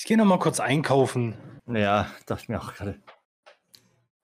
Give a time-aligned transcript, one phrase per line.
[0.00, 1.34] Ich gehe noch mal kurz einkaufen.
[1.66, 2.98] Ja, dachte ich mir auch gerade.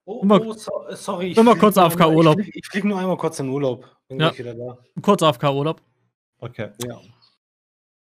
[0.07, 1.33] Oh, oh, so, sorry.
[1.33, 2.39] immer flieg kurz AFK Urlaub.
[2.39, 3.85] Ich fliege flieg nur einmal kurz in Urlaub.
[4.09, 4.37] Bin Ja.
[4.39, 4.79] wieder da.
[5.03, 5.83] Kurz AFK-Urlaub.
[6.39, 6.71] Okay.
[6.83, 6.99] Ja.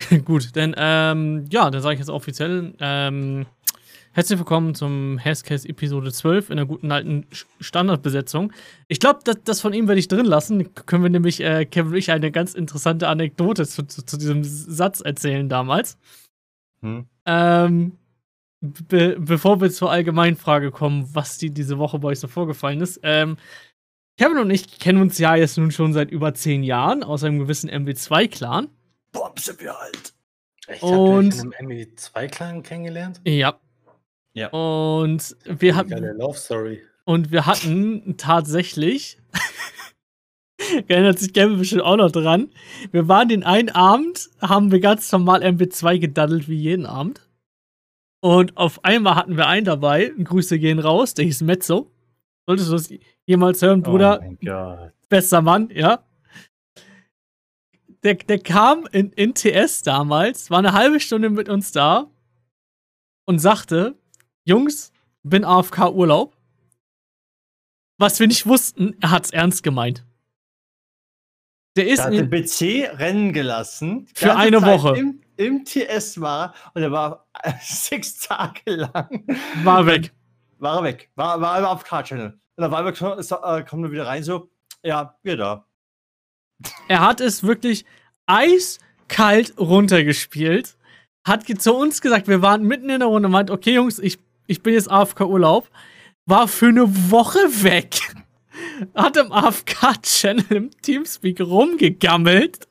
[0.25, 2.73] Gut, denn ähm, ja, dann sage ich jetzt offiziell.
[2.81, 3.45] Ähm,
[4.11, 7.25] herzlich willkommen zum Hashcase Episode 12 in der guten alten
[7.61, 8.51] Standardbesetzung.
[8.89, 10.75] Ich glaube, das, das von ihm werde ich drin lassen.
[10.75, 14.43] Können wir nämlich, äh, Kevin und ich, eine ganz interessante Anekdote zu, zu, zu diesem
[14.43, 15.97] Satz erzählen damals.
[16.81, 17.07] Hm.
[17.25, 17.97] Ähm,
[18.61, 22.99] be bevor wir zur Allgemeinfrage kommen, was die diese Woche bei euch so vorgefallen ist.
[23.03, 23.37] Ähm,
[24.17, 27.39] Kevin und ich kennen uns ja jetzt nun schon seit über zehn Jahren aus einem
[27.39, 28.67] gewissen MW2-Clan.
[29.11, 30.13] Boah, sind wir alt.
[30.67, 33.19] Ich Und- habe in einem ME2-Clan kennengelernt.
[33.25, 33.59] Ja.
[34.33, 34.47] Ja.
[34.49, 35.89] Und wir hatten.
[35.89, 36.81] Geile Love Story.
[37.03, 39.17] Und wir hatten tatsächlich,
[40.87, 42.49] erinnert sich Kevin bestimmt auch noch dran,
[42.91, 47.27] wir waren den einen Abend, haben wir ganz normal MB2 gedaddelt wie jeden Abend.
[48.21, 51.91] Und auf einmal hatten wir einen dabei, Grüße gehen raus, der hieß Mezzo.
[52.45, 52.89] Solltest du das
[53.25, 54.19] jemals hören, Bruder?
[54.21, 54.93] Oh mein Gott.
[55.09, 56.03] bester Mann, ja.
[58.03, 62.09] Der, der kam in, in TS damals, war eine halbe Stunde mit uns da
[63.25, 63.95] und sagte,
[64.43, 64.91] Jungs,
[65.23, 66.35] bin AFK Urlaub.
[67.99, 70.03] Was wir nicht wussten, er hat's ernst gemeint.
[71.77, 74.07] Der ist Der hat den PC rennen gelassen.
[74.13, 74.97] Für eine Zeit Woche.
[74.97, 77.25] Im, Im TS war und er war
[77.61, 79.25] sechs Tage lang.
[79.63, 80.11] war weg.
[80.59, 81.09] War er weg.
[81.15, 82.37] War, war er auf Card-Channel.
[82.57, 82.63] Und
[82.93, 84.49] kam, ist- äh, kommt er wieder rein, so,
[84.83, 85.65] ja, wir da.
[86.87, 87.85] Er hat es wirklich
[88.27, 90.75] eiskalt runtergespielt.
[91.25, 94.19] Hat zu uns gesagt, wir waren mitten in der Runde und meint, okay, Jungs, ich,
[94.47, 95.69] ich bin jetzt AFK-Urlaub.
[96.25, 97.95] War für eine Woche weg.
[98.95, 102.67] Hat im AFK-Channel im Teamspeak rumgegammelt.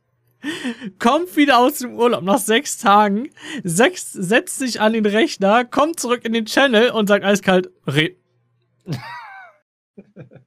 [0.98, 3.30] Kommt wieder aus dem Urlaub nach sechs Tagen.
[3.62, 8.16] Sechs, setzt sich an den Rechner, kommt zurück in den Channel und sagt eiskalt, red.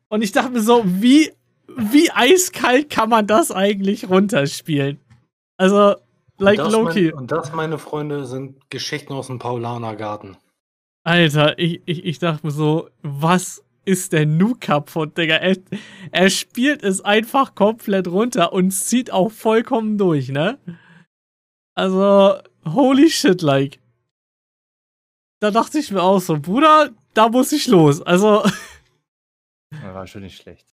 [0.10, 1.32] und ich dachte mir so, wie
[1.76, 5.00] wie eiskalt kann man das eigentlich runterspielen?
[5.58, 5.96] Also,
[6.38, 7.06] like und, Loki.
[7.06, 10.38] mein, und das, meine Freunde, sind Geschichten aus dem Paulanergarten.
[11.04, 15.36] Alter, ich, ich, ich dachte mir so, was ist der Nu kaputt, Digga?
[15.36, 15.58] Er,
[16.12, 20.60] er spielt es einfach komplett runter und zieht auch vollkommen durch, ne?
[21.76, 23.80] Also, holy shit, like.
[25.42, 28.02] Da dachte ich mir auch so, Bruder, da muss ich los.
[28.02, 28.44] Also,
[29.82, 30.68] war schon nicht schlecht.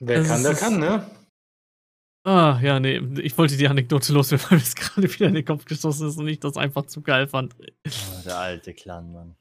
[0.00, 1.10] Wer Das kann, der kann, ne?
[2.24, 5.44] ah, ja, nee, ich wollte die Anekdote loswerden, weil mir es gerade wieder in den
[5.44, 7.56] Kopf gestoßen ist und ich das einfach zu geil fand.
[7.58, 9.36] Oh, der alte Clan, Mann.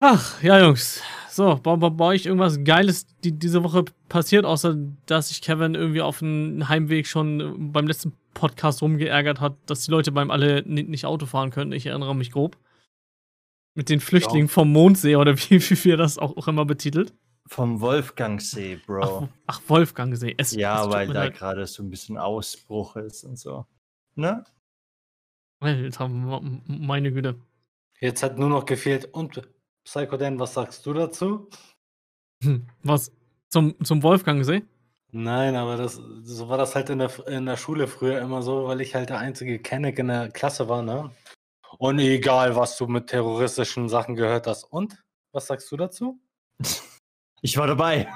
[0.00, 1.02] Ach, ja, Jungs.
[1.30, 4.76] So, bei, bei, bei euch irgendwas Geiles die, diese Woche passiert, außer
[5.06, 9.90] dass sich Kevin irgendwie auf dem Heimweg schon beim letzten Podcast rumgeärgert hat, dass die
[9.90, 11.72] Leute beim alle ni- nicht Auto fahren können.
[11.72, 12.56] Ich erinnere mich grob.
[13.74, 17.12] Mit den Flüchtlingen vom Mondsee oder wie, wie wir das auch, auch immer betitelt.
[17.46, 19.28] Vom Wolfgangsee, Ach, Bro.
[19.46, 20.34] ach Wolfgangsee.
[20.36, 21.34] Es, es ja, tut weil da leid.
[21.36, 23.64] gerade so ein bisschen Ausbruch ist und so.
[24.16, 24.44] Ne?
[25.60, 27.36] Alter, meine Güte.
[28.00, 29.06] Jetzt hat nur noch gefehlt.
[29.06, 29.42] Und
[29.88, 31.48] Psycho Dan, was sagst du dazu?
[32.44, 33.10] Hm, Was?
[33.48, 34.62] Zum, zum Wolfgangsee?
[35.12, 35.94] Nein, aber das,
[36.24, 39.08] so war das halt in der, in der Schule früher immer so, weil ich halt
[39.08, 41.10] der einzige Kenneck in der Klasse war, ne?
[41.78, 44.64] Und egal, was du mit terroristischen Sachen gehört hast.
[44.64, 45.02] Und?
[45.32, 46.20] Was sagst du dazu?
[47.40, 48.08] Ich war dabei.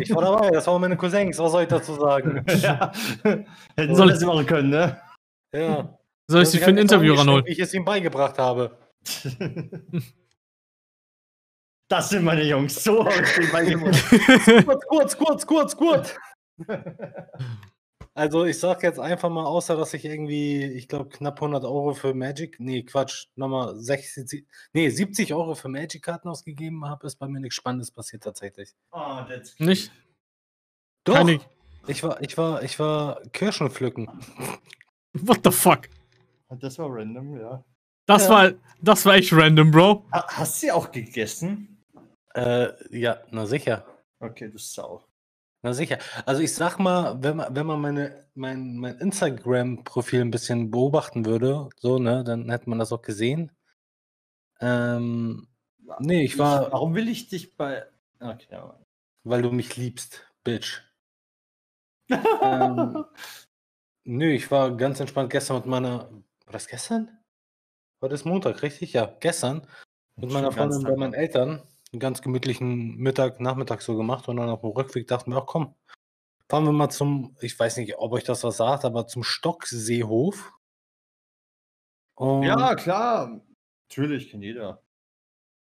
[0.00, 2.42] Ich war dabei, das waren meine Cousins, was soll ich dazu sagen?
[2.62, 2.90] ja.
[3.22, 4.98] Hätten Soll- sie das machen können, ne?
[5.54, 5.98] Ja.
[6.26, 7.44] Soll ich sie für ein Interview ranholen?
[7.44, 8.78] Wie ich es ihm beigebracht habe.
[11.92, 12.82] Das sind meine Jungs.
[12.82, 14.64] So ich den beigebracht.
[14.64, 16.14] Kurz, kurz, kurz, kurz, kurz.
[18.14, 21.94] Also ich sag jetzt einfach mal, außer dass ich irgendwie, ich glaube, knapp 100 Euro
[21.94, 27.26] für Magic, nee, Quatsch, nochmal 60, nee, 70 Euro für Magic-Karten ausgegeben habe, ist bei
[27.26, 28.74] mir nichts Spannendes passiert tatsächlich.
[28.90, 29.90] Oh, that's Nicht?
[31.04, 31.40] Doch, Keine,
[31.86, 34.08] ich war, ich war, ich war Kirschen pflücken.
[35.14, 35.88] what the fuck?
[36.50, 37.64] Das war random, ja.
[38.04, 38.28] Das Ja.
[38.30, 38.52] war,
[38.82, 40.04] das war echt random, Bro.
[40.12, 41.71] Ha- Hast du sie auch gegessen?
[42.34, 43.84] Äh, ja, na sicher.
[44.20, 45.04] Okay, du Sau.
[45.62, 45.98] Na sicher.
[46.26, 51.24] Also ich sag mal, wenn man, wenn man meine, mein, mein Instagram-Profil ein bisschen beobachten
[51.24, 53.52] würde, so, ne, dann hätte man das auch gesehen.
[54.60, 55.46] Ähm,
[56.00, 57.84] nee, ich war, Warum will ich dich bei.
[58.18, 58.80] Okay, aber.
[59.24, 60.82] weil du mich liebst, Bitch.
[62.42, 63.04] ähm,
[64.04, 67.08] nö, ich war ganz entspannt gestern mit meiner, war das gestern?
[68.00, 68.94] Heute ist Montag, richtig?
[68.94, 69.66] Ja, gestern.
[70.16, 71.14] Mit meiner Freundin bei meinen.
[71.14, 75.38] Eltern einen ganz gemütlichen Mittag, Nachmittag so gemacht und dann auf dem Rückweg dachten wir,
[75.42, 75.74] ach komm,
[76.48, 80.52] fahren wir mal zum, ich weiß nicht, ob euch das was sagt, aber zum Stockseehof.
[82.14, 83.40] Und Ja, klar.
[83.88, 84.82] Natürlich, kennt jeder.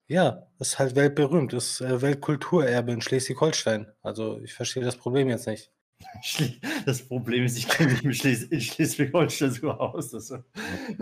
[0.07, 3.91] ja, ist halt weltberühmt, ist äh, Weltkulturerbe in Schleswig-Holstein.
[4.01, 5.71] Also ich verstehe das Problem jetzt nicht.
[6.85, 10.13] Das Problem ist, ich kenne mich in Schles in Schleswig-Holstein so aus.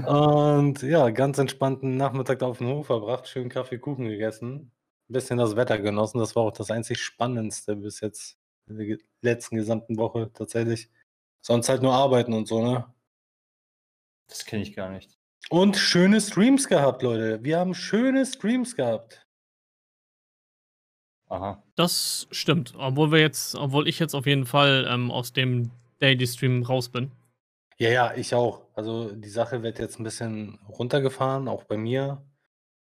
[0.06, 4.72] Und ja, ganz entspannten Nachmittag auf dem Hof verbracht, schön Kaffee, Kuchen gegessen,
[5.10, 6.20] ein bisschen das Wetter genossen.
[6.20, 8.38] Das war auch das einzig Spannendste bis jetzt
[8.68, 10.90] in der letzten gesamten Woche tatsächlich.
[11.42, 12.94] Sonst halt nur arbeiten und so, ne?
[14.28, 15.18] Das kenne ich gar nicht.
[15.50, 17.42] Und schöne Streams gehabt, Leute.
[17.44, 19.26] Wir haben schöne Streams gehabt.
[21.30, 21.64] Aha.
[21.76, 22.74] Das stimmt.
[22.78, 26.90] Obwohl wir jetzt, obwohl ich jetzt auf jeden Fall ähm, aus dem Daily Stream raus
[26.90, 27.12] bin.
[27.78, 28.66] Ja, ja, ich auch.
[28.74, 32.26] Also die Sache wird jetzt ein bisschen runtergefahren, auch bei mir.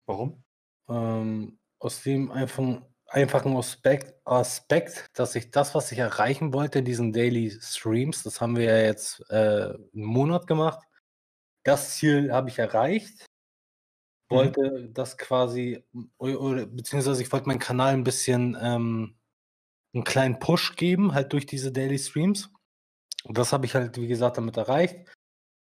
[0.07, 0.43] Warum?
[0.89, 6.85] Ähm, aus dem einfach, einfachen Aspekt, Aspekt, dass ich das, was ich erreichen wollte in
[6.85, 10.81] diesen Daily Streams, das haben wir ja jetzt äh, einen Monat gemacht.
[11.65, 13.27] Das Ziel habe ich erreicht.
[14.31, 14.35] Mhm.
[14.37, 15.85] Wollte das quasi,
[16.19, 19.17] oder, beziehungsweise ich wollte meinen Kanal ein bisschen ähm,
[19.95, 22.51] einen kleinen Push geben, halt durch diese Daily Streams.
[23.25, 25.07] Und das habe ich halt, wie gesagt, damit erreicht.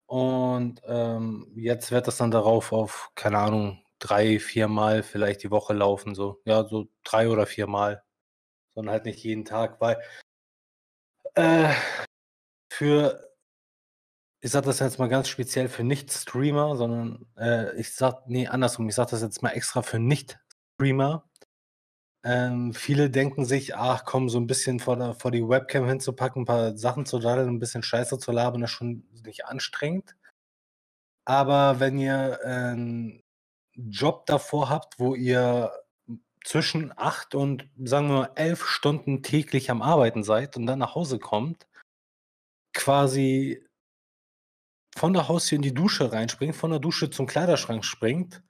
[0.07, 5.51] Und ähm, jetzt wird das dann darauf auf, keine Ahnung, drei, vier Mal vielleicht die
[5.51, 6.15] Woche laufen.
[6.15, 8.03] So, ja, so drei oder vier Mal.
[8.75, 9.97] Sondern halt nicht jeden Tag, weil
[11.35, 11.73] äh,
[12.71, 13.31] für,
[14.41, 18.89] ich sage das jetzt mal ganz speziell für Nicht-Streamer, sondern äh, ich sag, nee, andersrum,
[18.89, 21.29] ich sage das jetzt mal extra für Nicht-Streamer.
[22.23, 26.43] Ähm, viele denken sich, ach komm, so ein bisschen vor, der, vor die Webcam hinzupacken,
[26.43, 30.15] ein paar Sachen zu daddeln, ein bisschen Scheiße zu labern, ist schon nicht anstrengend.
[31.25, 33.20] Aber wenn ihr einen
[33.89, 35.71] Job davor habt, wo ihr
[36.43, 40.95] zwischen acht und sagen wir mal elf Stunden täglich am Arbeiten seid und dann nach
[40.95, 41.67] Hause kommt,
[42.73, 43.63] quasi
[44.95, 48.43] von der Haustür in die Dusche reinspringt, von der Dusche zum Kleiderschrank springt,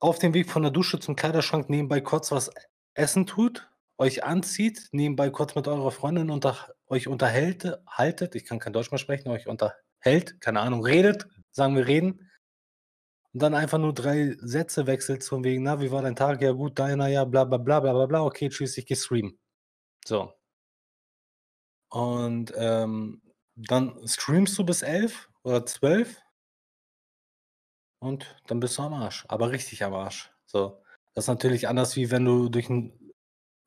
[0.00, 2.50] auf dem Weg von der Dusche zum Kleiderschrank nebenbei kurz was
[2.94, 8.60] essen tut, euch anzieht, nebenbei kurz mit eurer Freundin unter, euch unterhält, haltet, ich kann
[8.60, 12.27] kein Deutsch mehr sprechen, euch unterhält, keine Ahnung, redet, sagen wir reden,
[13.32, 16.42] und dann einfach nur drei Sätze wechselt von wegen, na, wie war dein Tag?
[16.42, 19.38] Ja, gut, deiner, ja, bla, bla, bla, bla, bla, bla, okay, tschüss, ich geh streamen.
[20.04, 20.32] So.
[21.90, 23.22] Und ähm,
[23.56, 26.20] dann streamst du bis elf oder zwölf
[28.00, 29.24] und dann bist du am Arsch.
[29.28, 30.30] Aber richtig am Arsch.
[30.46, 30.82] So.
[31.14, 33.12] Das ist natürlich anders, wie wenn du durch einen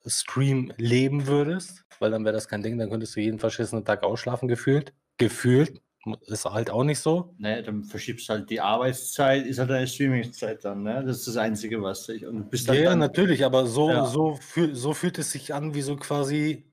[0.05, 4.03] Stream leben würdest, weil dann wäre das kein Ding, dann könntest du jeden verschissenen Tag
[4.03, 4.93] ausschlafen, gefühlt.
[5.17, 5.81] Gefühlt.
[6.25, 7.35] Ist halt auch nicht so.
[7.37, 11.03] Ne, dann verschiebst halt die Arbeitszeit, ist halt deine Streamingzeit dann, ne?
[11.05, 12.25] Das ist das Einzige, was ich.
[12.25, 14.05] Und bist Ja, dann, natürlich, aber so, Ja.
[14.05, 16.71] so, fühl, so fühlt es sich an, wie so quasi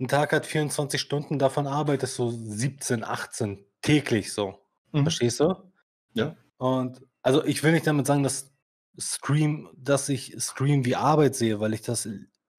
[0.00, 4.60] ein Tag hat 24 Stunden, davon arbeitest du 17, 18 täglich so.
[4.92, 5.02] Mhm.
[5.02, 5.54] Verstehst du?
[6.14, 6.36] Ja.
[6.58, 8.50] Und also ich will nicht damit sagen, dass
[8.98, 12.08] Stream, dass ich Stream wie Arbeit sehe, weil ich das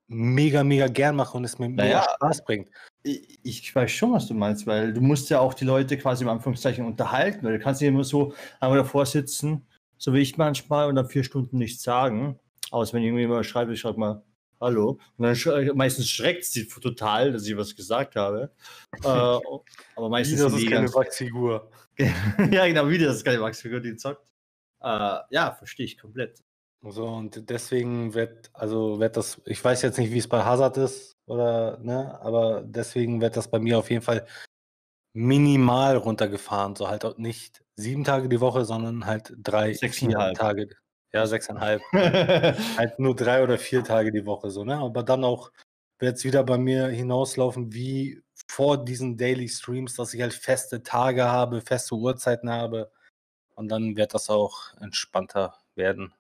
[0.08, 2.08] mega, mega gern mache und es mir mega Naja.
[2.16, 2.70] Spaß bringt.
[3.44, 6.30] Ich, weiß schon, was du meinst, weil du musst ja auch die Leute quasi im
[6.30, 9.66] Anführungszeichen unterhalten, weil du kannst nicht immer so einmal davor sitzen,
[9.98, 12.40] so wie ich manchmal, und dann vier Stunden nichts sagen.
[12.72, 14.24] Außer wenn irgendwie mal schreibt, ich schreibe mal
[14.60, 15.00] Hallo.
[15.18, 18.52] Und dann sch meistens schreckt sie total, dass ich was gesagt habe.
[19.04, 19.08] äh,
[19.96, 21.70] aber meistens das sind ist die keine Wachsfigur.
[21.98, 24.28] ja, genau, wie das ist keine Wachsfigur, die zockt.
[24.82, 26.44] Äh, ja, verstehe ich komplett.
[26.84, 30.78] So, und deswegen wird, also wird das, ich weiß jetzt nicht, wie es bei Hazard
[30.78, 34.26] ist, oder, ne, aber deswegen wird das bei mir auf jeden Fall
[35.14, 36.76] minimal runtergefahren.
[36.76, 40.34] So halt auch nicht sieben Tage die Woche, sondern halt drei, vier.
[40.36, 40.70] Tage.
[41.14, 41.82] Ja, sechseinhalb.
[42.78, 44.78] halt nur drei oder vier Tage die Woche, so, ne?
[44.78, 45.52] Aber dann auch
[46.00, 50.84] wird es wieder bei mir hinauslaufen, wie vor diesen Daily Streams, dass ich halt feste
[50.84, 52.92] Tage habe, feste Uhrzeiten habe.
[53.56, 56.14] Und dann wird das auch entspannter werden.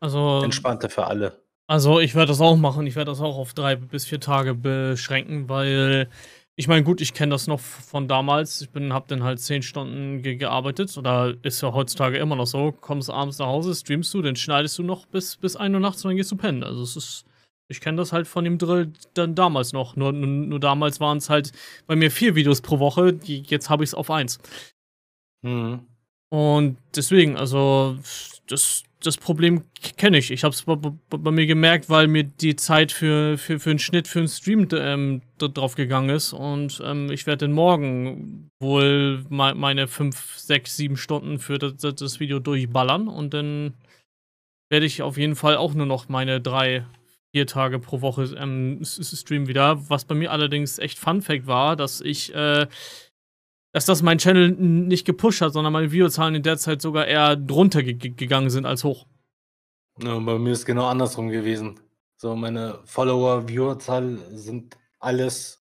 [0.00, 1.40] Also, Entspannter für alle.
[1.66, 2.86] also ich werde das auch machen.
[2.86, 6.08] Ich werde das auch auf drei bis vier Tage beschränken, weil
[6.58, 8.62] ich meine, gut, ich kenne das noch von damals.
[8.62, 12.46] Ich bin, hab dann halt zehn Stunden ge gearbeitet oder ist ja heutzutage immer noch
[12.46, 12.72] so.
[12.72, 16.04] Kommst abends nach Hause, streamst du, dann schneidest du noch bis, bis 1 Uhr nachts
[16.04, 16.64] und dann gehst du pennen.
[16.64, 17.24] Also es ist,
[17.68, 19.96] ich kenne das halt von dem Drill dann damals noch.
[19.96, 21.52] Nur, nur, nur damals waren es halt
[21.86, 23.12] bei mir vier Videos pro Woche.
[23.12, 24.38] Die, jetzt habe ich es auf eins.
[25.42, 25.86] Mhm.
[26.36, 27.96] Und deswegen, also
[28.46, 29.62] das, das Problem
[29.96, 30.30] kenne ich.
[30.30, 33.78] Ich habe es bei, bei, mir gemerkt, weil mir die Zeit für, für, für einen
[33.78, 36.34] Schnitt, für einen Stream ähm, drauf gegangen ist.
[36.34, 41.76] Und ähm, ich werde dann morgen wohl me meine 5, 6, 7 Stunden für das,
[41.78, 43.08] das- Video durchballern.
[43.08, 43.72] Und dann
[44.70, 46.84] werde ich auf jeden Fall auch nur noch meine drei,
[47.34, 49.88] vier Tage pro Woche ähm, streamen wieder.
[49.88, 52.66] Was bei mir allerdings echt Fun Fact war, dass ich äh,
[53.76, 57.36] dass das mein Channel nicht gepusht hat, sondern meine Videozahlen in der Zeit sogar eher
[57.36, 59.06] drunter ge gegangen sind als hoch.
[60.02, 61.78] Ja, bei mir ist genau andersrum gewesen.
[62.16, 65.62] So, meine Follower, Viewerzahl sind alles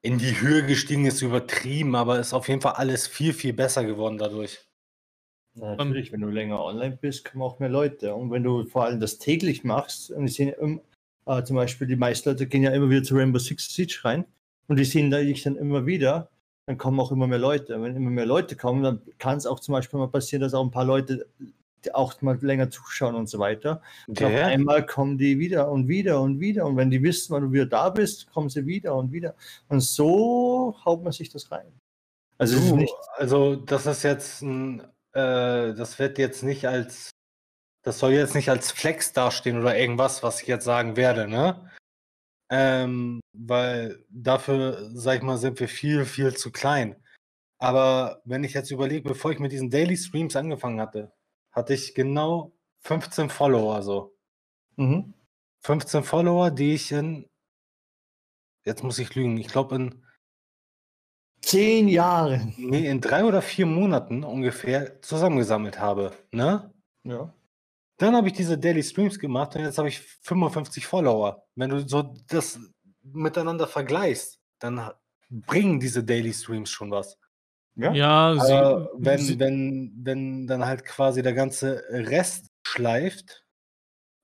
[0.00, 3.84] in die Höhe gestiegen, ist übertrieben, aber ist auf jeden Fall alles viel, viel besser
[3.84, 4.66] geworden dadurch.
[5.56, 8.14] Ja, natürlich, wenn du länger online bist, kommen auch mehr Leute.
[8.14, 10.56] Und wenn du vor allem das täglich machst, und ich sehe
[11.26, 14.24] äh, zum Beispiel, die meisten Leute gehen ja immer wieder zu Rainbow Six Siege rein
[14.68, 16.30] und die sehen da dich dann immer wieder,
[16.66, 17.80] dann kommen auch immer mehr Leute.
[17.80, 20.64] Wenn immer mehr Leute kommen, dann kann es auch zum Beispiel mal passieren, dass auch
[20.64, 21.26] ein paar Leute
[21.92, 23.82] auch mal länger zuschauen und so weiter.
[24.06, 26.64] Und auf einmal kommen die wieder und wieder und wieder.
[26.64, 29.34] Und wenn die wissen, wann du wieder da bist, kommen sie wieder und wieder.
[29.68, 31.72] Und so haut man sich das rein.
[32.38, 34.80] Also, du, nicht, also das ist jetzt ein,
[35.12, 37.10] äh, das wird jetzt nicht als,
[37.82, 41.70] das soll jetzt nicht als Flex dastehen oder irgendwas, was ich jetzt sagen werde, ne?
[42.50, 46.96] Ähm, weil dafür, sag ich mal, sind wir viel, viel zu klein.
[47.58, 51.12] Aber wenn ich jetzt überlege, bevor ich mit diesen Daily Streams angefangen hatte,
[51.52, 54.14] hatte ich genau 15 Follower so.
[54.76, 55.14] Mhm.
[55.60, 57.26] 15 Follower, die ich in,
[58.66, 60.04] jetzt muss ich lügen, ich glaube in
[61.40, 62.54] zehn Jahren.
[62.56, 66.12] Nee, in drei oder vier Monaten ungefähr zusammengesammelt habe.
[66.32, 66.72] Ne?
[67.04, 67.32] Ja.
[67.98, 71.44] Dann habe ich diese Daily Streams gemacht und jetzt habe ich 55 Follower.
[71.54, 72.58] Wenn du so das
[73.02, 74.90] miteinander vergleichst, dann
[75.30, 77.18] bringen diese Daily Streams schon was.
[77.76, 83.44] Ja, ja sie, wenn, sie, wenn, wenn dann halt quasi der ganze Rest schleift,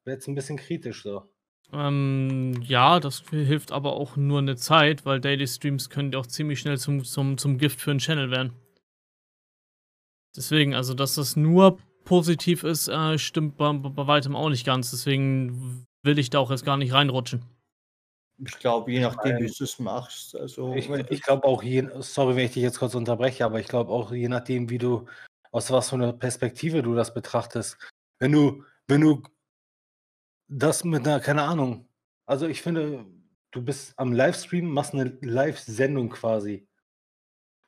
[0.04, 1.24] wird es ein bisschen kritisch so.
[1.72, 6.58] Ähm, ja, das hilft aber auch nur eine Zeit, weil Daily Streams können auch ziemlich
[6.60, 8.52] schnell zum, zum, zum Gift für einen Channel werden.
[10.36, 11.78] Deswegen, also dass das nur
[12.10, 14.90] positiv ist, äh, stimmt bei, bei weitem auch nicht ganz.
[14.90, 17.44] Deswegen will ich da auch jetzt gar nicht reinrutschen.
[18.44, 20.34] Ich glaube, je nachdem, wie du es machst.
[20.34, 23.68] Also, ich, ich glaube auch, je, sorry, wenn ich dich jetzt kurz unterbreche, aber ich
[23.68, 25.06] glaube auch, je nachdem, wie du,
[25.52, 27.78] aus was für einer Perspektive du das betrachtest.
[28.18, 29.22] Wenn du, wenn du
[30.48, 31.86] das mit einer, keine Ahnung,
[32.26, 33.06] also ich finde,
[33.52, 36.66] du bist am Livestream, machst eine Live-Sendung quasi.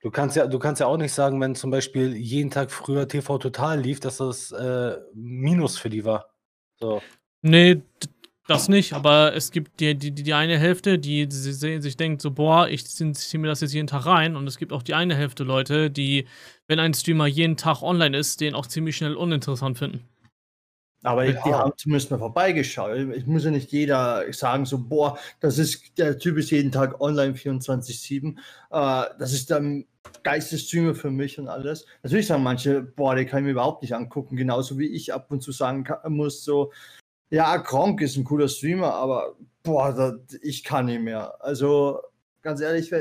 [0.03, 3.07] Du kannst ja, du kannst ja auch nicht sagen, wenn zum Beispiel jeden Tag früher
[3.07, 6.35] TV Total lief, dass das äh, Minus für die war.
[6.81, 7.01] So.
[7.43, 7.83] Nee,
[8.49, 12.69] das nicht, aber es gibt die, die, die eine Hälfte, die, sich denkt, so, boah,
[12.69, 14.35] ich ziehe mir das jetzt jeden Tag rein.
[14.35, 16.27] Und es gibt auch die eine Hälfte Leute, die,
[16.67, 20.09] wenn ein Streamer jeden Tag online ist, den auch ziemlich schnell uninteressant finden.
[21.03, 21.41] Aber ja.
[21.45, 22.97] die haben zumindest mal vorbeigeschaut.
[23.15, 27.01] Ich muss ja nicht jeder sagen, so, boah, das ist, der Typ ist jeden Tag
[27.01, 28.37] online 24-7.
[28.71, 29.85] Äh, das ist dann
[30.23, 31.87] Geistesstreamer für mich und alles.
[32.03, 34.37] Natürlich sagen manche, boah, den kann ich mir überhaupt nicht angucken.
[34.37, 36.73] Genauso wie ich ab und zu sagen kann, muss, so,
[37.31, 41.35] ja, Kronk ist ein cooler Streamer, aber boah, das, ich kann nicht mehr.
[41.41, 42.01] Also
[42.43, 42.93] ganz ehrlich,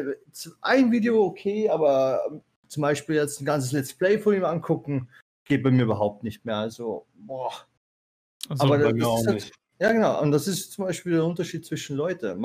[0.62, 5.10] ein Video okay, aber zum Beispiel jetzt ein ganzes Let's Play von ihm angucken,
[5.46, 6.56] geht bei mir überhaupt nicht mehr.
[6.56, 7.52] Also, boah.
[8.50, 9.54] Also, aber bei mir auch halt, nicht.
[9.80, 10.22] Ja, genau.
[10.22, 12.40] Und das ist zum Beispiel der Unterschied zwischen Leuten.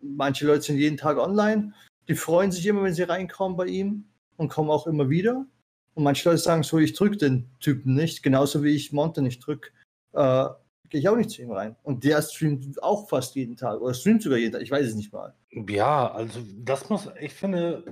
[0.00, 1.72] manche Leute sind jeden Tag online,
[2.08, 4.04] die freuen sich immer, wenn sie reinkommen bei ihm
[4.36, 5.46] und kommen auch immer wieder.
[5.94, 9.46] Und manche Leute sagen so, ich drücke den Typen nicht, genauso wie ich Monte nicht
[9.46, 9.70] drücke.
[10.12, 10.46] Äh,
[10.88, 11.76] gehe ich auch nicht zu ihm rein.
[11.82, 14.94] Und der streamt auch fast jeden Tag oder streamt sogar jeden Tag, ich weiß es
[14.94, 15.34] nicht mal.
[15.50, 17.84] Ja, also das muss, ich finde,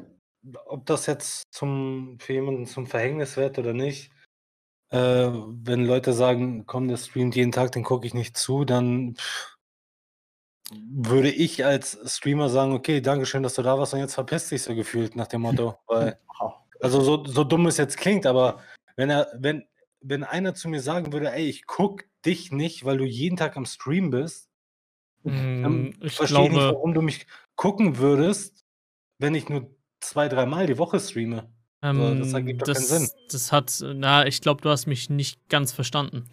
[0.67, 4.11] ob das jetzt zum, für jemanden zum Verhängnis wird oder nicht,
[4.91, 9.15] äh, wenn Leute sagen, komm, der streamt jeden Tag, den gucke ich nicht zu, dann
[9.17, 9.59] pff,
[10.71, 14.51] würde ich als Streamer sagen, okay, danke schön, dass du da warst und jetzt verpisst
[14.51, 15.79] dich so gefühlt nach dem Motto.
[15.87, 16.19] Weil,
[16.81, 18.61] also so, so dumm es jetzt klingt, aber
[18.97, 19.65] wenn er, wenn,
[20.01, 23.57] wenn einer zu mir sagen würde, ey, ich guck dich nicht, weil du jeden Tag
[23.57, 24.49] am Stream bist,
[25.23, 26.55] mm, ich verstehe glaube...
[26.55, 27.27] nicht, warum du mich
[27.57, 28.65] gucken würdest,
[29.19, 31.51] wenn ich nur zwei, dreimal die Woche streame.
[31.83, 33.11] Ähm, das ergibt doch das, keinen Sinn.
[33.31, 36.25] Das hat, na, ich glaube, du hast mich nicht ganz verstanden.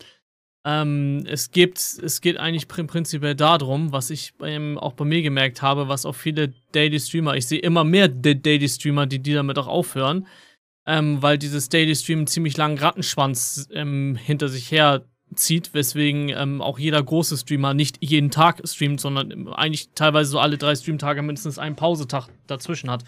[0.66, 5.62] Ähm, es, gibt, es geht eigentlich prinzipiell darum, was ich ähm, auch bei mir gemerkt
[5.62, 9.60] habe, was auch viele Daily Streamer, ich sehe immer mehr Daily Streamer, die, die damit
[9.60, 10.26] auch aufhören,
[10.88, 16.30] ähm, weil dieses Daily Stream einen ziemlich langen Rattenschwanz ähm, hinter sich her zieht, weswegen
[16.30, 20.76] ähm, auch jeder große Streamer nicht jeden Tag streamt, sondern eigentlich teilweise so alle drei
[20.76, 23.04] Streamtage mindestens einen Pausetag dazwischen hat.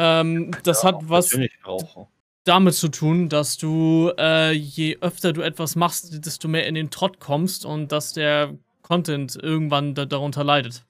[0.00, 1.36] Ähm, das ja, hat was
[2.44, 6.90] damit zu tun, dass du äh, je öfter du etwas machst, desto mehr in den
[6.90, 10.86] Trott kommst und dass der Content irgendwann da darunter leidet.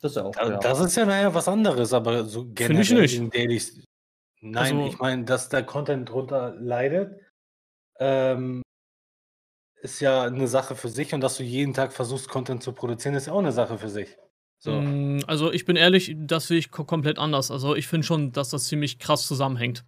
[0.00, 0.58] Das ist, auch, ja.
[0.58, 3.34] das ist ja naja was anderes, aber so generell Finde ich nicht.
[3.34, 3.82] Dailies.
[4.40, 7.20] Nein, also, ich meine, dass der Content drunter leidet,
[7.98, 8.62] ähm,
[9.80, 13.14] ist ja eine Sache für sich und dass du jeden Tag versuchst, Content zu produzieren,
[13.14, 14.16] ist ja auch eine Sache für sich.
[14.58, 14.72] So.
[14.80, 17.50] Mm, Also ich bin ehrlich, das sehe ich ko- komplett anders.
[17.50, 19.84] Also ich finde schon, dass das ziemlich krass zusammenhängt.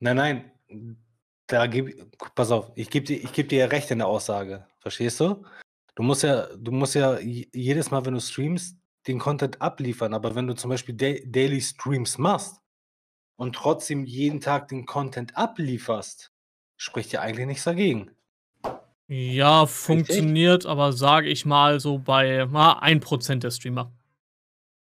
[0.00, 0.98] Nein, nein.
[1.46, 4.66] Da geb, pass auf, ich gebe dir, ich geb dir ja recht in der Aussage.
[4.78, 5.44] Verstehst du?
[5.94, 8.76] Du musst ja, du musst ja jedes Mal, wenn du streamst,
[9.06, 10.14] den Content abliefern.
[10.14, 12.56] Aber wenn du zum Beispiel da Daily Streams machst
[13.36, 16.32] und trotzdem jeden Tag den Content ablieferst,
[16.76, 18.10] spricht ja eigentlich nichts dagegen.
[19.16, 23.92] Ja, funktioniert, aber sage ich mal so bei mal 1% der Streamer.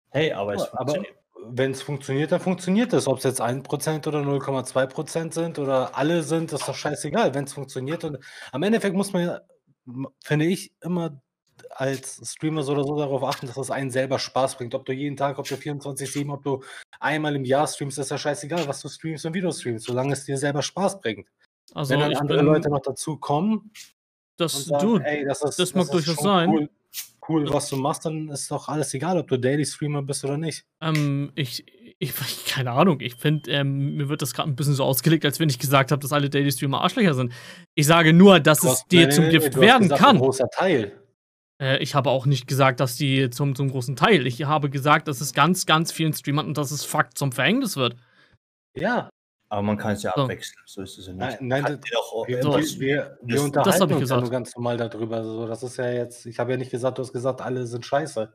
[0.10, 1.16] Hey, aber es Aber funktioniert.
[1.46, 3.08] wenn es funktioniert, dann funktioniert es.
[3.08, 7.34] Ob es jetzt 1% oder 0,2% sind oder alle sind, ist doch scheißegal.
[7.34, 8.18] Wenn es funktioniert und
[8.52, 9.40] am Endeffekt muss man
[10.24, 11.22] finde ich, immer
[11.72, 14.76] als Streamer so oder so darauf achten, dass es einen selber Spaß bringt.
[14.76, 16.62] Ob du jeden Tag, ob du 24-7, ob du
[17.00, 20.14] einmal im Jahr streamst, ist ja scheißegal, was du streamst und wie du streamst, solange
[20.14, 21.28] es dir selber Spaß bringt.
[21.74, 23.72] Also Wenn dann ich andere bin, Leute noch dazu kommen
[24.40, 26.50] das sagen, du, ey, das ist, das mag ist durchaus sein.
[26.50, 26.70] Cool,
[27.28, 30.38] cool, was du machst, dann ist doch alles egal, ob du Daily Streamer bist oder
[30.38, 30.66] nicht.
[30.82, 31.66] ähm, ich,
[32.00, 32.14] ich,
[32.48, 35.50] keine Ahnung, ich finde, ähm, mir wird das gerade ein bisschen so ausgelegt, als wenn
[35.50, 37.34] ich gesagt habe, dass alle Daily Streamer Arschlöcher sind.
[37.76, 39.84] Ich sage nur, dass Du es hast- dir nee, zum nee, nee, Gift hast werden
[39.84, 40.18] gesagt, Ein kann.
[40.18, 40.92] großer Teil.
[41.62, 44.26] Äh, ich habe auch nicht gesagt, dass die zum, zum großen Teil.
[44.28, 47.76] Ich habe gesagt, dass es ganz, ganz vielen Streamern und dass es Fakt zum Verhängnis
[47.76, 47.96] wird.
[48.78, 49.10] Ja,
[49.52, 50.24] Aber man kann es ja So.
[50.24, 50.62] abwechseln.
[50.66, 51.42] So ist es ja nicht.
[51.42, 52.54] Nein, nein, das- doch wir, So.
[52.54, 54.22] wir, wir, wir das- unterhalten das uns ja gesagt.
[54.22, 55.24] nur ganz normal darüber.
[55.24, 57.86] So, das ist ja jetzt, ich habe ja nicht gesagt, du hast gesagt, alle sind
[57.86, 58.32] scheiße.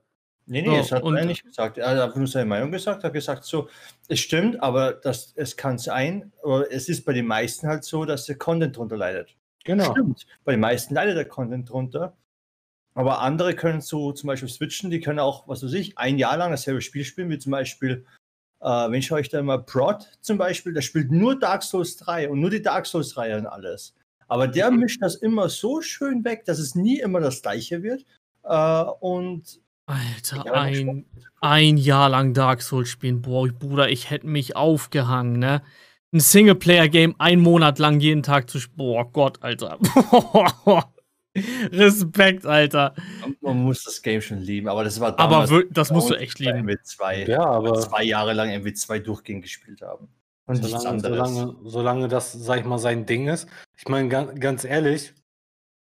[0.46, 1.78] Nee, nee, So, das hat und- er nicht gesagt.
[1.78, 3.02] Er hat nur seine Meinung gesagt.
[3.04, 3.68] Er hat gesagt, so,
[4.08, 8.04] es stimmt, aber das, es kann sein, aber es ist bei den meisten halt so,
[8.04, 9.36] dass der Content drunter leidet.
[9.64, 9.92] Genau.
[9.92, 10.26] Stimmt.
[10.44, 12.16] Bei den meisten leidet der Content drunter.
[12.96, 16.36] Aber andere können so zum Beispiel switchen, die können auch, was weiß ich, ein Jahr
[16.36, 18.04] lang dasselbe Spiel spielen, wie zum Beispiel,
[18.64, 22.40] äh, wenn ich da immer Prod zum Beispiel, der spielt nur Dark Souls 3 und
[22.40, 23.94] nur die Dark Souls-Reihe und alles.
[24.26, 24.78] Aber der Mhm.
[24.78, 28.04] mischt das immer so schön weg, dass es nie immer das gleiche wird.
[28.42, 31.04] Äh, und Alter, ein,
[31.42, 33.20] ein Jahr lang Dark Souls spielen.
[33.20, 35.62] Boah, Bruder, ich hätte mich aufgehangen, ne?
[36.14, 38.76] Ein Singleplayer-Game ein Monat lang jeden Tag zu spielen.
[38.78, 39.78] Boah, Gott, Alter.
[41.72, 42.94] Respekt, Alter.
[43.40, 46.68] man muss das Game schon lieben, aber das war Aber das musst du echt lieben.
[46.68, 50.08] MW2, Ja, aber zwei Jahre lang MW2 durchgehend gespielt haben.
[50.46, 51.30] Und nichts solange, anderes.
[51.30, 53.48] solange, solange das, sag ich mal, sein Ding ist.
[53.76, 55.14] Ich meine, ganz, ganz ehrlich,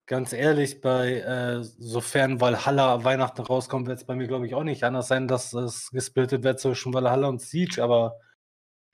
[0.08, 4.64] ganz ehrlich, bei äh, sofern Valhalla Weihnachten rauskommt, wird es bei mir, glaube ich, auch
[4.64, 8.20] nicht anders sein, dass es gesplittet wird zwischen Valhalla und Siege, aber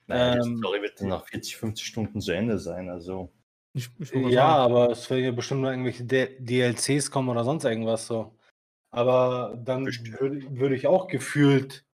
[0.06, 2.90] Naja, die ähm, Story wird dann nach 40, 50 Stunden zu Ende sein.
[2.90, 3.32] Also,
[3.74, 4.72] Ich, ich Ja, sagen.
[4.72, 8.36] aber es werden ja bestimmt noch irgendwelche D DLCs kommen oder sonst irgendwas so.
[8.92, 11.84] Aber dann würde würde ich auch gefühlt,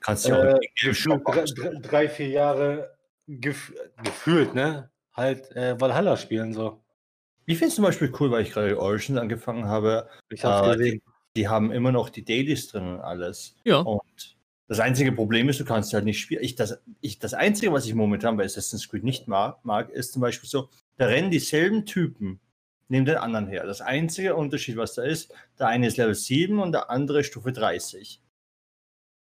[0.00, 0.54] kannst du ja äh,
[0.90, 1.44] auch Shop drei,
[1.80, 3.72] drei, vier Jahre gef
[4.04, 4.90] gefühlt, ne?
[5.14, 6.82] Halt äh, Valhalla spielen so.
[7.46, 10.10] Ich finde es zum Beispiel cool, weil ich gerade Origins angefangen habe.
[10.28, 11.02] Ich hab's Äh, gesehen.
[11.36, 13.56] Die haben immer noch die Dailies drin und alles.
[13.64, 13.78] Ja.
[13.78, 14.35] Und
[14.68, 16.42] das einzige Problem ist, du kannst halt nicht spielen.
[16.42, 20.12] Ich, das, ich, das einzige, was ich momentan bei Assassin's Creed nicht mag, mag, ist
[20.12, 22.40] zum Beispiel so, da rennen dieselben Typen
[22.88, 23.64] neben den anderen her.
[23.64, 27.52] Das einzige Unterschied, was da ist, der eine ist Level 7 und der andere Stufe
[27.52, 28.20] 30.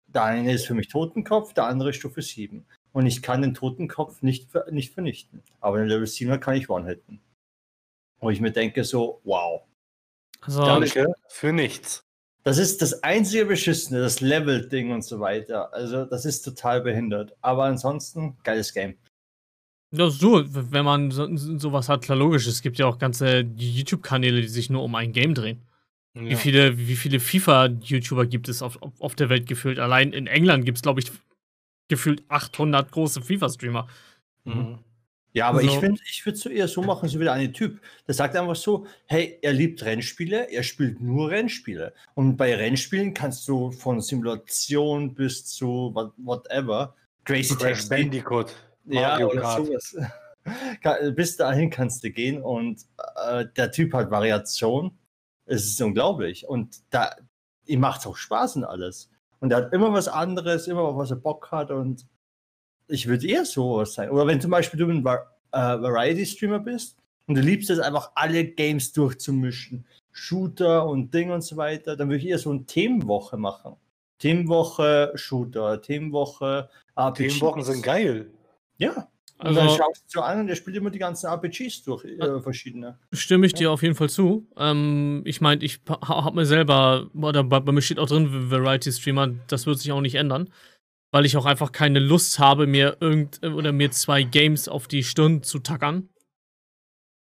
[0.08, 2.66] Der eine ist für mich Totenkopf, der andere Stufe 7.
[2.92, 5.44] Und ich kann den Totenkopf nicht, nicht vernichten.
[5.62, 7.22] Aber den Level 7 kann ich one-hitten.
[8.20, 9.62] Wo ich mir denke so, wow.
[10.42, 12.04] Also, Danke für nichts.
[12.44, 15.72] Das ist das einzige Beschissene, das Level-Ding und so weiter.
[15.74, 17.36] Also, das ist total behindert.
[17.42, 18.96] Aber ansonsten, geiles Game.
[19.94, 22.48] ja, so, wenn man so, sowas hat, klar logisch.
[22.48, 25.62] Es gibt ja auch ganze YouTube-Kanäle, die sich nur um ein Game drehen.
[26.14, 26.38] Wie Ja.
[26.38, 29.80] viele, wie viele FIFA-YouTuber gibt es auf, auf, auf der Welt gefühlt?
[29.80, 31.12] Allein in England gibt es, glaube ich,
[31.90, 33.88] gefühlt 800 große FIFA-Streamer.
[34.46, 34.80] Mhm.
[35.34, 37.34] Ja, aber ich Also- finde, ich würde es so eher so machen, so wie der
[37.34, 37.80] eine Typ.
[38.08, 41.94] Der sagt einfach so, hey, er liebt Rennspiele, er spielt nur Rennspiele.
[42.16, 48.54] Und bei Rennspielen kannst du von Simulation bis zu what- whatever, Crazy Crash Taxi, Bandicoot.
[48.86, 49.66] ja, Mario oder Kart.
[49.66, 49.96] sowas.
[51.16, 52.82] Bis dahin kannst du gehen und
[53.30, 54.98] äh, der Typ hat Variation.
[55.46, 56.48] Es ist unglaublich.
[56.48, 57.16] Und da,
[57.66, 59.10] ihm macht es auch Spaß und alles.
[59.40, 61.70] Und er hat immer was anderes, immer was er Bock hat.
[61.70, 62.08] Und
[62.92, 64.10] ich würde eher sowas sein.
[64.10, 68.12] Oder wenn zum Beispiel du ein Var äh, Variety-Streamer bist und du liebst es einfach,
[68.16, 72.66] alle Games durchzumischen, Shooter und Ding und so weiter, dann würde ich eher so eine
[72.66, 73.76] Themenwoche machen.
[74.20, 77.28] Themenwoche Shooter, Themenwoche RPG.
[77.30, 78.30] Themenwochen sind geil.
[78.78, 79.08] Ja.
[79.40, 82.40] Und Also- dann schaust du an und der spielt immer die ganzen RPGs durch, äh,
[82.42, 83.00] verschiedene.
[83.12, 84.46] Stimme ich dir auf jeden Fall zu.
[84.56, 88.92] Ähm, ich meine, ich habe mir selber, oder bei, bei mir steht auch drin, Variety
[88.92, 90.50] Streamer, das wird sich auch nicht ändern.
[91.12, 95.04] Weil ich auch einfach keine Lust habe, mir irgend oder mir zwei Games auf die
[95.04, 96.10] Stirn zu tackern.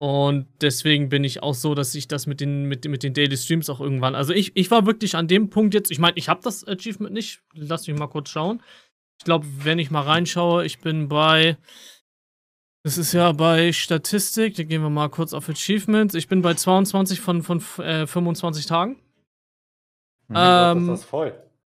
[0.03, 3.37] Und deswegen bin ich auch so, dass ich das mit den, mit, mit den Daily
[3.37, 4.15] Streams auch irgendwann.
[4.15, 7.13] Also ich, ich war wirklich an dem Punkt jetzt, ich meine, ich habe das Achievement
[7.13, 7.43] nicht.
[7.53, 8.63] Lass mich mal kurz schauen.
[9.19, 11.59] Ich glaube, wenn ich mal reinschaue, ich bin bei.
[12.83, 16.15] Das ist ja bei Statistik, da gehen wir mal kurz auf Achievements.
[16.15, 18.93] Ich bin bei 22 von, von äh, 25 Tagen.
[20.29, 21.35] Mhm, ähm, ist das voll?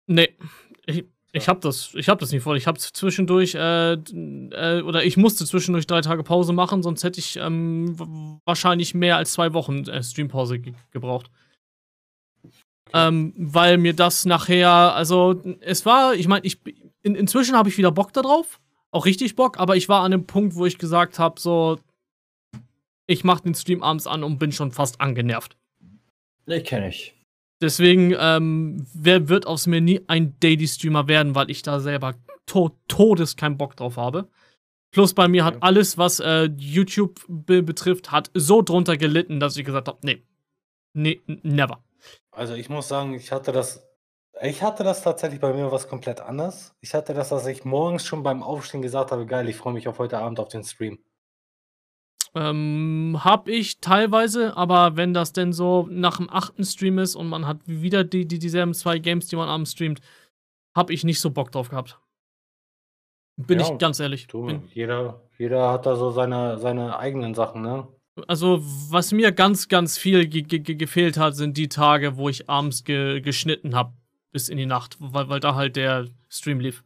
[0.06, 0.38] Nee,
[0.86, 2.58] ich, ich habe das, hab das nicht voll.
[2.58, 7.20] Ich habe zwischendurch, äh, äh, oder ich musste zwischendurch drei Tage Pause machen, sonst hätte
[7.20, 11.32] ich ähm, wahrscheinlich mehr als zwei Wochen äh, Streampause ge gebraucht.
[12.94, 16.60] Ähm, weil mir das nachher, also es war, ich meine, ich
[17.04, 18.60] in, inzwischen habe ich wieder Bock darauf,
[18.92, 21.80] auch richtig Bock, aber ich war an dem Punkt, wo ich gesagt habe, so,
[23.08, 25.56] ich mache den Stream abends an und bin schon fast angenervt.
[26.46, 27.16] Ich kenne ich.
[27.62, 32.16] Deswegen, ähm, wer wird aus mir nie ein Daily-Streamer werden, weil ich da selber
[32.48, 34.28] to todes keinen Bock drauf habe.
[34.92, 39.56] Plus bei mir hat alles, was äh, YouTube be betrifft, hat so drunter gelitten, dass
[39.56, 40.24] ich gesagt habe, nee,
[40.94, 41.82] nee, never.
[42.32, 43.88] Also ich muss sagen, ich hatte das,
[44.42, 46.74] ich hatte das tatsächlich bei mir was komplett anders.
[46.82, 49.88] Ich hatte das, dass ich morgens schon beim Aufstehen gesagt habe, geil, ich freue mich
[49.88, 51.00] auf heute Abend auf den Stream.
[52.34, 57.28] Ähm, hab ich teilweise, aber wenn das denn so nach dem achten Stream ist und
[57.28, 60.00] man hat wieder die, die, dieselben zwei Games, die man abends streamt,
[60.74, 62.00] hab ich nicht so Bock drauf gehabt.
[63.36, 64.28] Bin ja, ich ganz ehrlich.
[64.28, 67.88] Du, jeder, jeder hat da so seine, seine eigenen Sachen, ne?
[68.28, 72.50] Also, was mir ganz, ganz viel ge ge gefehlt hat, sind die Tage, wo ich
[72.50, 73.94] abends ge geschnitten habe
[74.32, 76.84] bis in die Nacht, weil, weil da halt der Stream lief.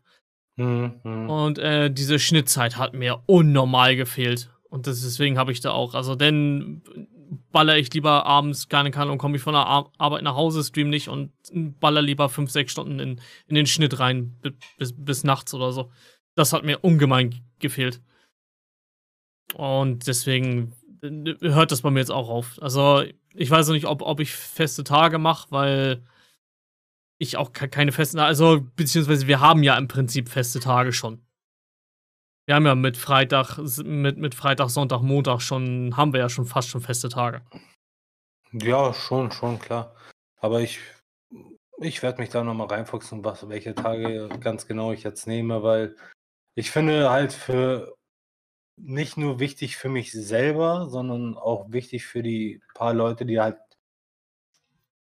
[0.55, 1.29] Mhm.
[1.29, 4.49] Und äh, diese Schnittzeit hat mir unnormal gefehlt.
[4.75, 5.93] Und das, deswegen habe ich da auch.
[5.93, 6.81] Also, denn
[7.53, 10.89] baller ich lieber abends, keine Ahnung, komme ich von der Ar Arbeit nach Hause, stream
[10.89, 11.31] nicht und
[11.79, 14.37] baller lieber fünf, sechs Stunden in, in den Schnitt rein,
[14.77, 15.93] bis, bis nachts oder so.
[16.35, 18.01] Das hat mir ungemein gefehlt.
[19.53, 20.73] Und deswegen
[21.39, 22.61] hört das bei mir jetzt auch auf.
[22.61, 26.03] Also, ich weiß noch nicht, ob, ob ich feste Tage mache, weil
[27.17, 31.24] ich auch keine festen, also, beziehungsweise wir haben ja im Prinzip feste Tage schon.
[32.45, 36.45] Wir haben ja mit Freitag, mit, mit Freitag, Sonntag, Montag schon, haben wir ja schon
[36.45, 37.41] fast schon feste Tage.
[38.51, 39.95] Ja, schon, schon, klar.
[40.37, 40.79] Aber ich,
[41.79, 45.95] ich werde mich da nochmal reinfuchsen, was, welche Tage ganz genau ich jetzt nehme, weil
[46.53, 47.95] ich finde halt für
[48.77, 53.57] nicht nur wichtig für mich selber, sondern auch wichtig für die paar Leute, die halt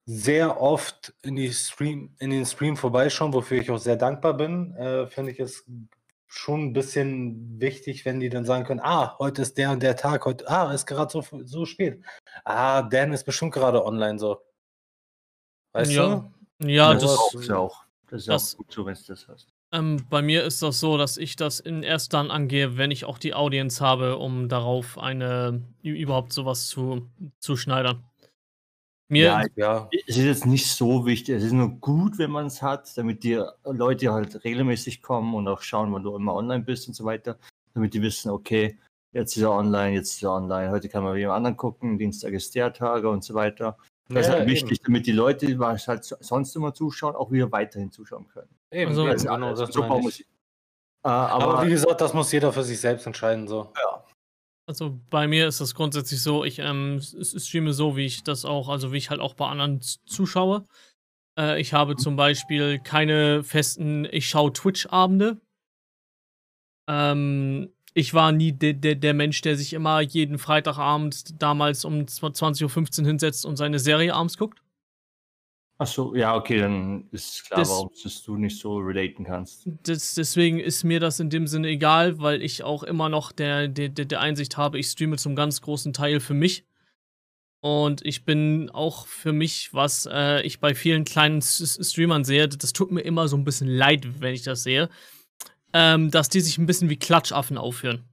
[0.05, 4.73] sehr oft in, die Stream, in den Stream vorbeischauen, wofür ich auch sehr dankbar bin,
[4.75, 5.65] äh, finde ich es
[6.29, 9.95] schon ein bisschen wichtig, wenn die dann sagen können, ah, heute ist der und der
[9.95, 12.03] Tag, heute, ah, ist gerade so, so spät.
[12.45, 14.39] Ah, Dan ist bestimmt gerade online so.
[15.73, 16.31] Weißt ja.
[16.59, 16.67] du?
[16.67, 19.27] Ja, das, das ist ja auch, das ist das, auch gut so, wenn du das
[19.27, 19.47] hast.
[19.71, 23.05] Ähm, bei mir ist das so, dass ich das in erst dann angehe, wenn ich
[23.05, 28.03] auch die Audience habe, um darauf eine überhaupt sowas zu, zu schneidern.
[29.11, 31.35] Mir ja, ja, es ist jetzt nicht so wichtig.
[31.35, 35.47] Es ist nur gut, wenn man es hat, damit die Leute halt regelmäßig kommen und
[35.47, 37.39] auch schauen, wann du immer online bist und so weiter,
[37.73, 38.77] damit die wissen, okay,
[39.11, 41.97] jetzt ist er online, jetzt ist er online, heute kann man mit jemand anderen gucken,
[41.97, 43.77] Dienstag ist der Tag und so weiter.
[44.09, 44.51] Das ja, ist halt eben.
[44.51, 48.49] wichtig, damit die Leute, die halt sonst immer zuschauen, auch wieder weiterhin zuschauen können.
[48.71, 50.21] Eben, also, also, genau, das so ich.
[50.21, 53.47] Äh, aber, aber, wie gesagt, das muss jeder für sich selbst entscheiden.
[53.47, 53.73] So.
[53.75, 54.03] Ja.
[54.69, 58.69] Also bei mir ist das grundsätzlich so, ich ähm, streame so, wie ich das auch,
[58.69, 60.67] also wie ich halt auch bei anderen zuschaue.
[61.39, 65.41] Äh, ich habe zum Beispiel keine festen, ich schaue Twitch-Abende.
[66.87, 72.01] Ähm, ich war nie de, de, der Mensch, der sich immer jeden Freitagabend damals um
[72.01, 74.61] 20.15 Uhr hinsetzt und seine Serie abends guckt.
[75.81, 77.89] Ach so, ja, okay, dann ist klar, das, warum
[78.25, 79.63] du nicht so relaten kannst.
[79.83, 83.69] Das, deswegen ist mir das in dem Sinne egal, weil ich auch immer noch der,
[83.69, 86.65] der, der Einsicht habe, ich streame zum ganz großen Teil für mich.
[87.61, 92.73] Und ich bin auch für mich, was äh, ich bei vielen kleinen Streamern sehe, das
[92.73, 94.89] tut mir immer so ein bisschen leid, wenn ich das sehe,
[95.71, 98.03] ähm, dass die sich ein bisschen wie Klatschaffen aufführen.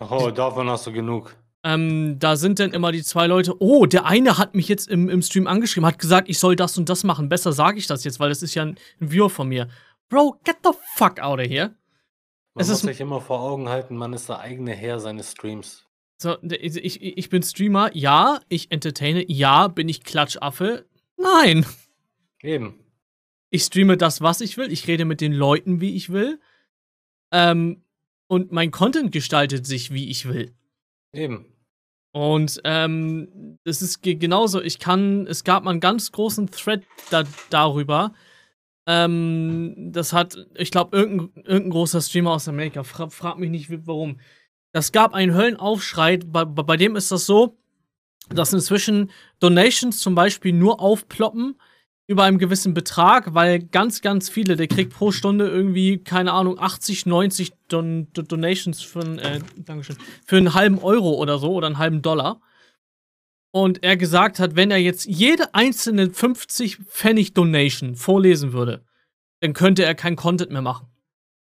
[0.00, 1.36] Oh, davon hast du genug.
[1.68, 5.10] Ähm, da sind dann immer die zwei Leute, oh, der eine hat mich jetzt im,
[5.10, 7.28] im Stream angeschrieben, hat gesagt, ich soll das und das machen.
[7.28, 9.68] Besser sage ich das jetzt, weil das ist ja ein, ein Viewer von mir.
[10.08, 11.74] Bro, get the fuck out of here.
[12.54, 15.84] Man es muss sich immer vor Augen halten, man ist der eigene Herr seines Streams.
[16.16, 20.86] So, ich, ich bin Streamer, ja, ich entertaine, ja, bin ich Klatschaffe?
[21.18, 21.66] Nein.
[22.42, 22.78] Eben.
[23.50, 26.40] Ich streame das, was ich will, ich rede mit den Leuten, wie ich will.
[27.30, 27.82] Ähm,
[28.26, 30.54] und mein Content gestaltet sich, wie ich will.
[31.12, 31.44] Eben.
[32.12, 37.24] Und ähm, es ist genauso, ich kann, es gab mal einen ganz großen Thread da,
[37.50, 38.12] darüber.
[38.86, 43.68] Ähm, das hat, ich glaube, irgendein, irgendein großer Streamer aus Amerika, fra frag mich nicht
[43.86, 44.18] warum.
[44.72, 46.18] Das gab einen Höllenaufschrei.
[46.18, 47.58] Bei, bei dem ist das so,
[48.30, 51.56] dass inzwischen Donations zum Beispiel nur aufploppen
[52.08, 56.58] über einen gewissen Betrag, weil ganz, ganz viele, der kriegt pro Stunde irgendwie, keine Ahnung,
[56.58, 61.52] 80, 90 Don Don Donations für, ein, äh, Dankeschön, für einen halben Euro oder so
[61.52, 62.40] oder einen halben Dollar.
[63.50, 68.86] Und er gesagt hat, wenn er jetzt jede einzelne 50 Pfennig Donation vorlesen würde,
[69.40, 70.88] dann könnte er kein Content mehr machen.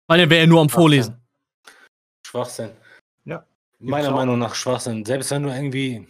[0.06, 1.20] Weil er wäre ja nur am Vorlesen.
[2.26, 2.70] Schwachsinn.
[3.24, 3.46] Ja.
[3.78, 4.10] Meiner.
[4.10, 5.04] Meinung nach Schwachsinn.
[5.04, 6.06] Selbst wenn du irgendwie,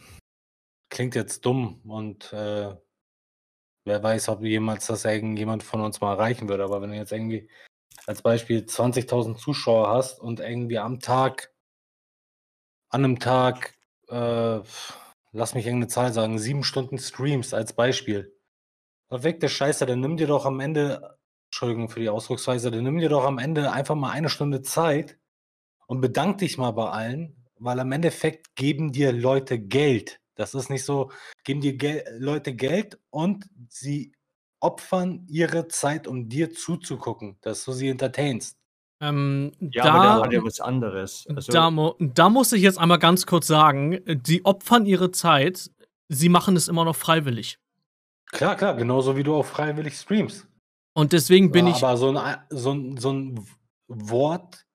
[0.88, 2.74] klingt jetzt dumm und äh,
[3.87, 7.12] wer weiß, ob jemals das irgendjemand von uns mal erreichen würde, aber wenn du jetzt
[7.12, 7.49] irgendwie
[8.07, 11.53] als Beispiel 20.000 Zuschauer hast und irgendwie am Tag,
[12.90, 13.75] an einem Tag,
[14.09, 14.61] äh,
[15.33, 18.35] lass mich irgendeine Zahl sagen, sieben Stunden Streams als Beispiel.
[19.09, 23.09] Verweckte Scheiße, dann nimm dir doch am Ende, Entschuldigung für die Ausdrucksweise, dann nimm dir
[23.09, 25.18] doch am Ende einfach mal eine Stunde Zeit
[25.87, 30.20] und bedank dich mal bei allen, weil am Endeffekt geben dir Leute Geld.
[30.37, 31.11] Das ist nicht so,
[31.44, 34.12] geben dir Gel Leute Geld und sie
[34.61, 38.59] opfern ihre Zeit, um dir zuzugucken, dass du sie entertainst.
[39.01, 41.27] Ähm, Ja, da, aber der hat ja was anderes.
[41.29, 45.70] Also, da, da muss ich jetzt einmal ganz kurz sagen, die opfern ihre Zeit,
[46.09, 47.59] sie machen es immer noch freiwillig.
[48.27, 50.46] Klar, klar, genauso wie du auch freiwillig streamst.
[50.94, 51.83] Und deswegen bin ich.
[51.85, 53.46] Aber so ein, so ein, so ein
[53.87, 54.65] Wort,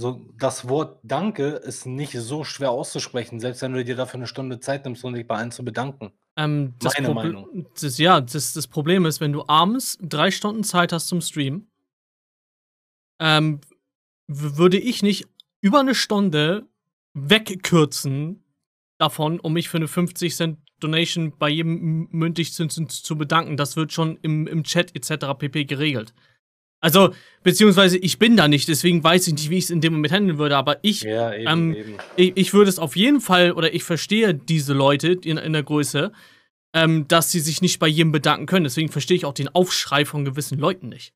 [0.00, 4.26] so das Wort Danke ist nicht so schwer auszusprechen, selbst wenn du dir dafür eine
[4.26, 6.12] Stunde Zeit nimmst, um dich bei allen zu bedanken.
[6.36, 7.66] Ähm, das Meine Proble- Meinung.
[7.80, 11.68] Das, ja, das, das Problem ist, wenn du abends drei Stunden Zeit hast zum Stream,
[13.20, 13.60] ähm,
[14.26, 15.28] würde ich nicht
[15.60, 16.66] über eine Stunde
[17.12, 18.44] wegkürzen
[18.98, 23.56] davon, um mich für eine 50 Cent Donation bei jedem mündlich zu, zu, zu bedanken.
[23.56, 25.38] Das wird schon im, im Chat etc.
[25.38, 25.66] pp.
[25.66, 26.14] geregelt.
[26.80, 29.92] Also, beziehungsweise ich bin da nicht, deswegen weiß ich nicht, wie ich es in dem
[29.92, 31.94] Moment handeln würde, aber ich Ja, eben, Ähm, eben.
[32.16, 35.62] ich, ich würde es auf jeden Fall, oder ich verstehe diese Leute in, in der
[35.62, 36.12] Größe,
[36.72, 38.64] ähm, dass sie sich nicht bei jedem bedanken können.
[38.64, 41.12] Deswegen verstehe ich auch den Aufschrei von gewissen Leuten nicht.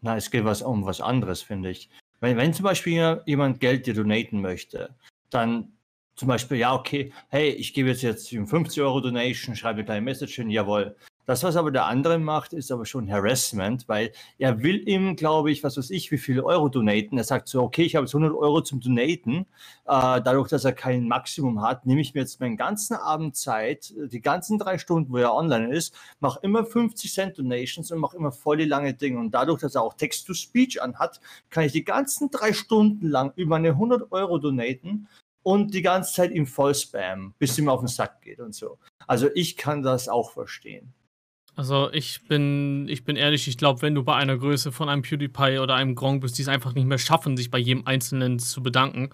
[0.00, 1.88] Na, es geht was um was anderes, finde ich.
[2.20, 4.94] Wenn, wenn zum Beispiel jemand Geld dir donaten möchte,
[5.30, 5.72] dann
[6.16, 9.84] zum Beispiel, ja, okay, hey, ich gebe jetzt jetzt ihm 50 Euro Donation, schreibe eine
[9.84, 10.96] kleine Message hin, jawohl.
[11.28, 15.50] Das, was aber der andere macht, ist aber schon Harassment, weil er will ihm, glaube
[15.50, 17.18] ich, was weiß ich, wie viele Euro donaten.
[17.18, 19.40] Er sagt so, okay, ich habe jetzt 100 Euro zum Donaten.
[19.84, 23.92] Äh, dadurch, dass er kein Maximum hat, nehme ich mir jetzt meinen ganzen Abend Zeit,
[23.94, 28.16] die ganzen drei Stunden, wo er online ist, mache immer 50 Cent Donations und mache
[28.16, 29.18] immer voll die lange Dinge.
[29.18, 33.56] Und dadurch, dass er auch Text-to-Speech anhat, kann ich die ganzen drei Stunden lang über
[33.56, 35.08] eine 100 Euro donaten
[35.42, 38.78] und die ganze Zeit ihm voll spammen, bis ihm auf den Sack geht und so.
[39.06, 40.94] Also ich kann das auch verstehen.
[41.58, 45.02] Also ich bin, ich bin ehrlich, ich glaube, wenn du bei einer Größe von einem
[45.02, 48.38] PewDiePie oder einem Gronk bist, die es einfach nicht mehr schaffen, sich bei jedem Einzelnen
[48.38, 49.10] zu bedanken,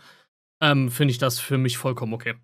[0.60, 2.34] ähm, finde ich das für mich vollkommen okay.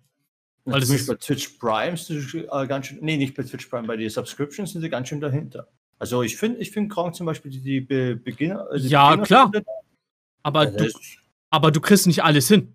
[0.65, 3.67] Weil das ist- bei Twitch Prime sind sie äh, ganz schön, nee, nicht bei Twitch
[3.67, 5.67] Prime, bei den Subscriptions sind sie ganz schön dahinter.
[5.99, 8.67] Also ich finde, ich finde Gronk zum Beispiel die, die Be Beginner.
[8.71, 9.51] äh, die Ja, Beginner- klar.
[10.41, 10.91] Aber, Also du,
[11.51, 12.73] aber du kriegst nicht alles hin.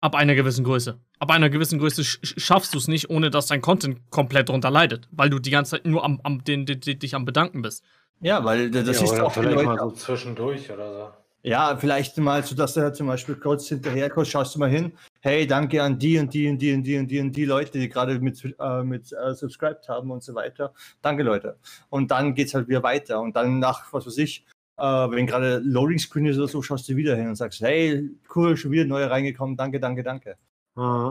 [0.00, 0.98] Ab einer gewissen Größe.
[1.18, 4.48] Ab einer gewissen Größe sch sch- schaffst du es nicht, ohne dass dein Content komplett
[4.48, 5.08] drunter leidet.
[5.10, 7.82] Weil du die ganze Zeit nur am, am den, den, den, dich am Bedanken bist.
[8.20, 11.10] Ja, weil das ja, ist auch vielleicht Leute, mal so zwischendurch oder so.
[11.42, 14.92] Ja, vielleicht mal so, dass er zum Beispiel kurz hinterher kurz schaust du mal hin.
[15.20, 17.78] Hey, danke an die und die und die und die und die und die Leute,
[17.78, 20.74] die gerade mit, äh, mit äh, subscribed haben und so weiter.
[21.00, 21.56] Danke, Leute.
[21.90, 23.20] Und dann geht's halt wieder weiter.
[23.20, 24.44] Und dann nach, was weiß ich,
[24.78, 28.10] äh, wenn gerade Loading Screen ist oder so, schaust du wieder hin und sagst, hey,
[28.34, 30.36] cool, schon wieder neue reingekommen, danke, danke, danke.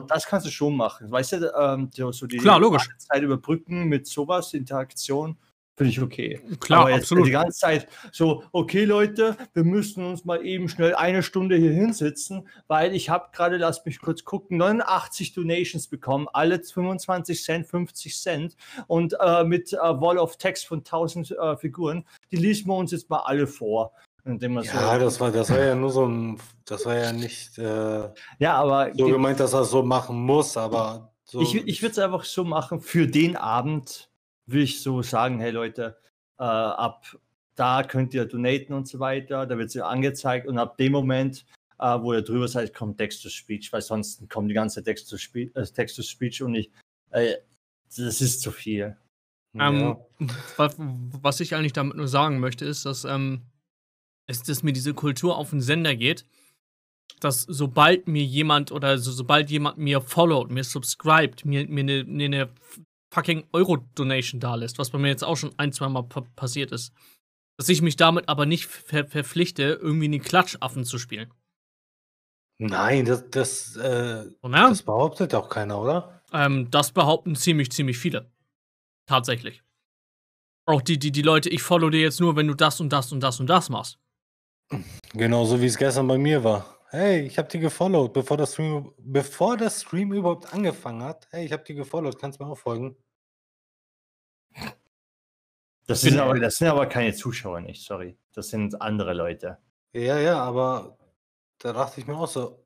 [0.08, 1.12] Das kannst du schon machen.
[1.12, 2.88] Weißt du, ähm, so die Klar, logisch.
[2.97, 5.36] Zeit überbrücken mit sowas, Interaktion,
[5.77, 6.41] finde ich okay.
[6.59, 7.27] Klar, Aber jetzt absolut.
[7.27, 11.71] Die ganze Zeit so, okay Leute, wir müssen uns mal eben schnell eine Stunde hier
[11.71, 17.67] hinsetzen, weil ich habe gerade, lasst mich kurz gucken, 89 Donations bekommen, alle 25 Cent,
[17.67, 22.67] 50 Cent und äh, mit äh, Wall of Text von 1000 äh, Figuren, die lesen
[22.67, 23.93] wir uns jetzt mal alle vor.
[24.25, 27.13] Indem wir Ja, so, das war, das war ja nur so ein, das war ja
[27.13, 28.09] nicht äh,
[28.39, 31.39] ja, aber so gemeint, dass er es so machen muss, aber so.
[31.39, 34.09] ich, ich würde es einfach so machen, für den Abend
[34.47, 35.97] will ich so sagen, hey Leute,
[36.39, 37.17] äh, ab
[37.55, 40.91] da könnt ihr donaten und so weiter, da wird es ja angezeigt und ab dem
[40.91, 41.45] Moment,
[41.79, 46.41] äh, wo ihr drüber seid, kommt Text-to-Speech, weil sonst kommt die ganze Text-to-Speech äh, Text
[46.41, 46.71] und ich,
[47.10, 47.36] äh,
[47.95, 48.95] das ist zu viel.
[49.55, 49.97] Ähm,
[50.55, 53.41] was, was ich eigentlich damit nur sagen möchte, ist, dass, ähm,
[54.27, 56.25] es, dass mir diese Kultur auf den Sender geht,
[57.19, 62.03] dass sobald mir jemand oder so, sobald jemand mir followt, mir subscribt, mir, mir eine
[62.03, 62.49] ne, ne
[63.17, 66.71] fucking Euro-Donation da lässt, was bei mir jetzt auch schon ein, zwei Mal pa passiert
[66.71, 66.93] ist,
[67.58, 71.34] dass ich mich damit aber nicht ver verpflichte, irgendwie einen Klatschaffen zu spielen.
[72.60, 76.21] Nein, das, das, äh, ja, das behauptet auch keiner, oder?
[76.34, 78.30] ähm, das behaupten ziemlich, ziemlich viele.
[79.08, 79.63] Tatsächlich.
[80.65, 83.12] Auch die, die, die Leute, ich follow dir jetzt nur, wenn du das und das
[83.12, 83.99] und das und das machst.
[85.13, 86.77] Genauso wie es gestern bei mir war.
[86.89, 91.27] Hey, ich habe die gefollowt, bevor das Stream, bevor das Stream überhaupt angefangen hat.
[91.32, 92.97] Hey, ich habe die gefollowt, kannst mir auch folgen.
[95.88, 98.17] Das sind, aber, das sind aber keine Zuschauer nicht, sorry.
[98.34, 99.58] Das sind andere Leute.
[99.93, 100.97] Ja, ja, aber
[101.60, 102.63] da dachte ich mir auch so.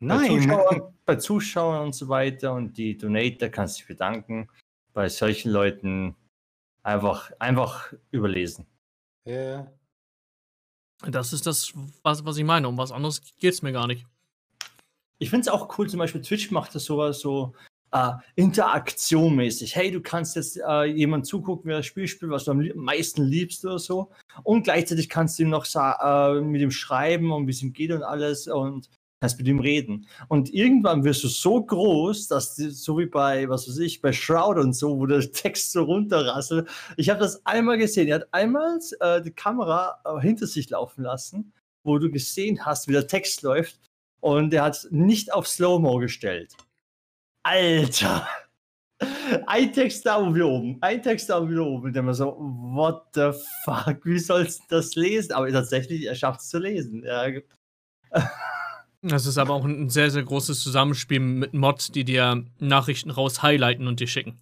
[0.00, 0.42] Bei Nein.
[0.42, 4.48] Zuschauern, bei Zuschauern und so weiter und die Donator kannst du dich bedanken.
[4.92, 6.16] Bei solchen Leuten
[6.82, 8.66] einfach, einfach überlesen.
[9.24, 9.72] Ja, ja.
[11.06, 12.68] Das ist das, was, was ich meine.
[12.68, 14.04] Um was anderes geht's mir gar nicht.
[15.18, 17.54] Ich finde es auch cool, zum Beispiel Twitch macht das sowas so
[17.94, 19.76] äh, interaktionmäßig.
[19.76, 23.22] Hey, du kannst jetzt äh, jemand zugucken, wer das Spiel spielt, was du am meisten
[23.22, 24.10] liebst oder so.
[24.42, 27.92] Und gleichzeitig kannst du ihm noch äh, mit ihm schreiben und wie es ihm geht
[27.92, 30.08] und alles und kannst mit ihm reden.
[30.28, 34.12] Und irgendwann wirst du so groß, dass du, so wie bei, was weiß ich, bei
[34.12, 36.68] Shroud und so, wo der Text so runterrasselt.
[36.96, 38.08] Ich habe das einmal gesehen.
[38.08, 41.52] Er hat einmal äh, die Kamera äh, hinter sich laufen lassen,
[41.84, 43.78] wo du gesehen hast, wie der Text läuft.
[44.20, 46.56] Und er hat nicht auf Slow-Mo gestellt.
[47.44, 48.26] Alter!
[49.46, 50.78] Ein Text da und wieder oben.
[50.80, 51.86] Ein Text da und wieder oben.
[51.86, 53.30] Und dann immer so, what the
[53.64, 54.04] fuck?
[54.04, 55.32] Wie sollst du das lesen?
[55.32, 57.04] Aber tatsächlich, er schafft es zu lesen.
[57.04, 57.26] Ja,
[59.02, 63.42] Das ist aber auch ein sehr, sehr großes Zusammenspiel mit Mods, die dir Nachrichten raus
[63.42, 64.40] highlighten und dir schicken.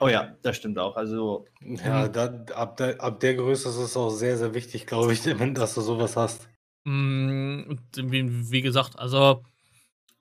[0.00, 0.96] oh ja, das stimmt auch.
[0.96, 5.12] Also, Ja, da, ab, der, ab der Größe ist es auch sehr, sehr wichtig, glaube
[5.12, 6.48] ich, wenn, dass du sowas hast.
[6.84, 9.44] Mm, Wie, wie gesagt, also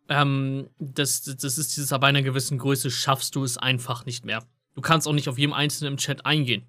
[0.09, 4.43] ähm, das, das ist dieses, ab einer gewissen Größe schaffst du es einfach nicht mehr.
[4.75, 6.67] Du kannst auch nicht auf jedem Einzelnen im Chat eingehen.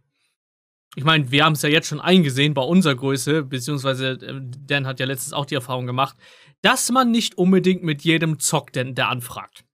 [0.96, 4.86] Ich meine, wir haben es ja jetzt schon eingesehen bei unserer Größe, beziehungsweise äh, Dan
[4.86, 6.16] hat ja letztens auch die Erfahrung gemacht,
[6.62, 9.64] dass man nicht unbedingt mit jedem zockt, den der anfragt.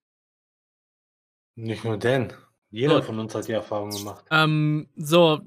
[1.56, 2.32] Nicht nur Dan.
[2.70, 3.02] Jeder So.
[3.02, 4.24] von uns hat die Erfahrung gemacht.
[4.30, 5.40] Ähm, so,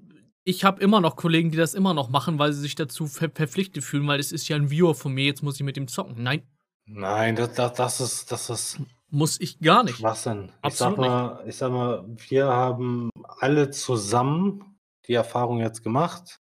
[0.43, 3.31] ich habe immer noch Kollegen, die das immer noch machen, weil sie sich dazu ver
[3.33, 5.87] verpflichtet fühlen, weil es ist ja ein Viewer von mir, jetzt muss ich mit ihm
[5.87, 6.21] zocken.
[6.21, 6.43] Nein,
[6.85, 8.79] Nein, das, das, das ist, das ist
[9.13, 9.97] muss ich gar nicht.
[9.97, 10.49] Schwachsinn.
[10.49, 16.41] Ich Absolut sag mal, ich sag mal, wir haben alle zusammen die Erfahrung jetzt gemacht.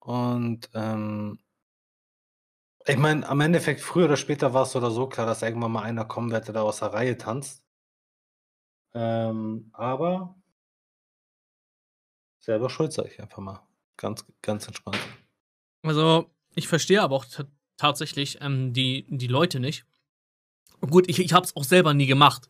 [0.00, 1.38] Und ähm,
[2.84, 5.82] ich meine, am Endeffekt, früher oder später war es oder so klar, dass irgendwann mal
[5.82, 7.62] einer kommen wird, der da aus der Reihe tanzt.
[8.94, 10.34] Ähm, aber
[12.40, 13.62] selber schuld, sag ich einfach mal.
[13.96, 14.98] Ganz, ganz entspannt.
[15.84, 17.26] Also, ich verstehe aber auch
[17.78, 19.86] tatsächlich ähm, die, die Leute nicht.
[20.80, 22.48] Gut, ich, ich habe es auch selber nie gemacht.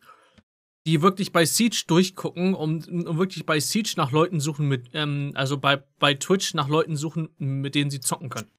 [0.85, 5.31] Die wirklich bei Siege durchgucken und, und wirklich bei Siege nach Leuten suchen mit, ähm,
[5.35, 8.49] also bei, bei Twitch nach Leuten suchen, mit denen sie zocken können.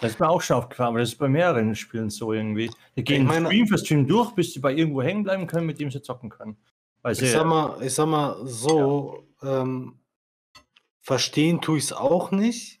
[0.00, 2.70] das ist mir auch schon aufgefallen, aber das ist bei mehreren Spielen so irgendwie.
[2.96, 5.80] Die gehen meine- Stream für Stream durch, bis sie bei irgendwo hängen bleiben können, mit
[5.80, 6.56] dem sie zocken können.
[7.02, 9.98] Weil sie, Ich sag mal, ich sag mal so, ähm,
[11.00, 12.77] verstehen tue ich es auch nicht,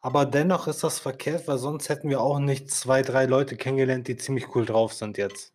[0.00, 4.08] aber dennoch ist das verkehrt, weil sonst hätten wir auch nicht zwei, drei Leute kennengelernt,
[4.08, 5.54] die ziemlich cool drauf sind jetzt.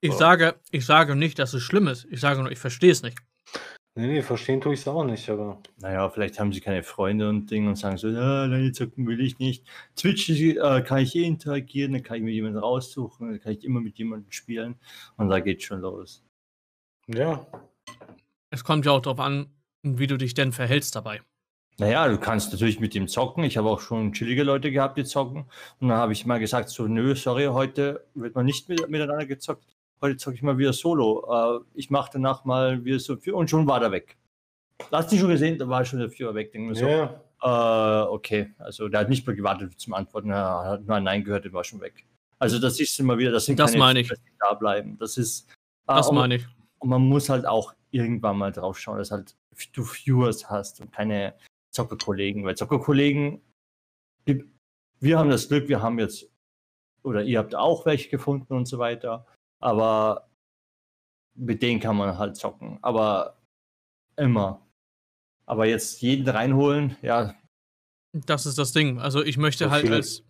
[0.00, 0.18] Ich So.
[0.18, 2.06] sage, ich sage nicht, dass es schlimm ist.
[2.10, 3.18] Ich sage nur, ich verstehe es nicht.
[3.94, 5.60] Nee, nee, verstehen tue ich es auch nicht, aber.
[5.76, 9.20] Naja, vielleicht haben sie keine Freunde und Dinge und sagen so, ja, nein, zocken will
[9.20, 9.66] ich nicht.
[9.96, 13.64] Twitch äh, kann ich eh interagieren, dann kann ich mir jemanden raussuchen, dann kann ich
[13.64, 14.76] immer mit jemandem spielen
[15.18, 16.24] und da geht's schon los.
[17.06, 17.46] Ja.
[18.50, 21.20] Es kommt ja auch darauf an, wie du dich denn verhältst dabei.
[21.82, 23.42] Naja, du kannst natürlich mit ihm zocken.
[23.42, 25.46] Ich habe auch schon chillige Leute gehabt, die zocken.
[25.80, 29.26] Und dann habe ich mal gesagt, so, nö, sorry, heute wird man nicht mit, miteinander
[29.26, 29.64] gezockt.
[30.00, 31.26] Heute zocke ich mal wieder solo.
[31.28, 34.16] Äh, ich mache danach mal wieder so viel und schon war der weg.
[34.78, 36.52] Du hast ihn schon gesehen, da war schon der Vierer weg.
[36.52, 37.20] Denke so, Ja.
[37.42, 41.24] Äh, okay, also der hat nicht mehr gewartet zum Antworten, er hat nur ein Nein
[41.24, 42.06] gehört, der war schon weg.
[42.38, 44.08] Also das ist immer wieder, das sind Das meine ich.
[44.08, 44.96] dass die da bleiben.
[44.98, 45.48] Das ist,
[45.88, 46.46] äh, Das meine ich.
[46.78, 49.34] und man muss halt auch irgendwann mal drauf schauen, dass halt
[49.72, 51.34] du Viewers hast und keine
[51.72, 53.42] Zockerkollegen, weil Zockerkollegen,
[54.24, 56.30] wir haben das Glück, wir haben jetzt,
[57.02, 59.26] oder ihr habt auch welche gefunden und so weiter,
[59.58, 60.28] aber
[61.34, 63.38] mit denen kann man halt zocken, aber
[64.16, 64.66] immer.
[65.46, 67.34] Aber jetzt jeden reinholen, ja,
[68.12, 69.00] Das ist das Ding.
[69.00, 70.24] Also ich möchte So halt als.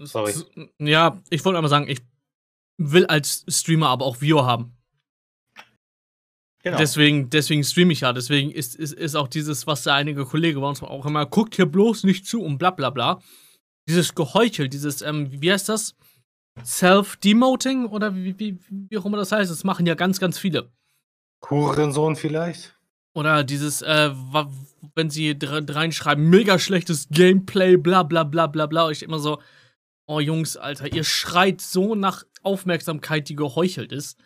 [0.00, 0.32] Sorry.
[0.78, 2.00] Ja, ich wollte einmal sagen, ich
[2.76, 4.75] will als Streamer aber auch Viewer haben.
[6.66, 6.78] Genau.
[6.78, 8.12] Deswegen, deswegen streame ich ja.
[8.12, 11.54] Deswegen ist, ist, ist auch dieses, was der einige Kollege bei uns auch immer, guckt
[11.54, 13.20] hier bloß nicht zu und bla bla bla.
[13.88, 15.94] Dieses Geheuchel, dieses, ähm, wie heißt das?
[16.64, 19.50] Self-Demoting oder wie, wie, wie auch immer das heißt.
[19.50, 20.72] Das machen ja ganz, ganz viele.
[21.48, 22.76] Hurensohn vielleicht?
[23.14, 24.10] Oder dieses, äh,
[24.94, 28.90] wenn sie reinschreiben, mega schlechtes Gameplay, bla bla bla bla bla.
[28.90, 29.40] Ich immer so,
[30.08, 34.18] oh Jungs, Alter, ihr schreit so nach Aufmerksamkeit, die geheuchelt ist.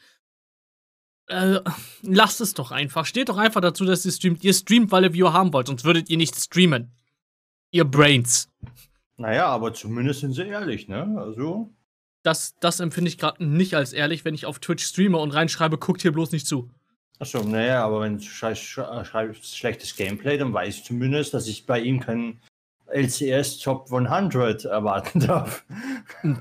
[1.30, 1.60] Äh,
[2.02, 3.06] lasst es doch einfach.
[3.06, 4.42] Steht doch einfach dazu, dass ihr streamt.
[4.42, 6.90] Ihr streamt, weil ihr Viewer haben wollt, sonst würdet ihr nicht streamen.
[7.70, 8.48] Ihr Brains.
[9.16, 11.16] Naja, aber zumindest sind sie ehrlich, ne?
[11.18, 11.70] Also.
[12.22, 15.78] Das, das empfinde ich gerade nicht als ehrlich, wenn ich auf Twitch streame und reinschreibe,
[15.78, 16.68] guckt hier bloß nicht zu.
[17.18, 21.80] Achso, naja, aber wenn du schreibst schlechtes Gameplay, dann weiß ich zumindest, dass ich bei
[21.80, 22.40] ihm kein
[22.92, 25.64] LCS Top 100 erwarten darf.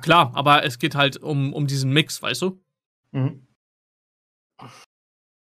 [0.01, 2.59] Klar, aber es geht halt um, um diesen Mix, weißt du?
[3.11, 3.45] Mhm.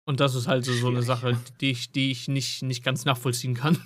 [0.05, 3.05] Und das ist halt so, so eine Sache, die ich, die ich nicht, nicht ganz
[3.05, 3.81] nachvollziehen kann.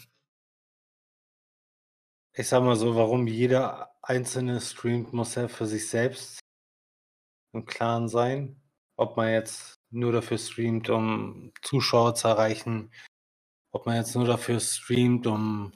[2.34, 6.40] Ich sag mal so, warum jeder einzelne streamt, muss er für sich selbst
[7.54, 8.62] im Klaren sein.
[8.98, 12.92] Ob man jetzt nur dafür streamt, um Zuschauer zu erreichen,
[13.72, 15.74] ob man jetzt nur dafür streamt, um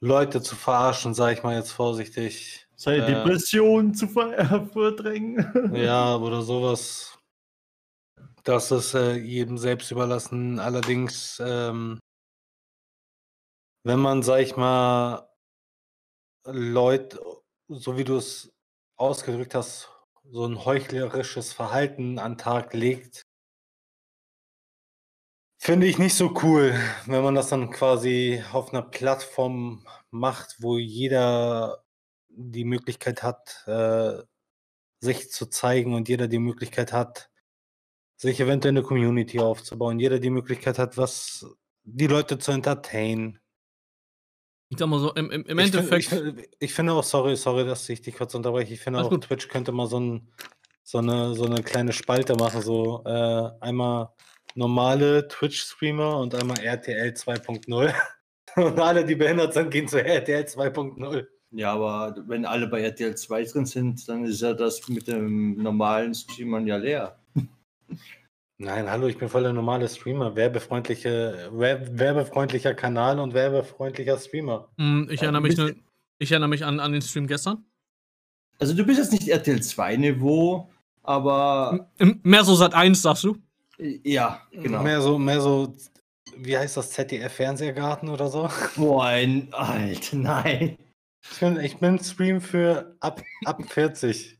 [0.00, 2.68] Leute zu verarschen, sage ich mal jetzt vorsichtig.
[2.76, 5.72] Seine äh, Depression zu verdrängen.
[5.74, 7.17] ja, oder sowas.
[8.48, 10.58] Das ist äh, jedem selbst überlassen.
[10.58, 12.00] Allerdings, ähm,
[13.84, 15.28] wenn man, sag ich mal,
[16.46, 17.20] Leute,
[17.68, 18.50] so wie du es
[18.96, 19.90] ausgedrückt hast,
[20.24, 23.20] so ein heuchlerisches Verhalten an den Tag legt,
[25.60, 26.72] finde ich nicht so cool,
[27.04, 31.84] wenn man das dann quasi auf einer Plattform macht, wo jeder
[32.28, 34.22] die Möglichkeit hat, äh,
[35.00, 37.30] sich zu zeigen und jeder die Möglichkeit hat,
[38.18, 41.46] sich eventuell eine Community aufzubauen, jeder die Möglichkeit hat, was
[41.84, 43.38] die Leute zu entertainen.
[44.70, 46.06] Ich sag mal so, im, im, im ich Endeffekt.
[46.06, 48.74] Find, ich, ich, finde auch, sorry, sorry, dass ich dich kurz unterbreche.
[48.74, 49.24] Ich finde auch, gut.
[49.24, 50.28] Twitch könnte mal so, ein,
[50.82, 52.60] so, eine, so eine kleine Spalte machen.
[52.60, 54.10] So äh, einmal
[54.54, 57.94] normale Twitch-Streamer und einmal RTL 2.0.
[58.56, 61.26] und alle, die behindert sind, gehen zu RTL 2.0.
[61.52, 65.62] Ja, aber wenn alle bei RTL 2 drin sind, dann ist ja das mit dem
[65.62, 67.18] normalen Streamern ja leer.
[68.60, 70.34] Nein, hallo, ich bin voll der normale Streamer.
[70.34, 74.68] Werbefreundliche, werbefreundlicher Kanal und werbefreundlicher Streamer.
[74.76, 75.76] Mm, ich erinnere mich, ne,
[76.18, 77.64] ich erinnere mich an, an den Stream gestern.
[78.58, 80.68] Also du bist jetzt nicht RTL 2 Niveau,
[81.04, 81.88] aber.
[82.24, 83.36] Mehr so seit 1, sagst du?
[83.78, 84.82] Ja, genau.
[84.82, 85.76] Mehr so, mehr so,
[86.36, 88.50] wie heißt das, ZDF-Fernsehgarten oder so?
[88.76, 90.76] Boah, ein, Alter, nein.
[91.30, 94.36] Ich bin, ich bin Stream für ab, ab 40.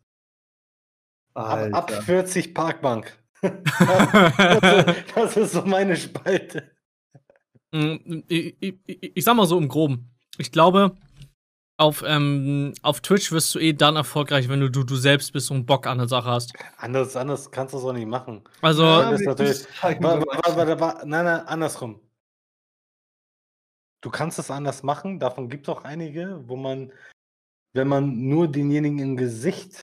[1.35, 6.71] Ab, ab 40 Parkbank das, ist so meine Spalte.
[7.73, 8.77] Mm, ich, ich,
[9.15, 10.11] ich, sag mal so im Groben.
[10.39, 10.97] Ich glaube,
[11.77, 15.51] auf, ähm, auf Twitch wirst du eh dann erfolgreich, wenn du, du, du selbst bist
[15.51, 16.53] und Bock an der Sache hast.
[16.79, 18.43] Anders, anders kannst du es auch nicht machen.
[18.63, 19.67] Also, ja, das natürlich,
[20.01, 22.01] war, war, war, nein, nein, andersrum.
[24.01, 26.93] Du kannst es anders machen, davon gibt es auch einige, wo man,
[27.75, 29.81] wenn man nur denjenigen im Gesicht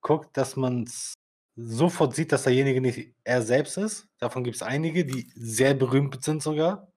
[0.00, 1.14] guckt, dass man es
[1.60, 4.06] sofort sieht, dass derjenige nicht er selbst ist.
[4.18, 6.92] Davon gibt es einige, die sehr berühmt sind sogar.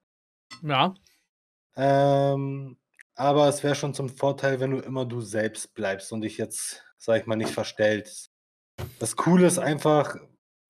[0.62, 0.94] Ja.
[1.76, 2.78] Ähm,
[3.16, 6.84] aber es wäre schon zum Vorteil, wenn du immer du selbst bleibst und dich jetzt,
[6.98, 8.32] sag ich mal, nicht verstellst.
[9.00, 10.16] Das Coole ist einfach,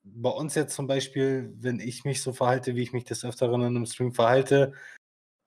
[0.03, 3.61] bei uns jetzt zum Beispiel, wenn ich mich so verhalte, wie ich mich des Öfteren
[3.61, 4.73] in einem Stream verhalte,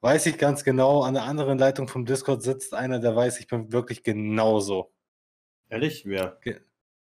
[0.03, 3.49] weiß ich ganz genau, an der anderen Leitung vom Discord sitzt einer, der weiß, ich
[3.49, 4.92] bin wirklich genauso.
[5.70, 6.05] Ehrlich?
[6.05, 6.38] Wer?
[6.42, 6.61] Ge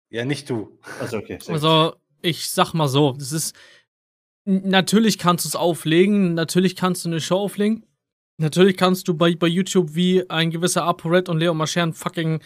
[0.10, 0.78] ja, nicht du.
[0.99, 1.39] Also, okay.
[1.47, 3.55] Also, ich sag mal so, das ist.
[4.45, 7.86] Natürlich kannst du es auflegen, natürlich kannst du eine Show auflegen.
[8.38, 12.41] Natürlich kannst du bei, bei YouTube wie ein gewisser ApoRed und Leo Maschern fucking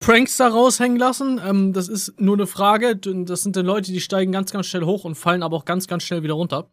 [0.00, 1.40] Pranks da raushängen lassen.
[1.44, 2.96] Ähm, das ist nur eine Frage.
[2.96, 5.86] Das sind dann Leute, die steigen ganz, ganz schnell hoch und fallen aber auch ganz,
[5.86, 6.70] ganz schnell wieder runter.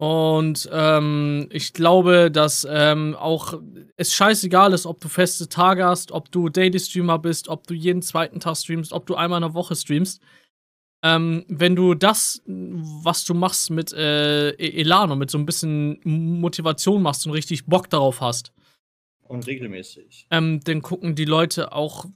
[0.00, 3.60] Und ähm, ich glaube, dass ähm, auch
[3.98, 7.74] es scheißegal ist, ob du feste Tage hast, ob du Daily Streamer bist, ob du
[7.74, 10.22] jeden zweiten Tag streamst, ob du einmal in der Woche streamst.
[11.04, 15.44] Ähm, wenn du das, was du machst, mit äh, e-, Elan und mit so ein
[15.44, 18.54] bisschen Motivation machst und richtig Bock darauf hast.
[19.28, 20.28] Und regelmäßig.
[20.30, 22.06] Ähm, dann gucken die Leute auch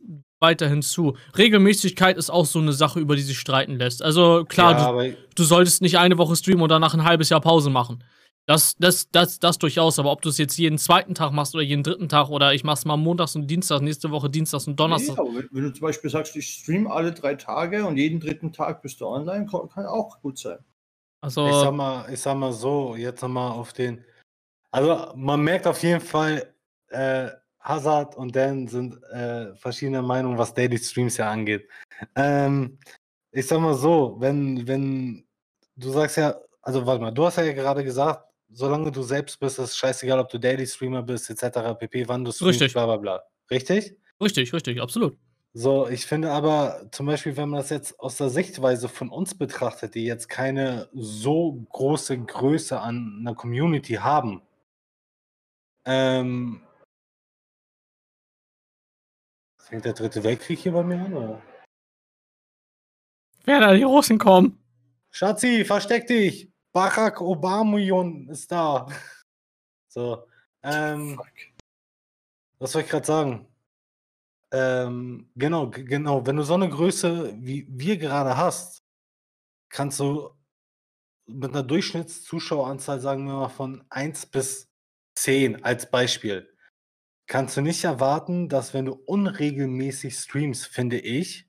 [0.45, 1.17] weiterhin zu.
[1.37, 4.03] Regelmäßigkeit ist auch so eine Sache, über die sich streiten lässt.
[4.03, 7.41] Also klar, ja, du, du, solltest nicht eine Woche streamen und danach ein halbes Jahr
[7.41, 8.05] Pause machen.
[8.47, 11.65] Das, das, das, das durchaus, aber ob du es jetzt jeden zweiten Tag machst oder
[11.65, 15.19] jeden dritten Tag oder ich mach's mal montags und dienstags, nächste Woche dienstags und donnerstags.
[15.19, 18.53] Nee, wenn, wenn, du zum Beispiel sagst, ich stream alle drei Tage und jeden dritten
[18.53, 20.59] Tag bist du online, kann, kann auch gut sein.
[21.23, 24.05] Also, ich sag mal, ich sag mal so, jetzt nochmal auf den.
[24.71, 26.55] Also man merkt auf jeden Fall,
[26.89, 27.31] äh,
[27.65, 31.67] Hazard und Dan sind äh, verschiedener Meinung, was Daily Streams ja angeht.
[32.15, 32.79] Ähm,
[33.33, 35.25] ich sag mal so, wenn, wenn
[35.77, 39.59] du sagst ja, also warte mal, du hast ja gerade gesagt, solange du selbst bist,
[39.59, 41.75] ist es scheißegal, ob du Daily Streamer bist, etc.
[41.79, 42.75] pp, wann du streamst, Richtig.
[42.75, 43.23] bla bla bla.
[43.51, 43.97] Richtig?
[44.21, 45.17] Richtig, richtig, absolut.
[45.55, 49.37] So, ich finde aber zum Beispiel, wenn man das jetzt aus der Sichtweise von uns
[49.37, 54.43] betrachtet, die jetzt keine so große Größe an einer Community haben,
[55.85, 56.61] ähm,
[59.65, 61.15] fängt der dritte Weltkrieg hier bei mir an?
[61.15, 61.43] Oder?
[63.45, 64.59] Wer da die Russen kommen?
[65.11, 66.51] Schatzi, versteck dich!
[66.73, 67.79] Barack Obama
[68.31, 68.87] ist da.
[69.89, 70.27] So,
[70.65, 71.29] ähm, Fuck.
[72.59, 73.47] was soll ich gerade sagen?
[74.51, 76.27] Ähm, genau, genau.
[76.27, 78.83] Wenn du so eine Größe wie wir gerade hast,
[79.69, 80.31] kannst du
[81.27, 84.69] mit einer Durchschnittszuschaueranzahl, sagen wir mal, von 1 bis
[85.15, 86.53] 10 als Beispiel,
[87.27, 91.49] kannst du nicht erwarten, dass wenn du unregelmäßig streamst, finde ich,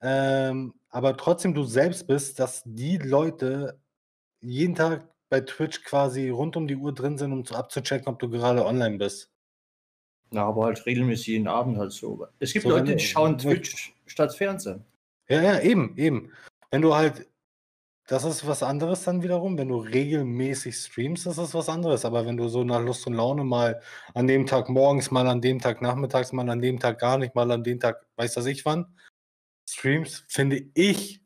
[0.00, 3.80] ähm, aber trotzdem du selbst bist, dass die Leute
[4.40, 8.18] jeden Tag bei Twitch quasi rund um die Uhr drin sind, um zu abzuchecken, ob
[8.18, 9.30] du gerade online bist.
[10.30, 12.26] Ja, aber halt regelmäßig jeden Abend halt so.
[12.38, 14.84] Es gibt So, Leute, die schauen Twitch statt Fernsehen.
[15.28, 16.32] Ja, ja, eben, eben.
[16.70, 17.26] Wenn du halt,
[18.08, 19.58] das ist was anderes dann wiederum.
[19.58, 22.06] Wenn du regelmäßig streamst, ist das was anderes.
[22.06, 23.80] Aber wenn du so nach Lust und Laune mal
[24.14, 27.34] an dem Tag morgens, mal an dem Tag nachmittags, mal an dem Tag gar nicht,
[27.34, 28.86] mal an dem Tag, weiß das ich wann,
[29.68, 31.22] streamst, finde ich,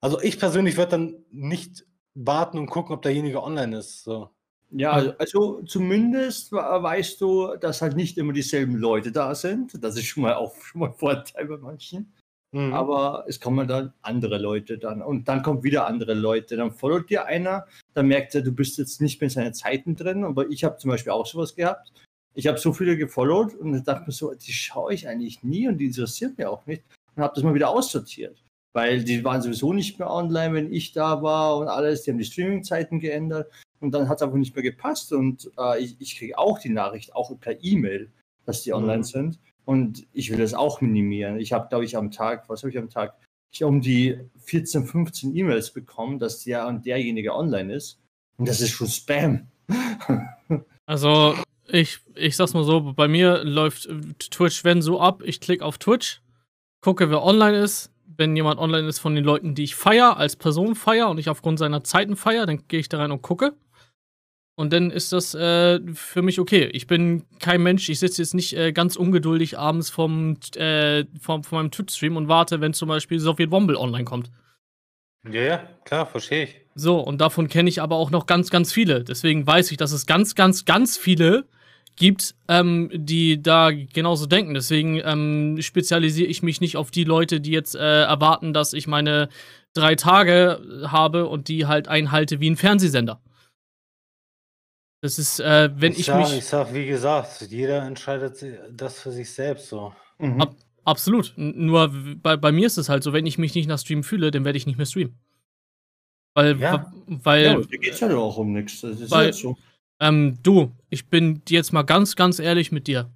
[0.00, 4.04] also ich persönlich würde dann nicht warten und gucken, ob derjenige online ist.
[4.04, 4.30] So.
[4.70, 9.84] Ja, also, also zumindest we- weißt du, dass halt nicht immer dieselben Leute da sind.
[9.84, 12.14] Das ist schon mal auch schon mal ein Vorteil bei manchen.
[12.54, 12.72] Mhm.
[12.72, 16.56] Aber es kommen dann andere Leute dann und dann kommen wieder andere Leute.
[16.56, 19.96] Dann followt dir einer, dann merkt er, du bist jetzt nicht mehr in seinen Zeiten
[19.96, 20.22] drin.
[20.22, 21.92] Aber ich habe zum Beispiel auch sowas gehabt.
[22.32, 25.78] Ich habe so viele gefollowt und dachte mir so, die schaue ich eigentlich nie und
[25.78, 26.84] die interessiert mir auch nicht.
[27.16, 28.40] Und habe das mal wieder aussortiert.
[28.72, 32.02] Weil die waren sowieso nicht mehr online, wenn ich da war und alles.
[32.02, 33.50] Die haben die Streaming-Zeiten geändert
[33.80, 35.12] und dann hat es einfach nicht mehr gepasst.
[35.12, 38.12] Und äh, ich, ich kriege auch die Nachricht, auch per E-Mail,
[38.46, 39.04] dass die online Mhm.
[39.04, 39.38] sind.
[39.64, 41.38] Und ich will das auch minimieren.
[41.38, 43.14] Ich habe, glaube ich, am Tag, was habe ich am Tag?
[43.50, 48.00] Ich habe um die 14, 15 E-Mails bekommen, dass der und derjenige online ist.
[48.36, 49.48] Und das ist schon Spam.
[50.86, 51.34] Also,
[51.66, 55.64] ich, ich sag's mal so, bei mir läuft äh, Twitch, wenn so ab, ich klicke
[55.64, 56.20] auf Twitch,
[56.82, 57.90] gucke, wer online ist.
[58.16, 61.30] Wenn jemand online ist von den Leuten, die ich feier, als Person feier und ich
[61.30, 63.54] aufgrund seiner Zeiten feier, dann gehe ich da rein und gucke.
[64.56, 66.68] Und dann ist das äh, für mich okay.
[66.72, 71.42] Ich bin kein Mensch, ich sitze jetzt nicht äh, ganz ungeduldig abends vom, äh, vom,
[71.42, 74.30] von meinem Twitch-Stream und warte, wenn zum Beispiel Soviet Womble online kommt.
[75.28, 76.56] Ja, ja, klar, verstehe ich.
[76.76, 79.02] So, und davon kenne ich aber auch noch ganz, ganz viele.
[79.02, 81.46] Deswegen weiß ich, dass es ganz, ganz, ganz viele
[81.96, 84.54] gibt, ähm, die da genauso denken.
[84.54, 88.86] Deswegen ähm, spezialisiere ich mich nicht auf die Leute, die jetzt äh, erwarten, dass ich
[88.86, 89.28] meine
[89.72, 93.20] drei Tage habe und die halt einhalte wie ein Fernsehsender.
[95.04, 96.38] Das ist, äh, wenn ich, sag, mich.
[96.38, 98.42] ich sag, wie gesagt, jeder entscheidet
[98.72, 99.92] das für sich selbst so.
[100.18, 100.40] Mhm.
[100.40, 101.34] Ab- Absolut.
[101.36, 101.92] Nur
[102.22, 104.46] bei, bei mir ist es halt so, wenn ich mich nicht nach Stream fühle, dann
[104.46, 105.18] werde ich nicht mehr streamen.
[106.34, 106.90] Weil, Ja.
[107.06, 108.80] weil ja, da geht es ja auch um nichts.
[108.80, 109.58] Das ist weil- halt so.
[110.00, 113.10] Ähm, du, ich bin jetzt mal ganz, ganz ehrlich mit dir.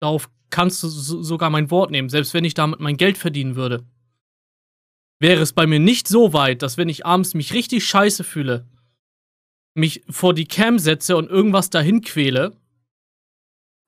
[0.00, 3.54] Darauf kannst du so, sogar mein Wort nehmen, selbst wenn ich damit mein Geld verdienen
[3.54, 3.84] würde.
[5.20, 8.66] Wäre es bei mir nicht so weit, dass wenn ich abends mich richtig scheiße fühle,
[9.74, 12.56] mich vor die Cam setze und irgendwas dahin quäle,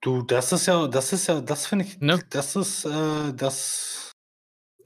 [0.01, 2.21] Du, das ist ja, das ist ja, das finde ich, Ne?
[2.29, 4.13] das ist, äh, das.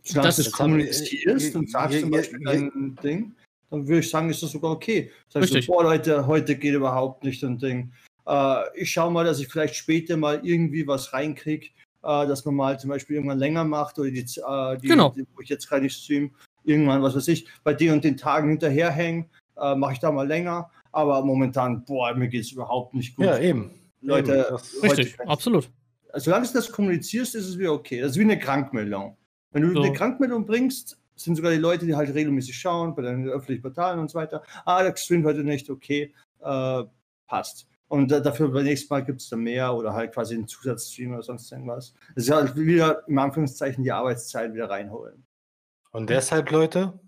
[0.04, 3.34] Solange das- wir- kommunizierst und sagst je- zum Beispiel je- dein Ding,
[3.68, 5.10] dann würde ich sagen, ist das sogar okay.
[5.28, 5.66] Sagst Richtig.
[5.66, 7.92] du, boah Leute, heute geht überhaupt nicht und Ding.
[8.28, 11.66] Äh, ich schaue mal, dass ich vielleicht später mal irgendwie was reinkriege,
[12.04, 15.10] äh, dass man mal zum Beispiel irgendwann länger macht oder die, äh, die, Genau.
[15.10, 16.32] die wo ich jetzt gerade nicht stream,
[16.62, 20.28] irgendwann, was weiß ich, bei den und den Tagen hinterherhängen, äh, mache ich da mal
[20.28, 20.70] länger.
[20.98, 23.24] Aber momentan, boah, mir geht es überhaupt nicht gut.
[23.24, 23.70] Ja, eben.
[24.00, 24.48] Leute,
[24.82, 25.70] Eben, richtig, absolut.
[26.14, 28.00] solange du das kommunizierst, ist es wieder okay.
[28.00, 29.16] Das ist wie eine Krankmeldung.
[29.52, 29.82] Wenn du So.
[29.82, 34.00] eine Krankmeldung bringst, sind sogar die Leute, die halt regelmäßig schauen, bei den öffentlichen Portalen
[34.00, 36.82] und so weiter, ah, der streamt heute nicht, okay, äh,
[37.28, 37.68] passt.
[37.86, 41.22] Und dafür beim nächsten Mal gibt es dann mehr oder halt quasi einen Zusatzstream oder
[41.22, 41.94] sonst irgendwas.
[42.16, 45.24] Das ist halt wieder, im Anführungszeichen, die Arbeitszeit wieder reinholen.
[45.92, 46.98] Und deshalb, Leute,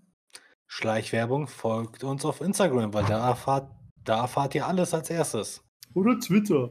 [0.65, 3.69] Schleichwerbung folgt uns auf Instagram, weil da erfahrt,
[4.03, 5.63] da erfahrt ihr alles als erstes.
[5.93, 6.69] Oder Twitter.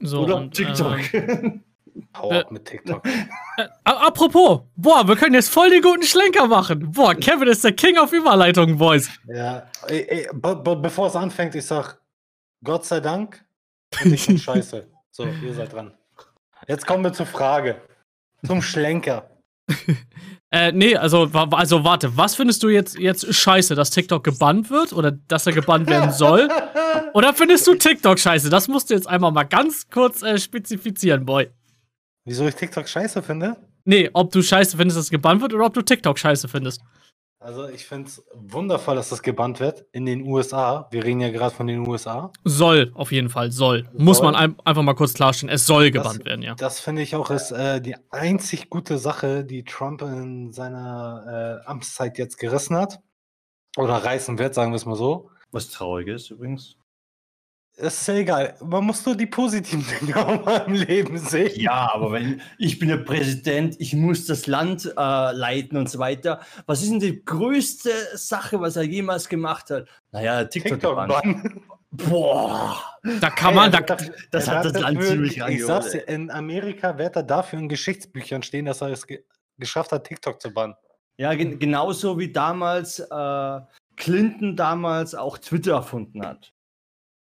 [0.00, 1.14] So, oder und, TikTok.
[1.14, 1.64] ähm,
[2.16, 3.06] Hau Äh, ab mit TikTok.
[3.06, 6.90] Äh, apropos, boah, wir können jetzt voll den guten Schlenker machen.
[6.92, 9.10] Boah, Kevin ist der King auf Überleitungen, Boys.
[9.26, 12.00] ja, ey, ey, be be bevor es anfängt, ich sag,
[12.64, 13.44] Gott sei Dank,
[14.04, 14.88] und ich bin scheiße.
[15.10, 15.92] So, ihr seid dran.
[16.66, 17.82] Jetzt kommen wir zur Frage.
[18.46, 19.28] Zum Schlenker.
[20.54, 24.92] Äh, nee, also, also warte, was findest du jetzt, jetzt scheiße, dass TikTok gebannt wird
[24.92, 26.48] oder dass er gebannt werden soll?
[27.14, 28.48] Oder findest du TikTok scheiße?
[28.48, 31.50] Das musst du jetzt einmal mal ganz kurz äh, spezifizieren, Boy.
[32.24, 33.56] Wieso ich TikTok scheiße finde?
[33.84, 36.80] Nee, ob du scheiße findest, dass es gebannt wird oder ob du TikTok scheiße findest.
[37.42, 40.86] Also ich finde es wundervoll, dass das gebannt wird in den USA.
[40.92, 42.30] Wir reden ja gerade von den USA.
[42.44, 43.88] Soll, auf jeden Fall, soll.
[43.94, 44.26] Muss Soll.
[44.26, 45.52] man ein, einfach mal kurz klarstellen.
[45.52, 46.54] Es soll Das- gebannt werden, ja.
[46.54, 51.68] Das finde ich auch ist äh, die einzig gute Sache, die Trump in seiner äh,
[51.68, 53.00] Amtszeit jetzt gerissen hat.
[53.76, 55.30] Oder reißen wird, sagen wir es mal so.
[55.50, 56.76] Was traurig ist übrigens.
[57.84, 58.54] Es ist ja egal.
[58.64, 61.50] Man muss nur die positiven Dinge auch mal im Leben sehen.
[61.60, 65.98] Ja, aber wenn ich bin der Präsident, ich muss das Land äh, leiten und so
[65.98, 66.40] weiter.
[66.66, 69.88] Was ist denn die größte Sache, was er jemals gemacht hat?
[70.12, 70.74] Naja, TikTok.
[70.80, 71.60] TikTok-Bann.
[71.90, 72.78] Boah,
[73.20, 76.30] Da kann man, da, das Er hat das Land dafür- ziemlich Ich sag's dir, in
[76.30, 79.24] Amerika wird er dafür in Geschichtsbüchern stehen, dass er es ge
[79.58, 80.74] geschafft hat, TikTok zu bannen.
[81.18, 83.60] Ja, gen genauso wie damals äh,
[83.96, 86.52] Clinton damals auch Twitter erfunden hat.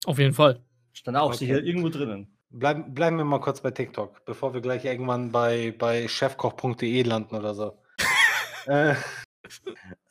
[0.06, 0.62] Auf jeden Fall.
[0.94, 1.38] Stand auch Okay.
[1.38, 2.38] sicher irgendwo drinnen.
[2.50, 7.36] Bleiben, bleiben wir mal kurz bei TikTok, bevor wir gleich irgendwann bei, bei chefkoch.de landen
[7.36, 7.78] oder so.
[8.68, 8.96] äh,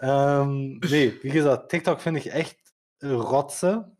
[0.01, 2.59] ähm, nee, wie gesagt, TikTok finde ich echt
[3.03, 3.97] Rotze.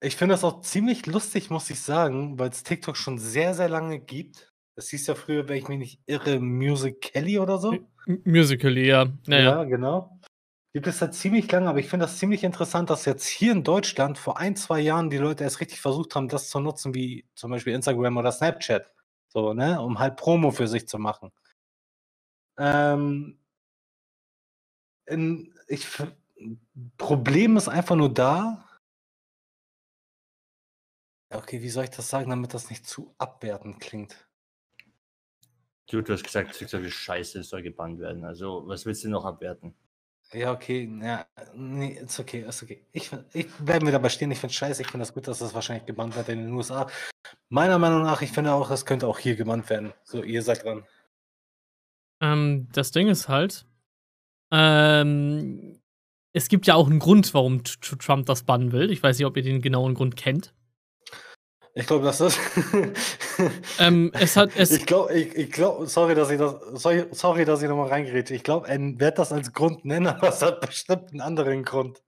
[0.00, 3.68] Ich finde das auch ziemlich lustig, muss ich sagen, weil es TikTok schon sehr, sehr
[3.68, 4.52] lange gibt.
[4.74, 7.72] Das hieß ja früher, wenn ich mich nicht irre, Music Kelly oder so.
[8.06, 9.06] M- Musically, ja.
[9.26, 9.58] Naja.
[9.58, 10.18] Ja, genau.
[10.74, 13.62] Gibt es seit ziemlich lange, aber ich finde das ziemlich interessant, dass jetzt hier in
[13.62, 17.28] Deutschland vor ein, zwei Jahren die Leute erst richtig versucht haben, das zu nutzen, wie
[17.34, 18.90] zum Beispiel Instagram oder Snapchat.
[19.28, 19.80] So, ne?
[19.82, 21.30] Um halt Promo für sich zu machen.
[22.56, 23.38] Ähm,
[25.06, 25.86] in, ich,
[26.96, 28.66] Problem ist einfach nur da.
[31.28, 34.28] Okay, wie soll ich das sagen, damit das nicht zu abwertend klingt?
[35.86, 38.24] Du, du hast gesagt, TikTok ist scheiße, es soll gebannt werden.
[38.24, 39.74] Also, was willst du noch abwerten?
[40.34, 42.86] Ja, okay, ja, nee, ist okay, ist okay.
[42.92, 45.54] Ich, ich bleibe mir dabei stehen, ich finde scheiße, ich finde das gut, dass das
[45.54, 46.88] wahrscheinlich gebannt wird in den USA.
[47.50, 49.92] Meiner Meinung nach, ich finde auch, es könnte auch hier gebannt werden.
[50.04, 50.86] So, ihr seid dran.
[52.22, 53.66] Ähm, das Ding ist halt,
[54.50, 55.80] ähm,
[56.32, 58.90] es gibt ja auch einen Grund, warum Trump das bannen will.
[58.90, 60.54] Ich weiß nicht, ob ihr den genauen Grund kennt.
[61.74, 62.38] Ich glaube, das ist.
[63.78, 67.44] Ähm, es hat, es, ich glaube, ich, ich glaube, sorry, dass ich das, sorry, sorry,
[67.44, 68.34] dass ich nochmal reingerätsche.
[68.34, 72.02] Ich glaube, er wird das als Grund nennen, aber es hat bestimmt einen anderen Grund.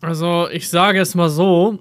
[0.00, 1.78] Also, ich sage es mal so.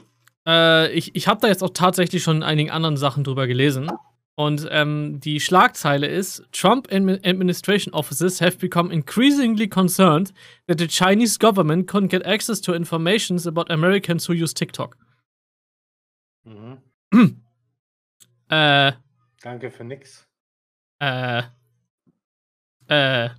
[0.48, 3.90] Äh, ich ich habe da jetzt auch tatsächlich schon einigen anderen Sachen drüber gelesen.
[4.36, 10.32] Und ähm, die Schlagzeile ist: Trump admi- administration offices have become increasingly concerned
[10.68, 14.96] that the Chinese government can get access to information about Americans who use TikTok.
[16.46, 16.78] Mhm.
[18.50, 18.94] Äh,
[19.42, 20.26] Danke für nix.
[21.00, 21.44] äh,
[22.88, 23.30] äh.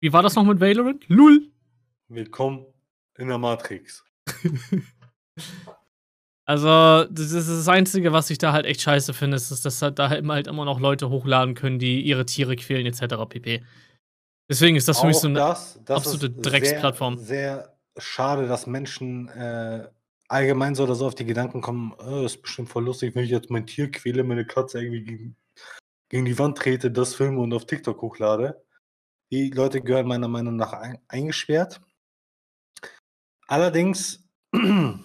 [0.00, 1.08] Wie war das noch mit Valorant?
[1.08, 1.48] Lul.
[2.08, 2.66] Willkommen
[3.18, 4.04] in der Matrix.
[6.44, 9.98] Also, das ist das Einzige, was ich da halt echt scheiße finde, ist, dass halt
[10.00, 13.14] da halt immer, halt immer noch Leute hochladen können, die ihre Tiere quälen, etc.
[13.28, 13.62] pp.
[14.50, 15.38] Deswegen ist das für mich so eine.
[15.38, 17.16] das, das absolute ist Drecksplattform.
[17.16, 19.88] Sehr, sehr schade, dass Menschen äh,
[20.32, 23.30] allgemein so oder so auf die Gedanken kommen, oh, ist bestimmt voll lustig, wenn ich
[23.30, 25.36] jetzt mein Tier quäle, meine Katze irgendwie gegen,
[26.08, 28.64] gegen die Wand trete, das filme und auf TikTok hochlade.
[29.30, 31.80] Die Leute gehören meiner Meinung nach ein, eingesperrt.
[33.46, 35.00] Allerdings, nee,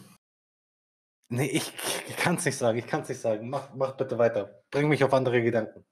[1.30, 1.74] ich,
[2.08, 3.50] ich kann es nicht sagen, ich kann es nicht sagen.
[3.50, 4.64] Mach, mach bitte weiter.
[4.72, 5.86] Bring mich auf andere Gedanken.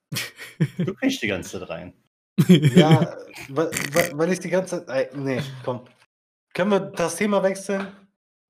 [0.78, 1.94] Du kriegst die ganze Zeit rein.
[2.48, 3.18] Ja,
[3.50, 3.72] weil,
[4.14, 5.16] weil ich die ganze Zeit.
[5.16, 5.86] Nee, komm.
[6.54, 8.05] Können wir das Thema wechseln?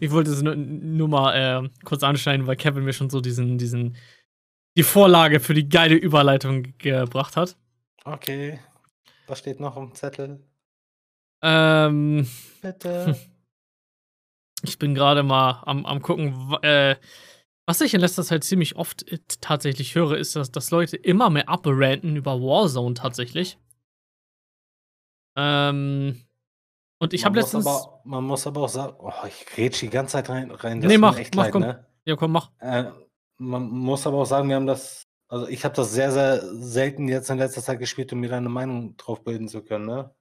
[0.00, 1.34] ich wollte es nur, nur mal
[1.64, 3.96] äh, kurz anschneiden, weil Kevin mir schon so diesen, diesen,
[4.76, 7.56] die Vorlage für die geile Überleitung gebracht hat.
[8.04, 8.58] Okay.
[9.26, 10.44] Was steht noch im Zettel?
[11.42, 12.26] Ähm,
[12.62, 13.16] Bitte.
[14.62, 16.96] ich bin gerade mal am, am gucken, äh,
[17.66, 21.30] was ich in letzter Zeit ziemlich oft äh, tatsächlich höre, ist, dass, dass Leute immer
[21.30, 23.58] mehr abranten über Warzone tatsächlich.
[25.36, 26.25] Ähm,
[26.98, 27.66] und ich habe letztens.
[27.66, 30.50] Aber, man muss aber auch sagen, oh, ich grätsch die ganze Zeit rein.
[30.50, 31.62] rein Nee, tut mir mach, echt mach, leid, komm.
[31.62, 31.86] ne?
[32.04, 32.50] Ja, komm, mach.
[32.60, 32.84] Äh,
[33.38, 35.02] man muss aber auch sagen, wir haben das.
[35.28, 38.36] Also ich habe das sehr, sehr selten jetzt in letzter Zeit gespielt, um mir da
[38.36, 40.14] eine Meinung drauf bilden zu können, ne?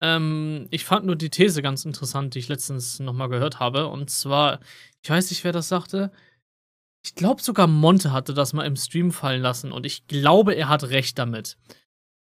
[0.00, 3.88] Ähm, ich fand nur die These ganz interessant, die ich letztens nochmal gehört habe.
[3.88, 4.60] Und zwar,
[5.02, 6.12] ich weiß nicht, wer das sagte.
[7.04, 10.68] Ich glaube sogar Monte hatte das mal im Stream fallen lassen und ich glaube, er
[10.68, 11.56] hat recht damit.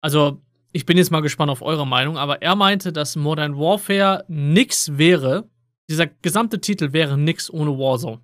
[0.00, 0.40] Also,
[0.72, 4.96] ich bin jetzt mal gespannt auf eure Meinung, aber er meinte, dass Modern Warfare nix
[4.96, 5.48] wäre.
[5.88, 8.22] Dieser gesamte Titel wäre nix ohne Warzone.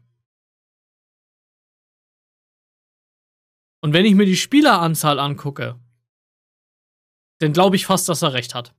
[3.81, 5.79] Und wenn ich mir die Spieleranzahl angucke,
[7.41, 8.75] dann glaube ich fast, dass er recht hat.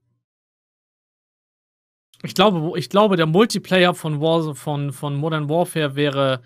[2.23, 6.41] Ich glaube, ich glaube, der Multiplayer von, War, von, von Modern Warfare wäre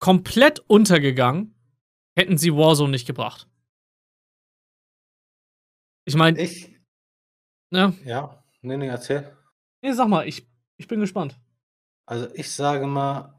[0.00, 1.54] komplett untergegangen,
[2.18, 3.46] hätten sie Warzone nicht gebracht.
[6.04, 6.40] Ich meine.
[6.40, 6.74] Ich.
[7.70, 7.94] Ne?
[8.04, 9.36] Ja, nee, nee, erzähl.
[9.82, 10.46] Nee, sag mal, ich,
[10.76, 11.38] ich bin gespannt.
[12.06, 13.34] Also ich sage mal,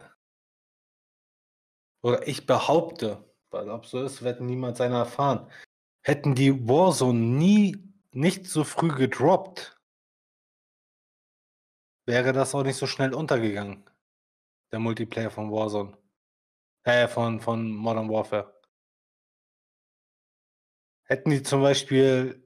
[2.01, 5.49] oder ich behaupte, weil ob so ist, wird niemand seiner erfahren.
[6.03, 7.77] Hätten die Warzone nie
[8.11, 9.79] nicht so früh gedroppt,
[12.05, 13.89] wäre das auch nicht so schnell untergegangen.
[14.71, 15.97] Der Multiplayer von Warzone.
[16.83, 18.53] Äh, von, von Modern Warfare.
[21.03, 22.44] Hätten die zum Beispiel,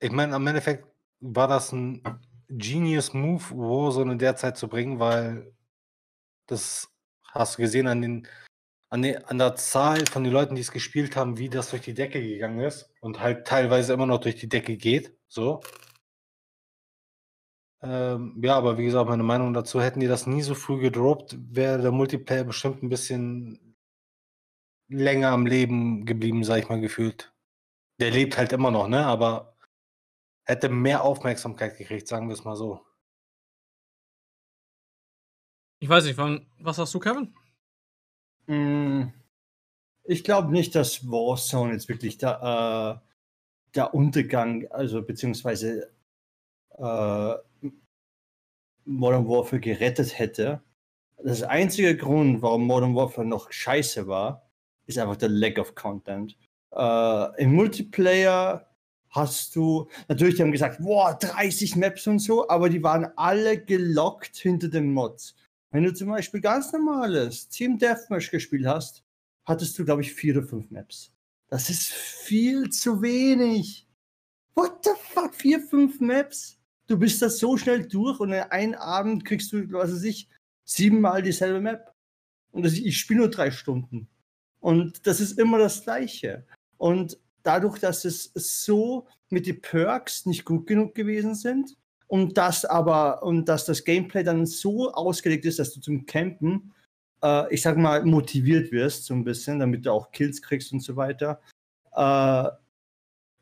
[0.00, 0.86] ich meine, am Endeffekt
[1.20, 2.02] war das ein
[2.48, 5.54] Genius Move, Warzone in der Zeit zu bringen, weil
[6.46, 6.90] das
[7.28, 8.28] hast du gesehen an den,
[8.88, 11.82] an, den, an der Zahl von den Leuten, die es gespielt haben, wie das durch
[11.82, 15.16] die Decke gegangen ist und halt teilweise immer noch durch die Decke geht.
[15.28, 15.60] So.
[17.82, 21.36] Ähm, ja, aber wie gesagt, meine Meinung dazu, hätten die das nie so früh gedroppt,
[21.38, 23.76] wäre der Multiplayer bestimmt ein bisschen
[24.88, 27.32] länger am Leben geblieben, sag ich mal, gefühlt.
[28.00, 29.06] Der lebt halt immer noch, ne?
[29.06, 29.49] Aber
[30.50, 32.84] hätte mehr Aufmerksamkeit gekriegt, sagen wir es mal so.
[35.78, 37.32] Ich weiß nicht, wann, was hast du, Kevin?
[38.46, 39.12] Mm,
[40.04, 43.08] ich glaube nicht, dass Warzone jetzt wirklich der, äh,
[43.74, 45.90] der Untergang, also beziehungsweise
[46.76, 47.34] äh,
[48.84, 50.62] Modern Warfare gerettet hätte.
[51.22, 54.50] Das einzige Grund, warum Modern Warfare noch scheiße war,
[54.86, 56.36] ist einfach der Lack of Content.
[56.72, 58.69] Äh, Im Multiplayer
[59.10, 63.62] hast du, natürlich, die haben gesagt, boah, 30 Maps und so, aber die waren alle
[63.62, 65.34] gelockt hinter den Mods.
[65.70, 69.04] Wenn du zum Beispiel ganz normales Team Deathmatch gespielt hast,
[69.44, 71.12] hattest du, glaube ich, vier oder fünf Maps.
[71.48, 73.86] Das ist viel zu wenig.
[74.54, 75.34] What the fuck?
[75.34, 76.58] Vier, fünf Maps?
[76.86, 80.28] Du bist das so schnell durch und in einem Abend kriegst du, was weiß ich,
[80.64, 81.92] siebenmal dieselbe Map.
[82.52, 84.08] Und ich spiele nur drei Stunden.
[84.60, 86.46] Und das ist immer das Gleiche.
[86.78, 91.76] Und dadurch, dass es so mit den Perks nicht gut genug gewesen sind
[92.08, 96.72] und das aber und dass das Gameplay dann so ausgelegt ist, dass du zum Campen,
[97.22, 100.80] äh, ich sag mal, motiviert wirst so ein bisschen, damit du auch Kills kriegst und
[100.80, 101.40] so weiter,
[101.94, 102.48] äh,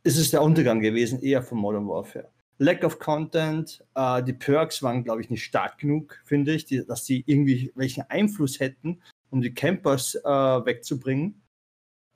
[0.04, 2.30] ist es der Untergang gewesen, eher von Modern Warfare.
[2.58, 6.84] Lack of Content, äh, die Perks waren, glaube ich, nicht stark genug, finde ich, die,
[6.84, 11.40] dass sie irgendwie welchen Einfluss hätten, um die Campers äh, wegzubringen.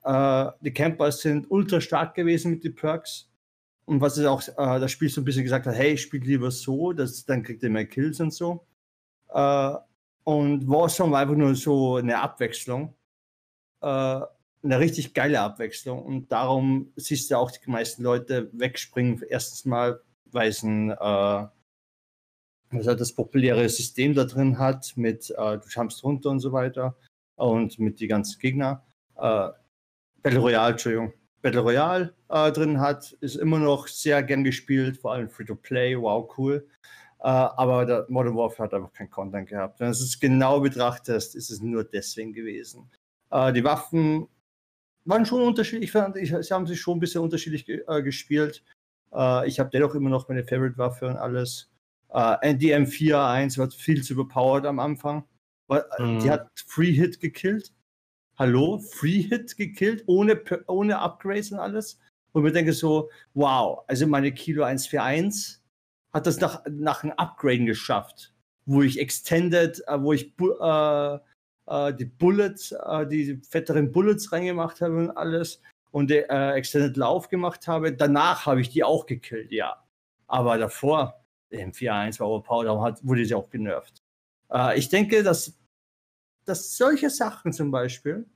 [0.03, 3.29] Äh, die Campers sind ultra stark gewesen mit den Perks.
[3.85, 6.51] Und was ist auch äh, das Spiel so ein bisschen gesagt hat, hey, spielt lieber
[6.51, 8.65] so, das, dann kriegt ihr mehr Kills und so.
[9.29, 9.75] Äh,
[10.23, 12.93] und Warzone war einfach nur so eine Abwechslung.
[13.81, 14.21] Äh,
[14.63, 16.01] eine richtig geile Abwechslung.
[16.01, 19.21] Und darum siehst du auch die meisten Leute wegspringen.
[19.29, 20.01] Erstens mal,
[20.31, 20.93] weil es ein
[22.73, 26.95] halt das populäre System da drin hat, mit äh, du jumpst runter und so weiter
[27.35, 28.83] und mit die ganzen Gegner.
[29.15, 29.49] Äh,
[30.23, 31.13] Battle Royale, Entschuldigung.
[31.41, 36.31] Battle Royale äh, drin hat, ist immer noch sehr gern gespielt, vor allem Free-to-Play, wow,
[36.37, 36.65] cool.
[37.19, 39.79] Äh, aber der Modern Warfare hat einfach keinen Content gehabt.
[39.79, 42.89] Wenn du es genau betrachtest, ist es nur deswegen gewesen.
[43.29, 44.27] Äh, die Waffen
[45.05, 48.01] waren schon unterschiedlich, ich fand, ich, sie haben sich schon ein bisschen unterschiedlich ge äh,
[48.01, 48.63] gespielt.
[49.13, 51.69] Äh, ich habe dennoch immer noch meine Favorite-Waffe und alles.
[52.09, 55.25] Äh, die M4A1 war viel zu überpowered am Anfang.
[55.67, 56.19] Weil, mhm.
[56.19, 57.73] Die hat Free-Hit gekillt.
[58.43, 58.77] Hallo?
[58.77, 60.37] Free-Hit gekillt, ohne,
[60.67, 61.97] ohne Upgrades und alles.
[62.33, 65.61] Und ich denke so, wow, also meine Kilo 141
[66.11, 68.33] hat das nach, nach einem Upgraden geschafft,
[68.65, 71.15] wo ich Extended, äh, wo ich äh,
[71.67, 77.29] äh, die Bullets, äh, die fetteren Bullets reingemacht habe und alles und äh, Extended Lauf
[77.29, 77.93] gemacht habe.
[77.93, 79.81] Danach habe ich die auch gekillt, ja.
[80.27, 84.01] Aber davor, im 4.1 war overpowered, darum hat, wurde sie auch genervt.
[84.51, 85.57] Äh, ich denke, dass,
[86.43, 88.27] dass solche Sachen zum Beispiel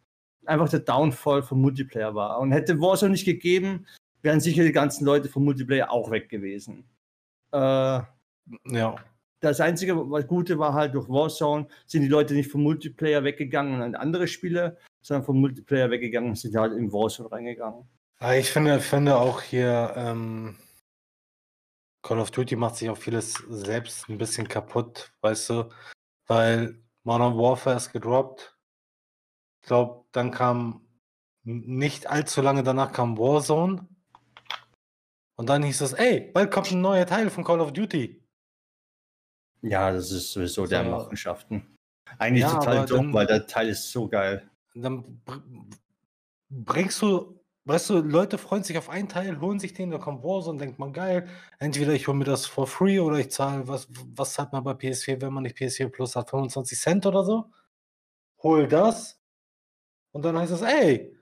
[0.48, 2.40] einfach der Downfall vom Multiplayer war.
[2.40, 3.86] Und hätte Warzone nicht gegeben,
[4.22, 6.86] wären sicher die ganzen Leute vom Multiplayer auch weg gewesen.
[7.52, 8.02] Äh,
[8.66, 8.96] ja.
[9.40, 13.82] Das einzige was Gute war halt durch Warzone sind die Leute nicht vom Multiplayer weggegangen
[13.82, 17.88] an andere Spiele, sondern vom Multiplayer weggegangen und sind halt in Warzone reingegangen.
[18.40, 20.58] Ich finde, finde auch hier ähm,
[22.02, 25.70] Call of Duty macht sich auch vieles selbst ein bisschen kaputt, weißt du,
[26.26, 28.57] weil Modern Warfare ist gedroppt.
[29.68, 30.88] Ich glaube, dann kam
[31.44, 33.86] nicht allzu lange danach kam Warzone.
[35.36, 38.24] Und dann hieß es, ey, bald kommt ein neuer Teil von Call of Duty.
[39.62, 40.70] Ja, das ist sowieso so.
[40.70, 41.76] der Machenschaften.
[42.18, 44.50] Eigentlich ja, total dumm, weil der Teil ist so geil
[44.82, 45.22] dann
[46.50, 50.24] bringst du, weißt du, Leute freuen sich auf einen Teil, holen sich den, da kommt
[50.24, 51.28] Warzone, denkt man geil,
[51.60, 54.72] entweder ich hole mir das for free oder ich zahle, was, was hat man bei
[54.72, 57.52] PS4, wenn man nicht PS4 Plus hat, 25 Cent oder so?
[58.44, 59.17] Hol das
[60.18, 61.16] und dann heißt es, ey,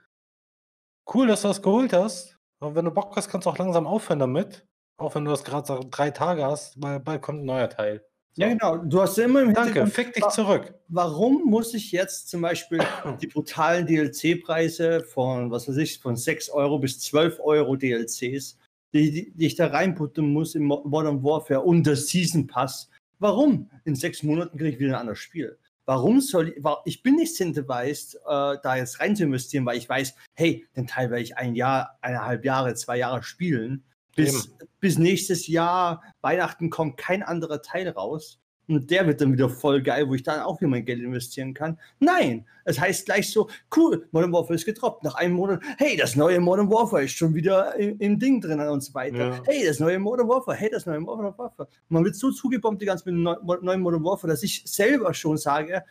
[1.14, 3.86] cool, dass du das geholt hast, aber wenn du Bock hast, kannst du auch langsam
[3.86, 4.66] aufhören damit,
[4.96, 8.06] auch wenn du das gerade drei Tage hast, weil bald kommt ein neuer Teil.
[8.32, 8.42] So.
[8.42, 8.78] Ja, genau.
[8.78, 10.74] Du hast immer im Danke, fick dich zurück.
[10.88, 12.80] Warum muss ich jetzt zum Beispiel
[13.22, 18.58] die brutalen DLC-Preise von, was weiß ich, von 6 Euro bis 12 Euro DLCs,
[18.94, 22.90] die, die, die ich da reinputten muss im Modern Warfare und das Season Pass,
[23.20, 23.70] warum?
[23.84, 25.58] In sechs Monaten kriege ich wieder ein anderes Spiel.
[25.86, 29.88] Warum soll ich, ich bin nicht incentivized, äh, da jetzt rein zu investieren, weil ich
[29.88, 33.84] weiß, hey, den Teil werde ich ein Jahr, eineinhalb Jahre, zwei Jahre spielen
[34.16, 38.40] bis, bis nächstes Jahr Weihnachten kommt kein anderer Teil raus.
[38.68, 41.54] Und der wird dann wieder voll geil, wo ich dann auch wieder mein Geld investieren
[41.54, 41.80] kann.
[42.00, 45.04] Nein, es heißt gleich so, cool, Modern Warfare ist gedroppt.
[45.04, 48.60] Nach einem Monat, hey, das neue Modern Warfare ist schon wieder im, im Ding drin
[48.60, 49.18] und so weiter.
[49.18, 49.42] Ja.
[49.46, 51.68] Hey, das neue Modern Warfare, hey, das neue Modern Warfare.
[51.90, 53.24] Man wird so zugebombt die ganze mit dem
[53.64, 55.84] neuen Modern Warfare, dass ich selber schon sage,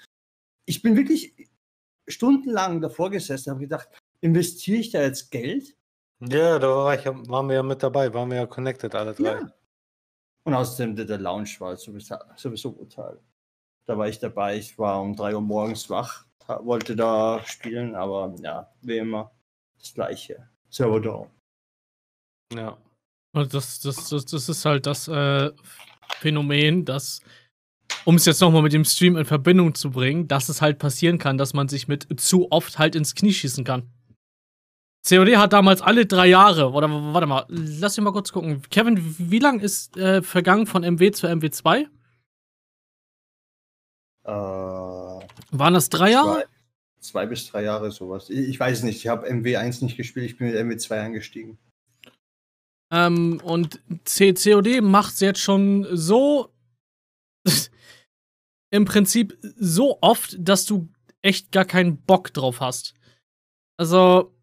[0.67, 1.35] ich bin wirklich
[2.09, 3.89] stundenlang davor gesessen und habe gedacht,
[4.21, 5.77] investiere ich da jetzt Geld?
[6.21, 9.25] Ja, da war ich, waren wir ja mit dabei, waren wir ja connected, alle drei.
[9.25, 9.53] Ja.
[10.47, 13.19] Und außerdem der, Lounge war sowieso, sowieso brutal.
[13.87, 18.35] Da war ich dabei, ich war um 3 Uhr morgens wach, wollte da spielen, aber
[18.41, 19.31] ja, wie immer,
[19.79, 20.49] das gleiche.
[20.69, 21.31] Server down.
[22.53, 22.77] Ja.
[23.33, 25.51] Das, das, das, das ist halt das äh,
[26.21, 27.21] Phänomen, dass,
[28.05, 31.19] um es jetzt nochmal mit dem Stream in Verbindung zu bringen, dass es halt passieren
[31.19, 33.91] kann, dass man sich mit zu oft halt ins Knie schießen kann.
[35.07, 38.63] COD hat damals alle drei Jahre, oder warte mal, lass mich mal kurz gucken.
[38.71, 41.87] Kevin, wie lang ist äh, vergangen von MW zu MW2?
[44.25, 46.45] Äh, Waren das drei Jahre?
[46.45, 46.47] Zwei,
[47.01, 48.31] zwei, bis drei Jahre, sowas.
[48.31, 51.59] Ich, ich weiß nicht, ich habe MW1 nicht gespielt, ich bin mit MW2 eingestiegen.
[52.91, 56.51] Ähm, und COD macht es jetzt schon so
[58.71, 60.89] im Prinzip so oft, dass du
[61.21, 62.95] echt gar keinen Bock drauf hast.
[63.77, 64.34] Also,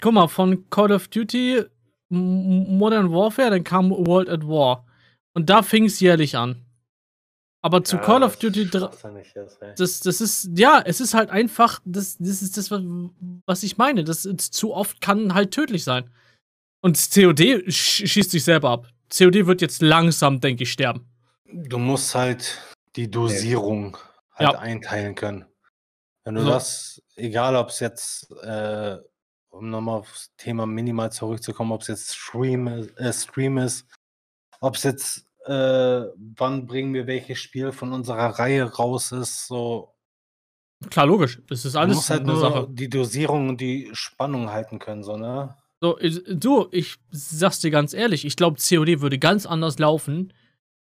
[0.00, 1.64] guck mal, von Call of Duty
[2.08, 4.86] Modern Warfare, dann kam World at War.
[5.34, 6.64] Und da fing es jährlich an.
[7.62, 12.16] Aber zu ja, Call of Duty das, das ist, ja, es ist halt einfach, das,
[12.18, 14.04] das ist das, was ich meine.
[14.04, 16.08] Das ist, zu oft kann halt tödlich sein.
[16.80, 18.86] Und COD schießt sich selber ab.
[19.10, 21.08] COD wird jetzt langsam, denke ich, sterben.
[21.44, 22.60] Du musst halt
[22.94, 23.96] die Dosierung
[24.32, 24.58] halt ja.
[24.58, 25.46] einteilen können.
[26.24, 26.50] Wenn du so.
[26.50, 28.98] das, egal ob es jetzt äh,
[29.56, 33.86] um nochmal aufs Thema minimal zurückzukommen, ob es jetzt Stream, äh, Stream ist,
[34.60, 36.02] ob es jetzt, äh,
[36.36, 39.92] wann bringen wir welches Spiel von unserer Reihe raus ist, so.
[40.90, 41.40] Klar, logisch.
[41.48, 42.66] Das ist alles muss halt eine nur Sache.
[42.70, 45.56] die Dosierung und die Spannung halten können, so, ne?
[45.80, 45.98] So,
[46.30, 50.32] du, ich sag's dir ganz ehrlich, ich glaube, COD würde ganz anders laufen,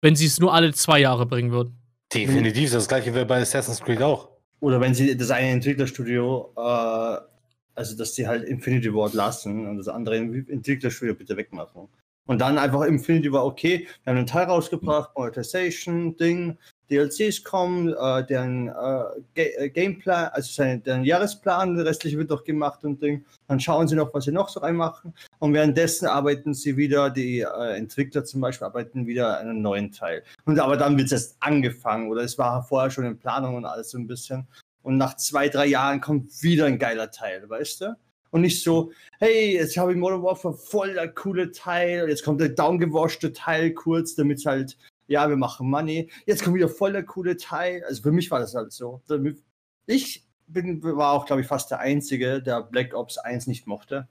[0.02, 1.80] wenn sie es nur alle zwei Jahre bringen würden.
[2.14, 4.30] Definitiv, das gleiche wäre bei Assassin's Creed auch.
[4.60, 7.18] Oder wenn sie das eine Entwicklerstudio äh,
[7.76, 11.88] also, dass die halt Infinity Ward lassen und das andere Entwicklerstudio bitte wegmachen.
[12.28, 16.58] Und dann einfach Infinity war okay, wir haben einen Teil rausgebracht, Monetization, Ding,
[16.90, 22.44] DLCs kommen, äh, deren äh, äh, Gameplan, also sein, deren Jahresplan, der restliche wird doch
[22.44, 23.26] gemacht und Ding.
[23.48, 25.14] Dann schauen sie noch, was sie noch so reinmachen.
[25.40, 29.92] Und währenddessen arbeiten sie wieder, die äh, Entwickler zum Beispiel arbeiten wieder an einem neuen
[29.92, 30.24] Teil.
[30.46, 33.66] Und aber dann wird es erst angefangen oder es war vorher schon in Planung und
[33.66, 34.48] alles so ein bisschen
[34.86, 37.98] und nach zwei, drei Jahren kommt wieder ein geiler Teil, weißt du?
[38.30, 42.40] Und nicht so, hey, jetzt habe ich Modern Warfare voll der coole Teil, jetzt kommt
[42.40, 44.78] der downgewaschte Teil kurz, damit es halt,
[45.08, 46.12] ja, wir machen Money.
[46.28, 47.84] Jetzt kommt wieder voll der coole Teil.
[47.88, 49.02] Also für mich war das halt so.
[49.88, 54.08] Ich bin, war auch, glaube ich, fast der Einzige, der Black Ops 1 nicht mochte.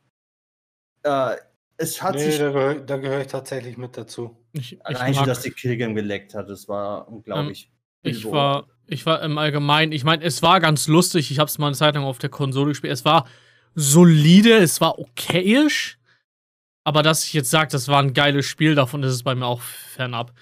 [1.04, 1.36] Äh,
[1.76, 2.38] es hat nee, sich.
[2.38, 4.36] Da gehöre, da gehöre ich tatsächlich mit dazu.
[4.52, 7.70] Ich, Allein schon, dass die Killgame geleckt hat, das war unglaublich.
[8.02, 11.30] Ähm, ich war ich war im Allgemeinen, ich meine, es war ganz lustig.
[11.30, 12.92] Ich habe es mal eine Zeit lang auf der Konsole gespielt.
[12.92, 13.26] Es war
[13.74, 15.98] solide, es war okayisch.
[16.84, 19.46] Aber dass ich jetzt sage, das war ein geiles Spiel, davon ist es bei mir
[19.46, 20.32] auch fernab.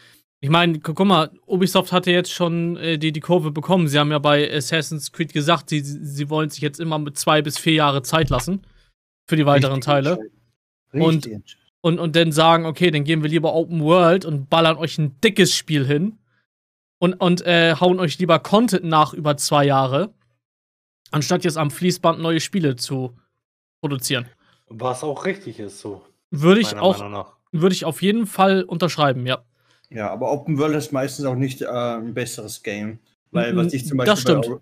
[0.41, 3.87] Ich meine, guck mal, Ubisoft hatte jetzt schon äh, die, die Kurve bekommen.
[3.87, 7.43] Sie haben ja bei Assassin's Creed gesagt, sie, sie wollen sich jetzt immer mit zwei
[7.43, 8.63] bis vier Jahre Zeit lassen
[9.29, 10.19] für die weiteren Richtig Teile.
[10.93, 11.29] Und,
[11.81, 15.21] und, und dann sagen, okay, dann gehen wir lieber Open World und ballern euch ein
[15.21, 16.19] dickes Spiel hin
[17.03, 20.15] und, und äh, hauen euch lieber Content nach über zwei Jahre,
[21.11, 23.17] anstatt jetzt am Fließband neue Spiele zu
[23.81, 24.29] produzieren.
[24.69, 26.07] Was auch richtig ist, so.
[26.31, 29.45] Würde ich auch, würde ich auf jeden Fall unterschreiben, ja.
[29.91, 33.01] Ja, aber Open World ist meistens auch nicht äh, ein besseres Game.
[33.33, 34.59] Weil was ich zum Beispiel, bei,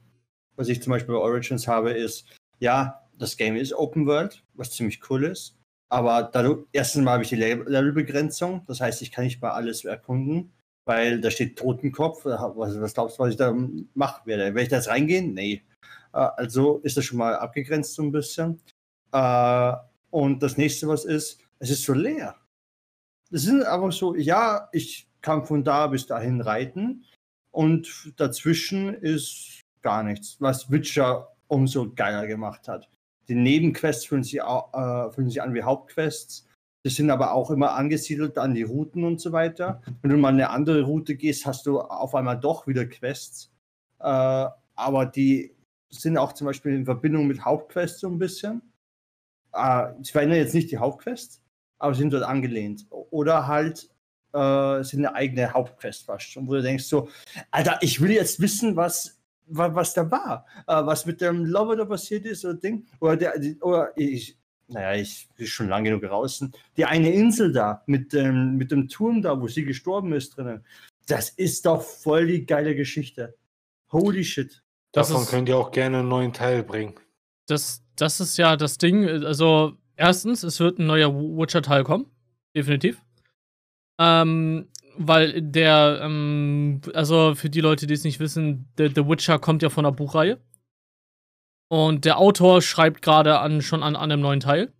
[0.56, 2.24] was ich zum Beispiel bei Origins habe, ist,
[2.58, 5.58] ja, das Game ist Open World, was ziemlich cool ist.
[5.90, 9.84] Aber dadurch, erstens mal habe ich die Levelbegrenzung, das heißt, ich kann nicht mal alles
[9.84, 10.52] erkunden,
[10.90, 12.24] weil da steht Totenkopf.
[12.24, 13.52] Was, was glaubst du, was ich da
[13.94, 14.42] machen werde?
[14.46, 15.34] Werde ich da jetzt reingehen?
[15.34, 15.62] Nee.
[16.12, 18.60] Äh, also ist das schon mal abgegrenzt so ein bisschen.
[19.12, 19.72] Äh,
[20.10, 22.34] und das nächste, was ist, es ist so leer.
[23.30, 27.04] Es sind einfach so, ja, ich kann von da bis dahin reiten
[27.52, 32.90] und dazwischen ist gar nichts, was Witcher umso geiler gemacht hat.
[33.28, 36.48] Die Nebenquests fühlen sich, äh, fühlen sich an wie Hauptquests.
[36.84, 39.82] Die sind aber auch immer angesiedelt an die Routen und so weiter.
[40.00, 43.52] Wenn du mal eine andere Route gehst, hast du auf einmal doch wieder Quests.
[43.98, 45.54] Äh, aber die
[45.90, 48.62] sind auch zum Beispiel in Verbindung mit Hauptquests so ein bisschen.
[49.52, 51.42] Äh, ich verändere jetzt nicht die Hauptquests,
[51.78, 52.86] aber sind dort angelehnt.
[52.90, 53.90] Oder halt
[54.32, 56.36] äh, sind eine eigene Hauptquest fast.
[56.38, 57.08] Und wo du denkst so,
[57.50, 59.20] Alter, ich will jetzt wissen, was
[59.50, 62.86] was, was da war, äh, was mit dem Lover da passiert ist oder Ding.
[63.00, 64.38] Oder, der, oder ich,
[64.72, 66.52] naja, ich bin schon lange genug draußen.
[66.76, 70.64] Die eine Insel da mit dem, mit dem Turm da, wo sie gestorben ist drinnen.
[71.06, 73.36] Das ist doch voll die geile Geschichte.
[73.92, 74.62] Holy shit.
[74.92, 76.94] Das Davon ist, könnt ihr auch gerne einen neuen Teil bringen.
[77.46, 79.08] Das, das ist ja das Ding.
[79.08, 82.06] Also, erstens, es wird ein neuer Witcher-Teil kommen.
[82.54, 83.00] Definitiv.
[83.98, 89.38] Ähm, weil der, ähm, also für die Leute, die es nicht wissen, The, The Witcher
[89.38, 90.38] kommt ja von der Buchreihe.
[91.70, 94.72] Und der Autor schreibt gerade an, schon an, an einem neuen Teil.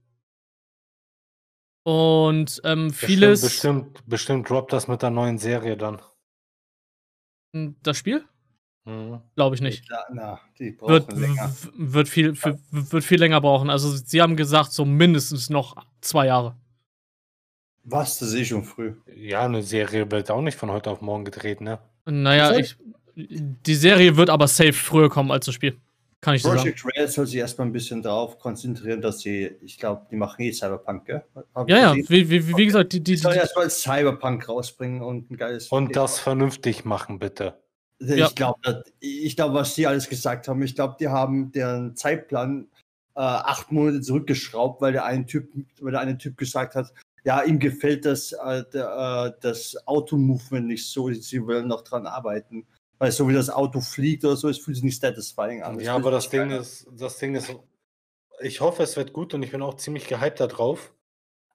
[1.85, 3.43] Und ähm, vieles.
[3.43, 6.03] Bestimmt, bestimmt, bestimmt droppt das mit der neuen Serie dann.
[7.55, 8.25] Hm, das Spiel?
[8.87, 9.21] Mhm.
[9.37, 9.89] Glaube ich nicht.
[9.89, 11.07] Ja, na, wird,
[11.77, 12.59] wird, viel, ja.
[12.71, 13.71] wird viel länger brauchen.
[13.71, 16.57] Also, sie haben gesagt, so mindestens noch zwei Jahre.
[17.85, 18.19] Was?
[18.19, 18.97] Das sehe ich schon früh.
[19.15, 21.79] Ja, eine Serie wird auch nicht von heute auf morgen gedreht, ne?
[22.05, 22.77] Naja, ich,
[23.15, 25.81] die Serie wird aber safe früher kommen als das Spiel.
[26.21, 26.93] Kann ich Project sagen.
[26.97, 30.53] Red soll sich erstmal ein bisschen darauf konzentrieren, dass sie, ich glaube, die machen eh
[30.53, 31.25] Cyberpunk, gell?
[31.67, 35.37] ja, ja, wie, wie, wie, gesagt, die, die, die sollen erstmal Cyberpunk rausbringen und ein
[35.37, 35.69] geiles.
[35.69, 37.59] Und Spiel das vernünftig machen, bitte.
[37.99, 38.29] Ich ja.
[38.29, 42.69] glaube, ich glaube, was die alles gesagt haben, ich glaube, die haben deren Zeitplan
[43.15, 45.51] äh, acht Monate zurückgeschraubt, weil der eine Typ,
[45.81, 46.93] weil der eine Typ gesagt hat,
[47.25, 52.67] ja, ihm gefällt das, äh, äh, das Auto-Movement nicht so, sie wollen noch dran arbeiten.
[53.01, 55.81] Weil so wie das Auto fliegt oder so, es fühlt sich nicht satisfying an.
[55.81, 57.57] ja, aber das Ding ist, das Ding ist,
[58.43, 60.93] ich hoffe, es wird gut und ich bin auch ziemlich gehypt darauf.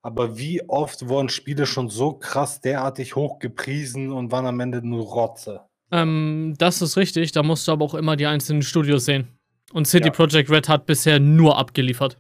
[0.02, 5.06] Aber wie oft wurden Spiele schon so krass derartig hochgepriesen und waren am Ende nur
[5.06, 5.62] Rotze?
[5.92, 9.28] Ähm, das ist richtig, da musst du aber auch immer die einzelnen Studios sehen.
[9.72, 10.14] Und City ja.
[10.14, 12.20] Project Red hat bisher nur abgeliefert.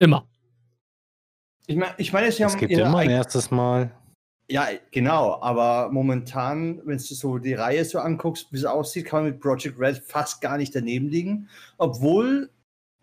[0.00, 0.28] Immer.
[1.68, 3.92] Ich meine, ich mein, es ja gibt immer ein erstes Mal.
[4.48, 9.24] Ja, genau, aber momentan, wenn du so die Reihe so anguckst, wie es aussieht, kann
[9.24, 11.48] man mit Project Red fast gar nicht daneben liegen.
[11.78, 12.50] Obwohl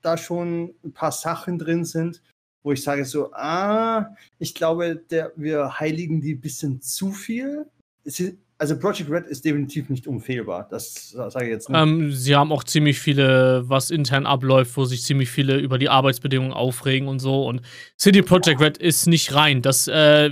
[0.01, 2.21] da schon ein paar Sachen drin sind,
[2.63, 7.65] wo ich sage so, ah, ich glaube, der, wir heiligen die ein bisschen zu viel.
[8.05, 10.66] Es ist, also Project Red ist definitiv nicht unfehlbar.
[10.72, 11.78] Das sage ich jetzt nicht.
[11.78, 15.89] Ähm, sie haben auch ziemlich viele, was intern abläuft, wo sich ziemlich viele über die
[15.89, 17.45] Arbeitsbedingungen aufregen und so.
[17.45, 17.61] Und
[17.99, 19.61] City Project Red ist nicht rein.
[19.61, 20.32] Das, äh,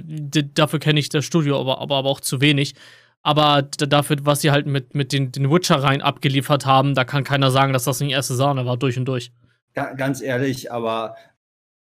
[0.54, 2.74] dafür kenne ich das Studio aber, aber, aber auch zu wenig.
[3.22, 7.52] Aber dafür, was sie halt mit, mit den, den Witcher-Reihen abgeliefert haben, da kann keiner
[7.52, 9.34] sagen, dass das nicht erste Sahne war, durch und durch.
[9.74, 11.18] Ganz ehrlich, aber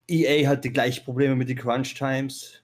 [0.08, 2.63] EA hat die gleichen Probleme mit den Crunch Times.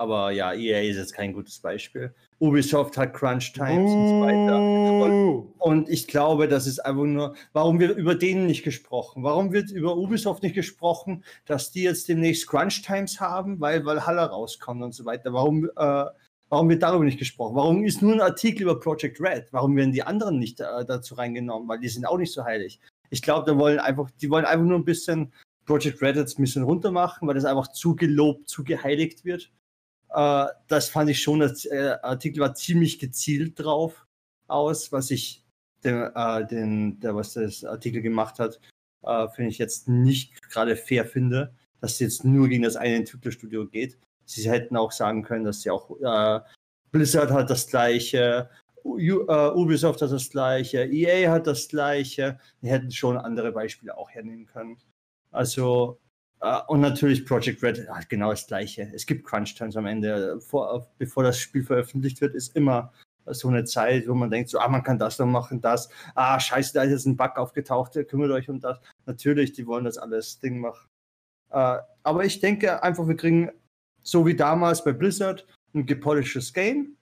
[0.00, 2.14] Aber ja, EA ist jetzt kein gutes Beispiel.
[2.38, 3.94] Ubisoft hat Crunch Times uh.
[3.94, 4.58] und so weiter.
[5.04, 9.22] Und, und, ich glaube, das ist einfach nur, warum wird über denen nicht gesprochen?
[9.22, 14.24] Warum wird über Ubisoft nicht gesprochen, dass die jetzt demnächst Crunch Times haben, weil Valhalla
[14.24, 15.34] rauskommt und so weiter?
[15.34, 16.04] Warum, äh,
[16.48, 17.56] warum wird darüber nicht gesprochen?
[17.56, 19.48] Warum ist nur ein Artikel über Project Red?
[19.50, 21.68] Warum werden die anderen nicht äh, dazu reingenommen?
[21.68, 22.80] Weil die sind auch nicht so heilig.
[23.10, 25.30] Ich glaube, da wollen einfach, die wollen einfach nur ein bisschen
[25.66, 29.52] Project Red jetzt ein bisschen runter machen, weil das einfach zu gelobt, zu geheiligt wird.
[30.12, 34.06] Äh, das fand ich schon, der äh, Artikel war ziemlich gezielt drauf
[34.48, 35.44] aus, was ich
[35.84, 38.60] den, äh, den der, was das Artikel gemacht hat,
[39.02, 42.96] äh, finde ich jetzt nicht gerade fair finde, dass es jetzt nur gegen das eine
[42.96, 43.98] Entwicklerstudio geht.
[44.24, 45.90] Sie hätten auch sagen können, dass sie auch
[46.92, 48.48] Blizzard hat das gleiche,
[48.84, 52.38] Ubisoft hat das gleiche, EA hat das gleiche.
[52.62, 54.78] Die hätten schon andere Beispiele auch hernehmen können.
[55.32, 55.98] Also
[56.42, 58.90] Uh, und natürlich Project Red hat genau das gleiche.
[58.94, 60.40] Es gibt Crunch Times am Ende.
[60.40, 62.92] Vor, bevor das Spiel veröffentlicht wird, ist immer
[63.26, 65.90] so eine Zeit, wo man denkt, so, ah, man kann das noch machen, das.
[66.14, 68.78] Ah, scheiße, da ist jetzt ein Bug aufgetaucht, kümmert euch um das.
[69.04, 70.88] Natürlich, die wollen das alles Ding machen.
[71.52, 73.50] Uh, aber ich denke einfach, wir kriegen,
[74.02, 76.96] so wie damals bei Blizzard, ein gepolischtes Game.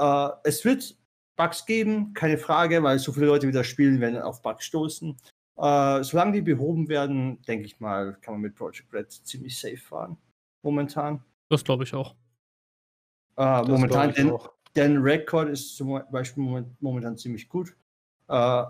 [0.00, 0.96] Uh, es wird
[1.36, 5.16] Bugs geben, keine Frage, weil so viele Leute wieder spielen werden auf Bugs stoßen.
[5.56, 9.76] Äh, solange die behoben werden, denke ich mal, kann man mit Project Red ziemlich safe
[9.76, 10.16] fahren.
[10.62, 11.22] Momentan.
[11.48, 12.14] Das glaube ich auch.
[13.36, 14.52] Äh, momentan, ich denn, auch.
[14.74, 17.74] denn Record ist zum Beispiel moment, momentan ziemlich gut.
[18.28, 18.64] Äh,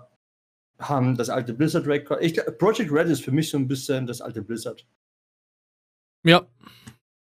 [0.79, 2.21] haben das alte Blizzard Record.
[2.21, 4.85] Ich, Project Red ist für mich so ein bisschen das alte Blizzard.
[6.23, 6.45] Ja,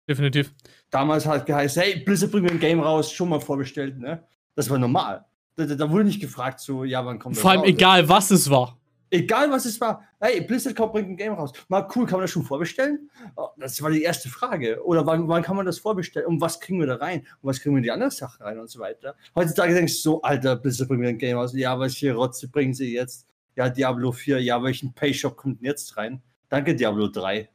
[0.07, 0.53] definitiv.
[0.89, 4.23] Damals hat geheißen, hey, Blizzard bringt ein Game raus, schon mal vorbestellt, ne?
[4.55, 5.25] Das war normal.
[5.55, 7.69] Da, da, da wurde nicht gefragt, so, ja, wann kommt das Vor allem raus?
[7.69, 8.77] egal, was es war.
[9.13, 10.07] Egal was es war.
[10.21, 11.51] Hey, Blizzard kommt, bringt ein Game raus.
[11.67, 13.11] Mal cool, kann man das schon vorbestellen?
[13.35, 14.81] Oh, das war die erste Frage.
[14.85, 16.29] Oder wann, wann kann man das vorbestellen?
[16.29, 17.19] Und was kriegen wir da rein?
[17.19, 19.17] Und was kriegen wir in die anderen Sachen rein und so weiter?
[19.35, 21.51] Heutzutage denkst du so, Alter, Blizzard bringt mir ein Game raus.
[21.53, 23.27] Ja, hier Rotze bringen sie jetzt?
[23.57, 24.41] Ja, Diablo 4.
[24.41, 26.23] Ja, welchen Payshop kommt denn jetzt rein?
[26.47, 27.49] Danke, Diablo 3.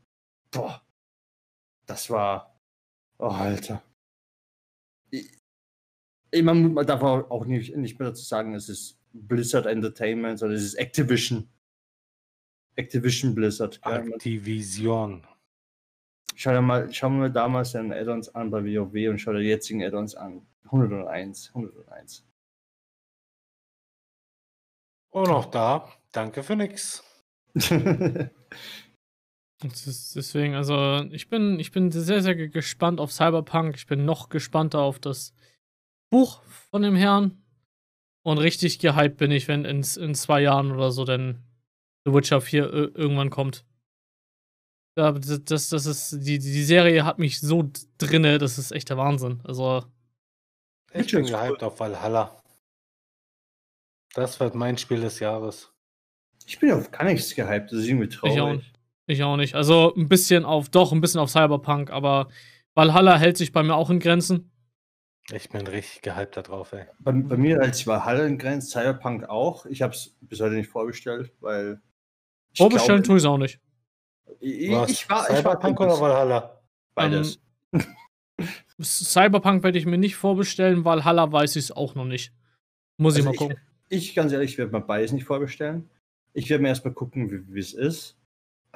[0.51, 0.83] Boah.
[1.87, 2.61] Das war.
[3.19, 3.83] Oh, Alter.
[5.11, 5.39] Ich,
[6.31, 10.57] ich, man, darf auch auch nicht, nicht mehr dazu sagen, es ist Blizzard Entertainment, sondern
[10.57, 11.49] es ist Activision.
[12.77, 13.81] Activision Blizzard.
[13.83, 15.27] Activision.
[16.35, 19.47] Schau dir mal, schau mir damals den Add-ons an bei WoW und schau dir die
[19.49, 20.47] jetzigen Add-ons an.
[20.64, 22.27] 101, 101.
[25.12, 27.03] Und auch da, danke für nix.
[29.62, 33.77] Deswegen, also ich bin, ich bin sehr, sehr ge- gespannt auf Cyberpunk.
[33.77, 35.33] Ich bin noch gespannter auf das
[36.11, 37.43] Buch von dem Herrn.
[38.27, 41.45] Und richtig gehypt bin ich, wenn in, in zwei Jahren oder so dann
[42.05, 43.64] The Witcher 4 ir- irgendwann kommt.
[44.99, 48.97] Ja, das, das ist, die, die Serie hat mich so drinne, das ist echt der
[48.97, 49.41] Wahnsinn.
[49.45, 49.85] Also,
[50.93, 52.43] Ich bin gehypt auf Valhalla.
[54.14, 55.72] Das wird mein Spiel des Jahres.
[56.47, 58.35] ich bin auf gar nichts gehypt, das ist irgendwie traurig.
[58.35, 58.72] Ich auch nicht.
[59.07, 59.55] ich auch nicht.
[59.55, 62.29] Also ein bisschen auf, doch, ein bisschen auf Cyberpunk, aber
[62.74, 64.51] Valhalla hält sich bei mir auch in Grenzen.
[65.33, 66.85] Ich bin richtig gehypt da drauf, ey.
[67.01, 69.66] Bei, bei mir als Valhalla in Grenz, Cyberpunk auch.
[69.66, 71.81] Ich habe es bis heute nicht vorbestellt, weil.
[72.53, 73.61] ich Vorbestellen tue ich es auch nicht.
[74.41, 74.91] Ich, Was?
[74.91, 76.62] ich war, ich war Cyberpunk oder Valhalla?
[76.95, 77.41] beides.
[78.81, 82.33] Cyberpunk werde ich mir nicht vorbestellen, Valhalla weiß ich es auch noch nicht.
[82.99, 83.61] Muss ich Also mal gucken.
[83.89, 85.89] Ich, ganz ehrlich, ich werde mir beides nicht vorbestellen.
[86.33, 88.16] Ich werde mir erstmal gucken, wie es ist.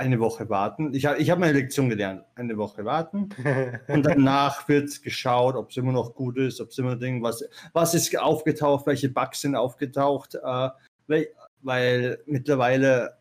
[0.01, 0.95] Eine Woche warten.
[0.95, 2.25] Ich habe ich hab meine Lektion gelernt.
[2.35, 3.29] Eine Woche warten.
[3.87, 7.45] Und danach wird geschaut, ob es immer noch gut ist, ob es immer Ding, was,
[7.75, 10.37] was ist aufgetaucht, welche Bugs sind aufgetaucht.
[10.37, 10.71] Äh,
[11.07, 11.29] weil,
[11.61, 13.19] weil mittlerweile,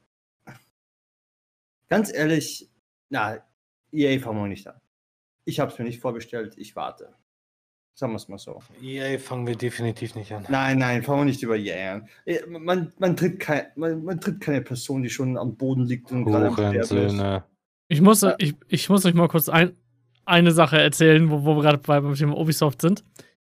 [1.90, 2.72] ganz ehrlich,
[3.10, 3.40] na,
[3.92, 4.80] EA fangen wir nicht an.
[5.44, 7.14] Ich habe es mir nicht vorbestellt, ich warte.
[8.00, 8.62] Sagen wir es mal so.
[8.82, 10.46] EA fangen wir definitiv nicht an.
[10.48, 12.08] Nein, nein, fangen wir nicht über EA an.
[12.26, 16.10] Eh, Man, man, tritt kein, man, man tritt keine Person, die schon am Boden liegt
[16.14, 16.54] und gerade am
[16.86, 17.42] Sterben.
[17.90, 19.76] Ich muss, ich, ich muss euch mal kurz ein,
[20.24, 23.04] eine Sache erzählen, wo, wo wir gerade bei- beim Thema Ubisoft sind.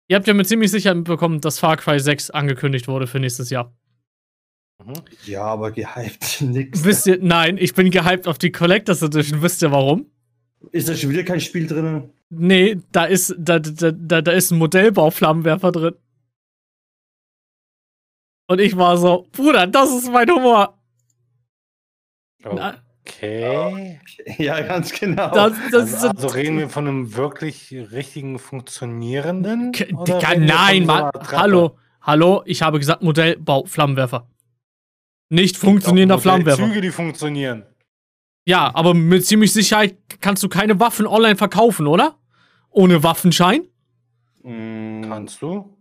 [0.07, 3.51] Ihr habt ja mit ziemlich sicher mitbekommen, dass Far Cry 6 angekündigt wurde für nächstes
[3.51, 3.71] Jahr.
[4.83, 4.93] Mhm.
[5.25, 6.83] Ja, aber gehypt nix.
[6.83, 9.43] Wisst ihr, nein, ich bin gehypt auf die Collectors Edition.
[9.43, 10.07] Wisst ihr warum?
[10.71, 12.09] Ist da schon wieder kein Spiel drin?
[12.34, 15.95] Nee, da ist, da, da, da, da ist ein Modellbau-Flammenwerfer drin.
[18.49, 20.77] Und ich war so, Bruder, das ist mein Humor.
[22.43, 23.99] Na, Okay.
[24.38, 25.32] Ja, ganz genau.
[25.32, 29.71] Das, das Also, also reden wir von einem wirklich richtigen funktionierenden?
[29.71, 31.11] K- Digga, nein, so Mann.
[31.13, 31.38] Treppe?
[31.38, 34.27] Hallo, hallo, ich habe gesagt Modellbau-Flammenwerfer.
[35.29, 36.63] Nicht funktionierender Flammenwerfer.
[36.67, 37.65] Züge, die funktionieren.
[38.47, 42.17] Ja, aber mit ziemlich Sicherheit kannst du keine Waffen online verkaufen, oder?
[42.72, 43.67] Ohne Waffenschein?
[44.43, 45.78] Mm, Kannst du?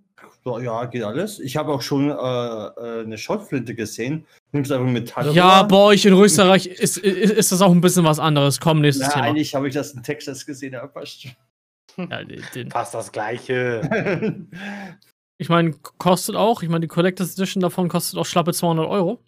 [0.62, 1.38] ja, geht alles.
[1.38, 4.26] Ich habe auch schon äh, äh, eine Schrotflinte gesehen.
[4.52, 8.04] Nimmst einfach Metall Ja, bei euch in Österreich ist, ist, ist das auch ein bisschen
[8.04, 8.58] was anderes.
[8.58, 9.24] Komm, nächstes Na, Thema.
[9.26, 11.26] eigentlich habe ich das in Texas gesehen, aber passt.
[11.96, 14.46] Ja, den- Fast das gleiche.
[15.38, 19.22] ich meine, kostet auch, ich meine, die Collectors Edition davon kostet auch schlappe 200 Euro.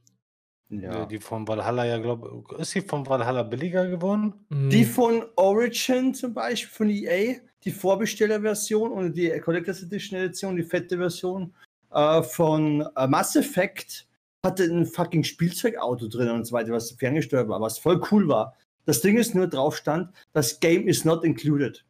[0.70, 1.05] ja.
[1.06, 2.59] Die von Valhalla ja, glaube ich.
[2.59, 4.34] Ist sie von Valhalla billiger geworden?
[4.51, 10.56] Die Hm, von Origin zum Beispiel, von EA, die Vorbestellerversion und die Collectors Edition Edition,
[10.56, 11.52] die fette Version
[11.93, 14.06] äh, von äh, Mass Effect
[14.44, 18.56] hatte ein fucking Spielzeugauto drin und so weiter, was ferngesteuert war, was voll cool war.
[18.86, 21.84] Das Ding ist nur drauf stand, das Game is not included.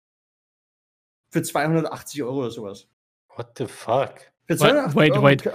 [1.30, 2.86] Für 280 Euro oder sowas.
[3.36, 4.30] What the fuck?
[4.46, 5.46] Für Wait, 280 wait, Euro, wait.
[5.46, 5.52] äh,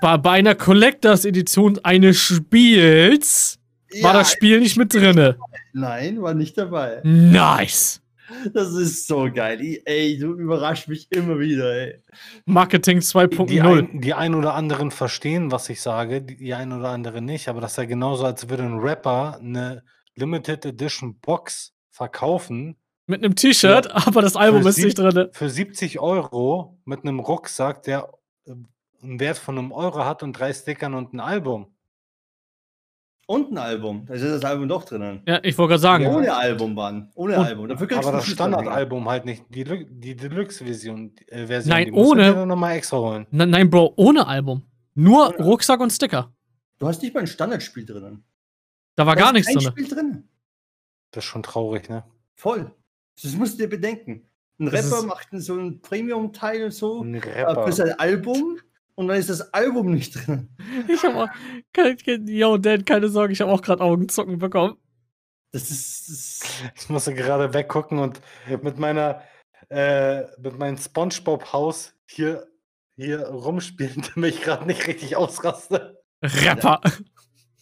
[0.00, 3.60] bei, bei einer Collectors Edition eines Spiels
[4.02, 5.38] war ja, das Spiel nicht mit drinne.
[5.72, 7.00] Nein, war nicht dabei.
[7.04, 8.00] Nice.
[8.52, 9.80] Das ist so geil.
[9.84, 12.02] Ey, du überraschst mich immer wieder, ey.
[12.44, 13.62] Marketing Die, 2.0.
[13.62, 17.48] ein, die ein oder anderen verstehen, was ich sage, die, die ein oder anderen nicht,
[17.48, 19.82] aber das ist ja genauso, als würde ein Rapper eine
[20.16, 25.30] Limited Edition Box verkaufen Mit einem T-Shirt, aber das Album ist nicht drinne.
[25.32, 28.12] für 70 Euro mit einem Rucksack, der
[28.46, 28.52] äh,
[29.02, 31.73] einen Wert von einem Euro hat und drei Stickern und ein Album.
[33.26, 34.04] Und ein Album.
[34.06, 35.22] Da ist ja das Album doch drinnen.
[35.26, 36.04] Ja, ich wollte gerade sagen.
[36.04, 36.14] Ja.
[36.14, 37.10] Ohne Album, Mann.
[37.14, 37.68] Ohne Und- Album.
[37.68, 39.44] Dafür kriegst Aber du das Standardalbum halt nicht.
[39.48, 41.12] Die, die Deluxe-Version.
[41.28, 43.26] Äh, Version, Nein, die ohne- dann nochmal extra holen.
[43.30, 44.62] Nein, nein, Bro, ohne Album.
[44.94, 45.44] Nur Ohne.
[45.44, 46.32] Rucksack und Sticker.
[46.78, 48.24] Du hast nicht mal ein Standardspiel drinnen.
[48.96, 49.84] Da war Da gar ist nichts kein drin.
[49.86, 50.28] Spiel drin.
[51.10, 52.04] Das ist schon traurig, ne?
[52.36, 52.72] Voll.
[53.22, 54.28] Das musst du dir bedenken.
[54.60, 57.64] Ein Das Rapper macht so ein Premium-Teil so Ein äh, Rapper.
[57.66, 58.58] für sein Album
[58.94, 60.48] und dann ist das Album nicht drin.
[60.88, 61.28] Ich habe auch.
[61.72, 64.76] Kein, kein, yo, Dan, keine Sorge, ich habe auch gerade Augenzucken bekommen.
[65.52, 66.08] Das ist.
[66.08, 68.20] Das Ich musste gerade weggucken und
[68.62, 69.22] mit meiner
[69.70, 72.46] äh, mit meinem SpongeBob-Haus hier,
[72.96, 76.02] hier rumspielen, damit ich gerade nicht richtig ausraste.
[76.22, 76.80] Rapper.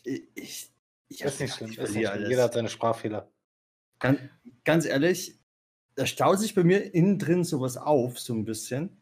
[0.05, 0.73] ich, ich,
[1.09, 1.71] ich Ist nicht schlimm.
[1.71, 2.13] ich Ist nicht schlimm.
[2.13, 2.29] alles.
[2.29, 3.31] Jeder hat seine Sprachfehler.
[3.99, 4.21] Ganz,
[4.65, 5.39] ganz ehrlich,
[5.95, 9.02] da staut sich bei mir innen drin sowas auf, so ein bisschen.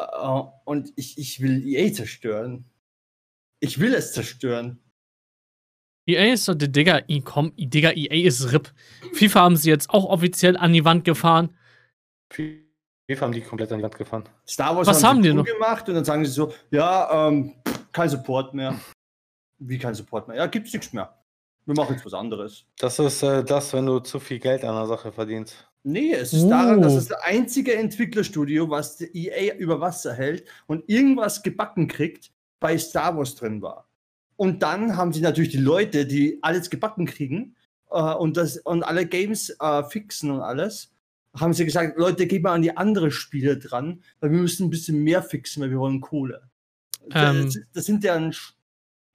[0.00, 2.64] Äh, und ich, ich will EA zerstören.
[3.60, 4.80] Ich will es zerstören.
[6.06, 8.72] EA ist so, Digga, komm, Digga, EA ist RIP.
[9.12, 11.54] FIFA haben sie jetzt auch offiziell an die Wand gefahren.
[12.32, 14.24] FIFA haben die komplett an die Wand gefahren.
[14.46, 15.44] Star Wars Was haben sie die noch?
[15.44, 17.54] gemacht und dann sagen sie so, ja, ähm,
[17.92, 18.80] kein Support mehr.
[19.58, 20.36] Wie kein Support mehr?
[20.38, 21.14] Ja, gibt's nichts mehr.
[21.66, 22.64] Wir machen jetzt was anderes.
[22.78, 25.69] Das ist äh, das, wenn du zu viel Geld an der Sache verdienst.
[25.82, 26.98] Nee, es ist daran, dass Oh.
[26.98, 32.30] es das einzige Entwicklerstudio, was die EA über Wasser hält und irgendwas gebacken kriegt,
[32.60, 33.88] bei Star Wars drin war.
[34.36, 37.56] Und dann haben sie natürlich die Leute, die alles gebacken kriegen
[37.90, 40.92] äh, und, das, und alle Games äh, fixen und alles,
[41.34, 44.70] haben sie gesagt, Leute, geht mal an die anderen Spiele dran, weil wir müssen ein
[44.70, 46.42] bisschen mehr fixen, weil wir wollen Kohle.
[47.14, 47.44] Ähm.
[47.46, 48.34] das, das sind deren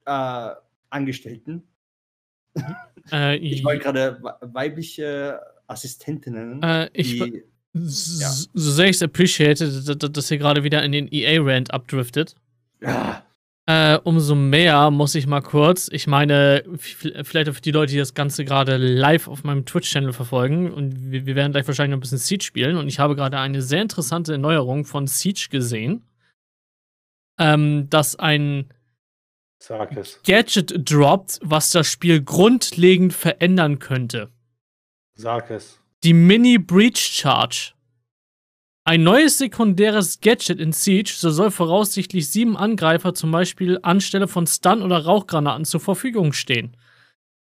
[0.06, 0.50] äh,
[0.90, 1.68] Angestellten.
[3.12, 6.62] Äh, Ich wollte gerade we- weibliche Assistentinnen.
[6.62, 7.44] äh, ich, die,
[7.74, 8.30] ja.
[8.30, 9.68] so sehr ich es appreciate,
[10.10, 12.36] dass ihr gerade wieder in den EA-Rant abdriftet.
[12.82, 13.26] ja,
[13.68, 18.14] Äh, umso mehr muss ich mal kurz, ich meine, vielleicht für die Leute, die das
[18.14, 22.02] Ganze gerade live auf meinem Twitch-Channel verfolgen, und wir, wir werden gleich wahrscheinlich noch ein
[22.02, 26.04] bisschen Siege spielen, und ich habe gerade eine sehr interessante Erneuerung von Siege gesehen,
[27.40, 28.70] ähm, dass ein.
[30.26, 34.30] Gadget droppt, was das Spiel grundlegend verändern könnte.
[35.18, 35.80] Sag es.
[36.04, 37.72] Die Mini Breach Charge.
[38.84, 44.46] Ein neues sekundäres Gadget in Siege, so soll voraussichtlich sieben Angreifer zum Beispiel anstelle von
[44.46, 46.76] Stun- oder Rauchgranaten zur Verfügung stehen.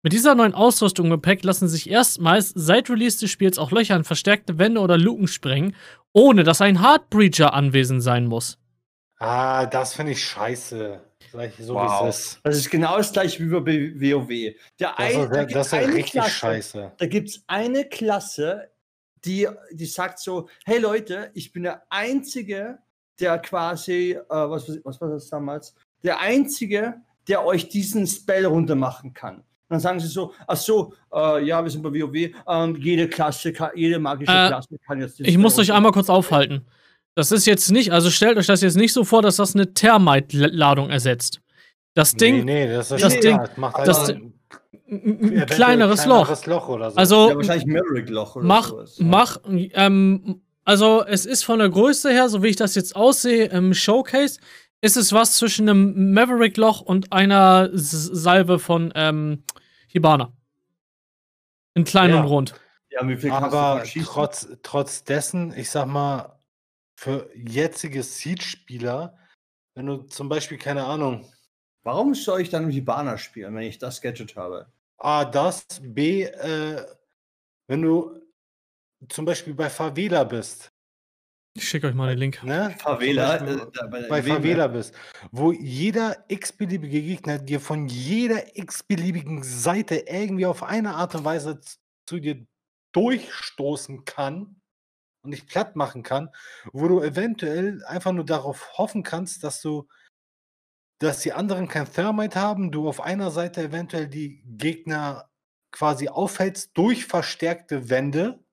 [0.05, 3.97] Mit dieser neuen Ausrüstung im Gepäck lassen sich erstmals seit Release des Spiels auch Löcher
[3.97, 5.75] in verstärkte Wände oder Luken sprengen,
[6.13, 8.59] ohne dass ein Hardbreacher anwesend sein muss.
[9.19, 11.01] Ah, das finde ich scheiße.
[11.33, 12.09] Sag ich so, wie Wow.
[12.09, 12.41] es ist.
[12.43, 14.29] Das ist genau das gleiche wie bei WoW.
[14.79, 16.93] Der Das ein- ist, das ist richtig Klasse, scheiße.
[16.97, 18.71] Da gibt es eine Klasse,
[19.25, 22.79] die, die sagt so: Hey Leute, ich bin der Einzige,
[23.21, 25.75] der quasi, äh, was, was war das damals?
[26.03, 26.95] Der Einzige,
[27.27, 29.43] der euch diesen Spell runter machen kann.
[29.69, 32.35] Dann sagen sie so: Ach so, äh, ja, wir sind bei WoW.
[32.47, 35.19] Ähm, jede Klasse, kann, jede magische Äh, Klasse kann jetzt.
[35.19, 36.67] den Ich Spell muss euch einmal kurz aufhalten.
[37.15, 39.73] Das ist jetzt nicht, also stellt euch das jetzt nicht so vor, dass das eine
[39.73, 41.41] Thermite-Ladung ersetzt.
[41.95, 43.41] Das Ding, nee, nee, das ist das schon Ding-.
[43.41, 44.35] Es macht halt das ein,
[44.91, 46.47] ein, ein kleineres Loch.
[46.47, 46.97] Loch oder so.
[46.97, 48.97] Also Ja, wahrscheinlich Maverick-Loch oder mach, sowas.
[48.99, 53.45] mach, ähm, also es ist von der Größe her, so wie ich das jetzt aussehe
[53.47, 54.41] im Showcase,
[54.81, 59.45] ist es was zwischen einem Maverick-Loch und einer Salve von ähm,
[59.87, 60.33] Hibana.
[61.75, 62.21] In klein Ja.
[62.21, 62.55] und rund.
[62.91, 66.39] Ja, wie viel kannst du Aber trotz, trotz dessen, ich sag mal,
[67.05, 69.19] für jetzige Siege-Spieler,
[69.75, 71.25] wenn du zum Beispiel, keine Ahnung,
[71.85, 74.73] Warum soll ich dann Hibana spielen, wenn ich das Gadget habe?
[74.97, 76.83] A, das, B, äh,
[77.69, 78.23] wenn du
[79.11, 80.73] zum Beispiel bei Favela bist,
[81.55, 82.43] Ich schicke euch mal den Link.
[82.43, 82.75] ne?
[82.79, 84.95] Favela, Beispiel äh, bei bei Favela bist,
[85.31, 91.61] wo jeder x-beliebige Gegner dir von jeder x-beliebigen Seite irgendwie auf eine Art und Weise
[92.09, 92.47] zu dir
[92.93, 94.57] durchstoßen kann
[95.25, 96.31] und dich platt machen kann,
[96.73, 99.89] wo du eventuell einfach nur darauf hoffen kannst, dass du,
[100.99, 105.29] dass die anderen kein Thermite haben, du auf einer Seite eventuell die Gegner
[105.73, 108.45] quasi aufhältst durch verstärkte Wände,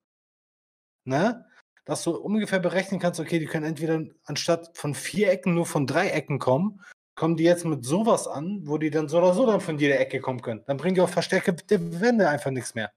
[1.04, 1.46] ne?
[1.84, 5.86] Dass du ungefähr berechnen kannst, okay, die können entweder anstatt von vier Ecken nur von
[5.86, 6.80] drei Ecken kommen,
[7.16, 9.98] kommen die jetzt mit sowas an, wo die dann so oder so dann von jeder
[9.98, 10.62] Ecke kommen können.
[10.66, 12.92] Dann bringen die auch verstärkte Wände einfach nichts mehr.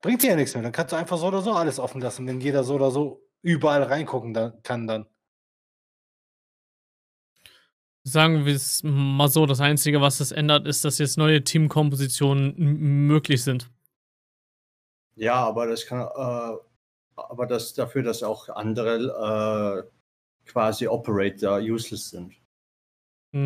[0.00, 0.62] Bringt dir ja nichts mehr.
[0.62, 3.22] Dann kannst du einfach so oder so alles offen lassen, wenn jeder so oder so
[3.42, 5.06] überall reingucken da, kann dann.
[8.04, 12.54] Sagen wir es mal so, das Einzige, was es ändert, ist, dass jetzt neue Teamkompositionen
[13.06, 13.70] möglich sind.
[15.16, 16.58] Ja, aber das kann, äh,
[17.16, 19.86] aber das dafür, dass auch andere
[20.46, 22.34] äh, quasi Operator useless sind.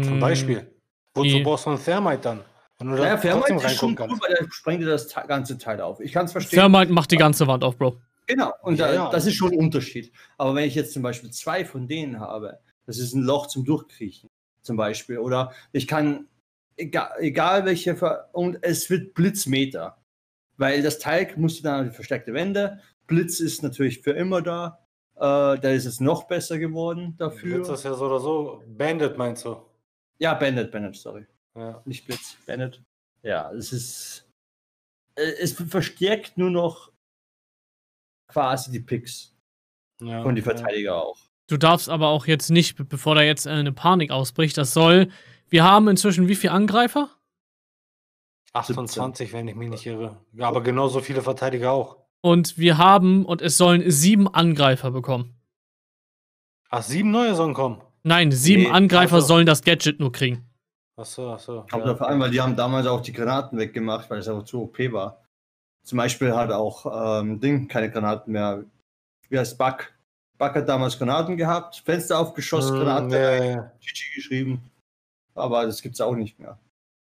[0.00, 0.70] Zum Mm, Beispiel.
[1.14, 2.44] Wozu brauchst du einen Thermite dann?
[2.82, 4.22] Wenn du da Naja, trotzdem ist schon cool, kannst.
[4.22, 6.00] weil der sprengt dir das ganze Teil auf.
[6.00, 6.58] Ich kann es verstehen.
[6.58, 7.98] Thermite macht die ganze Wand auf, Bro.
[8.26, 9.10] Genau, und Ja, da, ja.
[9.10, 10.12] das ist schon ein Unterschied.
[10.38, 13.64] Aber wenn ich jetzt zum Beispiel zwei von denen habe, das ist ein Loch zum
[13.64, 14.30] Durchkriechen,
[14.62, 15.18] zum Beispiel.
[15.18, 16.26] Oder ich kann,
[16.76, 19.98] egal, egal welche, Ver und es wird Blitzmeter.
[20.56, 22.78] Weil das Teil musste dann an die versteckte Wände.
[23.06, 24.78] Blitz ist natürlich für immer da.
[25.16, 27.56] Äh, da ist es noch besser geworden dafür.
[27.56, 28.62] Blitz ist ja so oder so.
[28.66, 29.56] Bandit meinst du?
[30.18, 31.26] Ja, Bandit, Bandit, sorry.
[31.56, 31.82] Ja.
[31.84, 32.82] Nicht Blitz, Bandit.
[33.22, 34.28] Ja, es ist.
[35.16, 36.90] äh, Es verstärkt nur noch
[38.28, 39.34] quasi die Picks
[40.00, 40.22] ja.
[40.22, 41.18] und die Verteidiger auch.
[41.48, 44.72] Du darfst aber auch jetzt nicht, be- bevor da jetzt äh, eine Panik ausbricht, das
[44.72, 45.10] soll.
[45.48, 47.10] Wir haben inzwischen wie viele Angreifer?
[48.54, 50.18] 28, wenn ich mich nicht irre.
[50.32, 51.96] Ja, aber genauso viele Verteidiger auch.
[52.20, 55.34] Und wir haben, und es sollen sieben Angreifer bekommen.
[56.70, 57.82] Ach, sieben neue sollen kommen.
[58.02, 60.48] Nein, sieben Nee, Angreifer also- sollen das Gadget nur kriegen.
[61.02, 61.66] Achso, achso.
[61.68, 61.92] Kommt ja.
[61.92, 64.78] darauf an, weil die haben damals auch die Granaten weggemacht, weil es einfach zu OP
[64.92, 65.20] war.
[65.84, 68.64] Zum Beispiel hat auch ähm, Ding keine Granaten mehr.
[69.28, 69.92] Wie heißt Buck?
[70.38, 73.72] Buck hat damals Granaten gehabt, Fenster aufgeschossen, Hm, Granate, ja, ja.
[73.80, 74.70] GG geschrieben.
[75.34, 76.56] Aber das gibt's auch nicht mehr.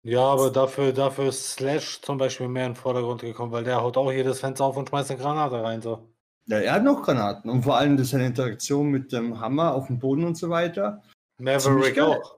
[0.02, 3.80] ja, aber dafür, dafür ist Slash zum Beispiel mehr in den Vordergrund gekommen, weil der
[3.82, 5.80] haut auch jedes Fenster auf und schmeißt eine Granate rein.
[5.80, 6.08] So.
[6.48, 9.86] Ja, er hat noch Granaten und vor allem das seine Interaktion mit dem Hammer auf
[9.86, 11.02] dem Boden und so weiter.
[11.38, 12.36] Maverick auch.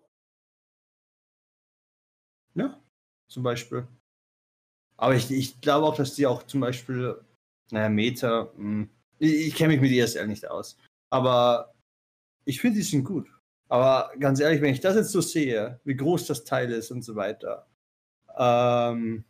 [2.59, 2.81] Ja,
[3.29, 3.87] zum Beispiel.
[4.97, 7.21] Aber ich, ich glaube auch, dass die auch zum Beispiel,
[7.71, 10.77] naja, Meter, mh, ich, ich kenne mich mit ESL nicht aus.
[11.11, 11.73] Aber
[12.45, 13.29] ich finde, die sind gut.
[13.69, 17.03] Aber ganz ehrlich, wenn ich das jetzt so sehe, wie groß das Teil ist und
[17.03, 17.69] so weiter,
[18.37, 19.25] ähm,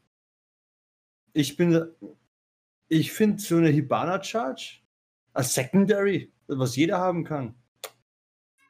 [1.33, 1.87] ich bin,
[2.89, 4.81] ich finde so eine Hibana Charge
[5.35, 7.55] als Secondary, was jeder haben kann.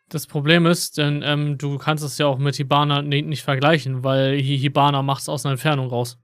[0.08, 4.04] Das Problem ist, denn ähm, du kannst es ja auch mit Hibana ni- nicht vergleichen,
[4.04, 6.18] weil Hi- Hibana macht es aus einer Entfernung raus.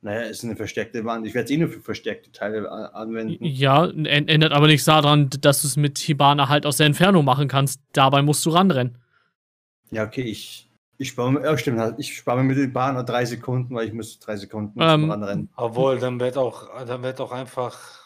[0.00, 1.26] Naja, ist eine versteckte Wand.
[1.26, 3.44] Ich werde es eh nur für versteckte Teile a- anwenden.
[3.44, 7.48] Ja, ändert aber nichts daran, dass du es mit Hibana halt aus der Entfernung machen
[7.48, 7.80] kannst.
[7.92, 8.98] Dabei musst du ranrennen.
[9.90, 13.24] Ja, okay, ich, ich spare mir, ja, stimmt, halt, ich spare mir mit Bahn drei
[13.24, 15.48] Sekunden, weil ich muss drei Sekunden Ähm, Ranrennen.
[15.56, 17.97] Obwohl, dann wird auch, dann wird auch einfach.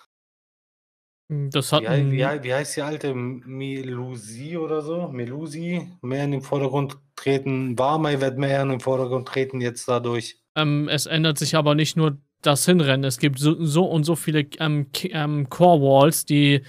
[1.50, 5.08] Das hat Wie, wie, wie heißt die alte Melusi oder so?
[5.08, 7.78] Melusi mehr in den Vordergrund treten.
[7.78, 10.36] Warmei wird mehr in den Vordergrund treten jetzt dadurch.
[10.56, 13.04] Ähm, es ändert sich aber nicht nur das Hinrennen.
[13.04, 16.62] Es gibt so, so und so viele ähm, ähm, Core Walls, die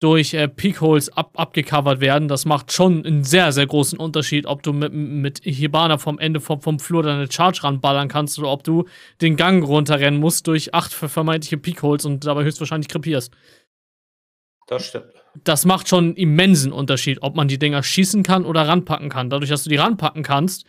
[0.00, 2.26] durch äh, Peakholes ab, abgecovert werden.
[2.26, 6.40] Das macht schon einen sehr, sehr großen Unterschied, ob du mit, mit Hibana vom Ende
[6.40, 8.86] vom, vom Flur deine Charge ranballern kannst oder ob du
[9.20, 13.30] den Gang runterrennen musst durch acht ver- vermeintliche Peakholes und dabei höchstwahrscheinlich krepierst.
[14.70, 15.12] Das stimmt.
[15.42, 19.28] Das macht schon einen immensen Unterschied, ob man die Dinger schießen kann oder ranpacken kann.
[19.28, 20.64] Dadurch, dass du die ranpacken kannst,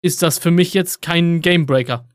[0.00, 2.08] ist das für mich jetzt kein Gamebreaker.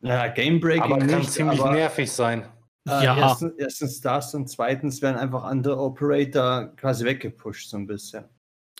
[0.00, 2.42] Ja, Game Breaking Aber kann nicht, ziemlich aber, nervig sein.
[2.88, 3.16] äh, Ja.
[3.16, 8.24] Erstens, erstens das und zweitens werden einfach andere Operator quasi weggepusht so ein bisschen.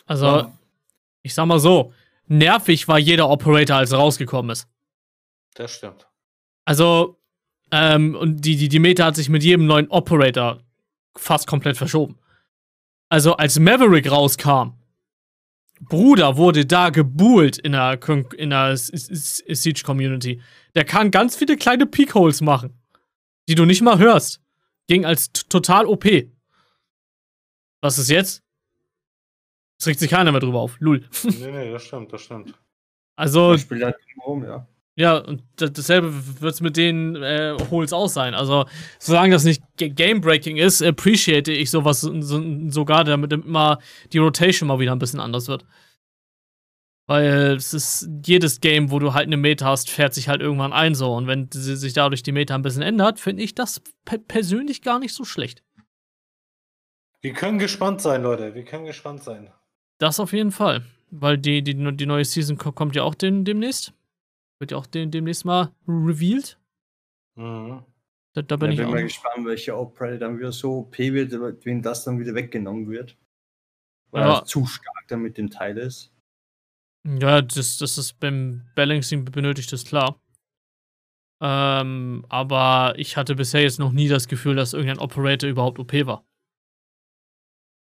[0.06, 0.58] Also, Ja.
[1.22, 1.92] ich sag mal so,
[2.26, 4.68] nervig war jeder Operator, als er rausgekommen ist.
[5.54, 6.08] Das stimmt.
[6.64, 7.18] Also,
[7.72, 10.60] ähm, und die, die, die Meta hat sich mit jedem neuen Operator
[11.16, 12.18] fast komplett verschoben.
[13.08, 14.74] Also, als Maverick rauskam,
[15.80, 17.98] Bruder wurde da gebuhlt in der,
[18.36, 20.40] in der Siege-Community.
[20.74, 22.80] Der kann ganz viele kleine Peakholes machen,
[23.48, 24.40] die du nicht mal hörst.
[24.86, 26.06] Ging als total OP.
[27.80, 28.42] Was ist jetzt?
[29.78, 30.76] Es regt sich keiner mehr drüber auf.
[30.78, 31.04] Lul.
[31.24, 32.54] nee, nee, das stimmt, das stimmt.
[33.16, 34.66] Also, Ich spiele halt rum, ja.
[34.94, 38.34] Ja, und da- dasselbe wird es mit den äh, Holes auch sein.
[38.34, 38.66] Also,
[38.98, 43.78] solange das nicht Ga- Game-Breaking ist, appreciate ich sowas so, so, sogar, damit immer
[44.12, 45.64] die Rotation mal wieder ein bisschen anders wird.
[47.08, 50.72] Weil es ist jedes Game, wo du halt eine Meta hast, fährt sich halt irgendwann
[50.72, 51.12] ein so.
[51.14, 54.98] Und wenn sich dadurch die Meta ein bisschen ändert, finde ich das pe persönlich gar
[54.98, 55.62] nicht so schlecht.
[57.20, 58.54] Wir können gespannt sein, Leute.
[58.54, 59.50] Wir können gespannt sein.
[59.98, 60.84] Das auf jeden Fall.
[61.10, 63.92] Weil die, die, die neue Season ko- kommt ja auch den, demnächst.
[64.62, 66.56] Wird ja auch den, demnächst mal revealed.
[67.34, 67.82] Mhm.
[68.32, 68.92] Da, da bin ich ich bin auch.
[68.92, 71.32] mal gespannt, welche Operator dann wieder so OP wird,
[71.64, 73.18] wenn das dann wieder weggenommen wird.
[74.12, 74.38] Weil Ja.
[74.38, 76.12] das zu stark dann mit dem Teil ist.
[77.04, 80.22] Ja, das, das ist beim Balancing benötigt, ist klar.
[81.42, 85.92] Ähm, aber ich hatte bisher jetzt noch nie das Gefühl, dass irgendein Operator überhaupt OP
[86.06, 86.24] war.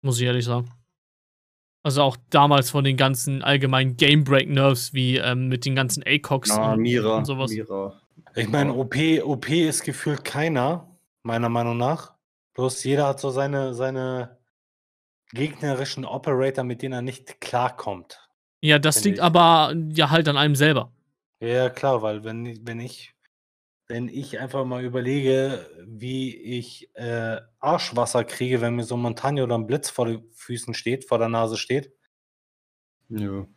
[0.04, 0.70] Muss ich ehrlich sagen.
[1.88, 6.03] Also auch damals von den ganzen allgemeinen Game Break Nerves, wie ähm, mit den ganzen
[6.05, 7.49] ACOX Na, und, Mira, und sowas.
[7.49, 7.93] Mira.
[8.35, 10.85] Ich meine, OP, OP ist gefühlt keiner,
[11.23, 12.14] meiner Meinung nach.
[12.55, 14.38] Bloß jeder hat so seine, seine
[15.31, 18.19] gegnerischen Operator, mit denen er nicht klarkommt.
[18.59, 19.23] Ja, das liegt ich.
[19.23, 20.91] aber ja halt an einem selber.
[21.39, 23.14] Ja, klar, weil wenn, wenn ich
[23.88, 29.43] wenn ich einfach mal überlege, wie ich äh, Arschwasser kriege, wenn mir so ein Montagne
[29.43, 31.93] oder ein Blitz vor den Füßen steht, vor der Nase steht,
[33.09, 33.47] Ja.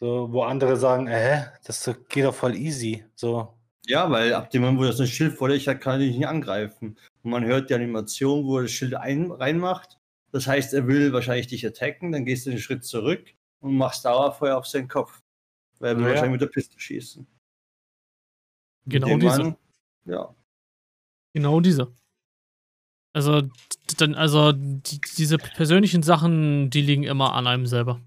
[0.00, 3.04] so, wo andere sagen, äh, das geht doch voll easy.
[3.14, 3.54] So,
[3.86, 6.16] Ja, weil ab dem Moment, wo das ein Schild vor dich hat, kann er dich
[6.16, 6.98] nicht angreifen.
[7.22, 9.98] Und man hört die Animation, wo er das Schild ein, reinmacht.
[10.32, 13.24] Das heißt, er will wahrscheinlich dich attacken, dann gehst du einen Schritt zurück
[13.60, 15.22] und machst Dauerfeuer auf seinen Kopf.
[15.78, 16.10] Weil er will Ja.
[16.10, 17.26] wahrscheinlich mit der Piste schießen.
[18.86, 19.56] Genau diese.
[20.08, 20.34] Ja.
[21.34, 21.92] Genau diese.
[23.14, 23.42] Also,
[23.98, 28.00] dann, also die, diese persönlichen Sachen, die liegen immer an einem selber.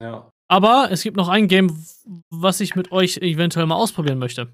[0.00, 0.30] ja.
[0.46, 1.74] Aber es gibt noch ein Game,
[2.28, 4.52] was ich mit euch eventuell mal ausprobieren möchte.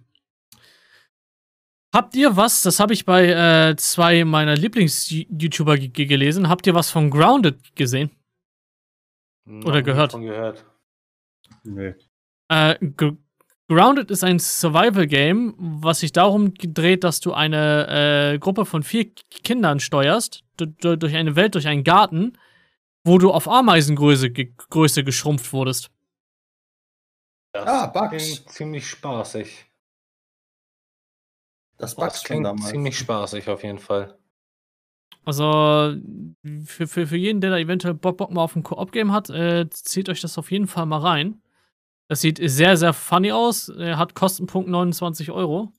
[1.92, 3.26] Habt ihr was, das habe ich bei
[3.70, 8.10] äh, zwei meiner Lieblings-YouTuber ge- ge- gelesen, habt ihr was von Grounded gesehen?
[9.44, 10.12] Noch Oder gehört.
[10.12, 10.64] Von gehört.
[11.64, 11.92] Nö.
[12.52, 12.76] Äh,
[13.70, 19.12] Grounded ist ein Survival-Game, was sich darum dreht, dass du eine äh, Gruppe von vier
[19.14, 22.36] Kindern steuerst, du- du- durch eine Welt, durch einen Garten,
[23.04, 25.90] wo du auf Ameisengröße ge Größe geschrumpft wurdest.
[27.52, 28.16] Das Ah, Bugs.
[28.24, 29.66] klingt ziemlich spaßig.
[31.78, 32.70] Das Das Bugs klingt von damals.
[32.70, 34.18] ziemlich spaßig auf jeden Fall.
[35.24, 35.94] Also,
[36.66, 39.68] für, für, für jeden, der da eventuell Bock, Bock mal auf ein Koop-Game hat, äh,
[39.70, 41.40] zieht euch das auf jeden Fall mal rein.
[42.10, 43.68] Das sieht sehr, sehr funny aus.
[43.68, 45.72] Er hat Kostenpunkt 29 Euro.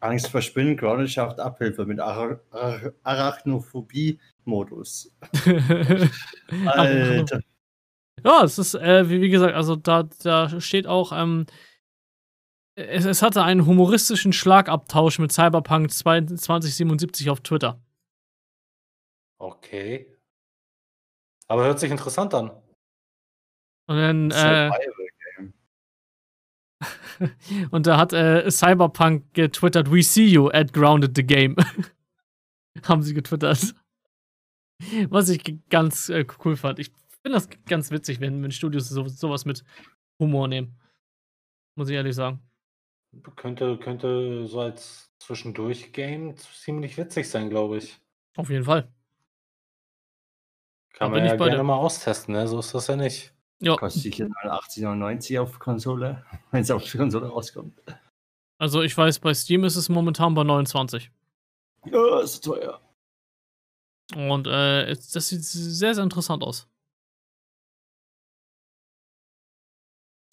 [0.00, 5.16] Angst vor Spinnen, Grounded schafft Abhilfe mit Ara Ara Arachnophobie-Modus.
[6.66, 7.40] Alter.
[8.24, 11.46] Ja, es ist, äh, wie, wie gesagt, also da, da steht auch, ähm,
[12.74, 17.80] es, es hatte einen humoristischen Schlagabtausch mit Cyberpunk 2077 auf Twitter.
[19.38, 20.12] Okay.
[21.46, 22.50] Aber hört sich interessant an.
[23.86, 24.68] Und dann, äh.
[27.70, 31.56] und da hat äh, Cyberpunk getwittert, We see you at Grounded the Game.
[32.84, 33.74] Haben sie getwittert.
[35.08, 36.78] Was ich ganz äh, cool fand.
[36.78, 36.90] Ich
[37.22, 39.64] finde das ganz witzig, wenn, wenn Studios so, sowas mit
[40.18, 40.76] Humor nehmen.
[41.76, 42.40] Muss ich ehrlich sagen.
[43.36, 48.00] Könnte, könnte so als Zwischendurch-Game ziemlich witzig sein, glaube ich.
[48.36, 48.88] Auf jeden Fall.
[50.94, 52.46] Kann Da man ja gerne mal austesten, ne?
[52.48, 53.31] So ist das ja nicht.
[53.62, 57.78] Ja, Kostet sicher 89,99 auf Konsole, wenn es auf die Konsole rauskommt.
[58.58, 61.10] also ich weiß, bei Steam ist es momentan bei 29.
[61.86, 62.80] Ja, ist teuer.
[64.14, 66.68] Und äh, das sieht sehr, sehr interessant aus.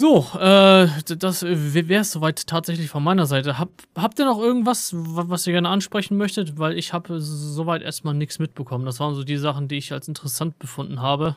[0.01, 0.87] So, äh,
[1.17, 3.59] das wäre es soweit tatsächlich von meiner Seite.
[3.59, 6.57] Hab, habt ihr noch irgendwas, wa- was ihr gerne ansprechen möchtet?
[6.57, 8.85] Weil ich habe soweit erstmal nichts mitbekommen.
[8.85, 11.35] Das waren so die Sachen, die ich als interessant befunden habe.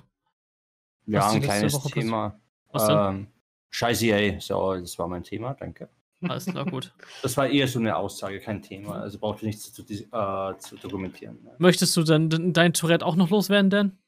[1.07, 1.91] Ja, ein kleines Woche?
[1.91, 2.41] Thema.
[2.71, 2.97] Was denn?
[2.97, 3.27] Ähm,
[3.71, 4.37] Scheiße, ey.
[4.41, 5.89] So, das war mein Thema, danke.
[6.29, 6.93] Alles klar, gut.
[7.23, 9.01] Das war eher so eine Aussage, kein Thema.
[9.01, 11.43] Also braucht ihr nichts zu, äh, zu dokumentieren.
[11.43, 11.55] Ne?
[11.59, 13.99] Möchtest du denn denn dein Tourette auch noch loswerden, Dan?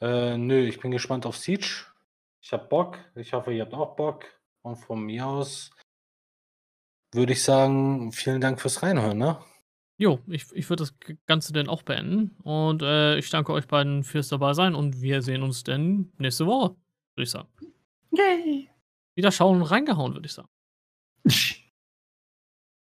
[0.00, 1.86] Äh, nö, ich bin gespannt auf Siege.
[2.40, 2.98] Ich hab Bock.
[3.14, 4.24] Ich hoffe, ihr habt auch Bock.
[4.62, 5.70] Und von mir aus
[7.12, 9.38] würde ich sagen, vielen Dank fürs Reinhören, ne?
[9.96, 10.94] Jo, ich, ich würde das
[11.26, 12.36] Ganze dann auch beenden.
[12.42, 16.46] Und äh, ich danke euch beiden fürs dabei sein und wir sehen uns dann nächste
[16.46, 16.76] Woche,
[17.14, 17.48] würde ich sagen.
[18.10, 18.68] Yay!
[19.14, 20.48] Wieder schauen und reingehauen, würde ich sagen.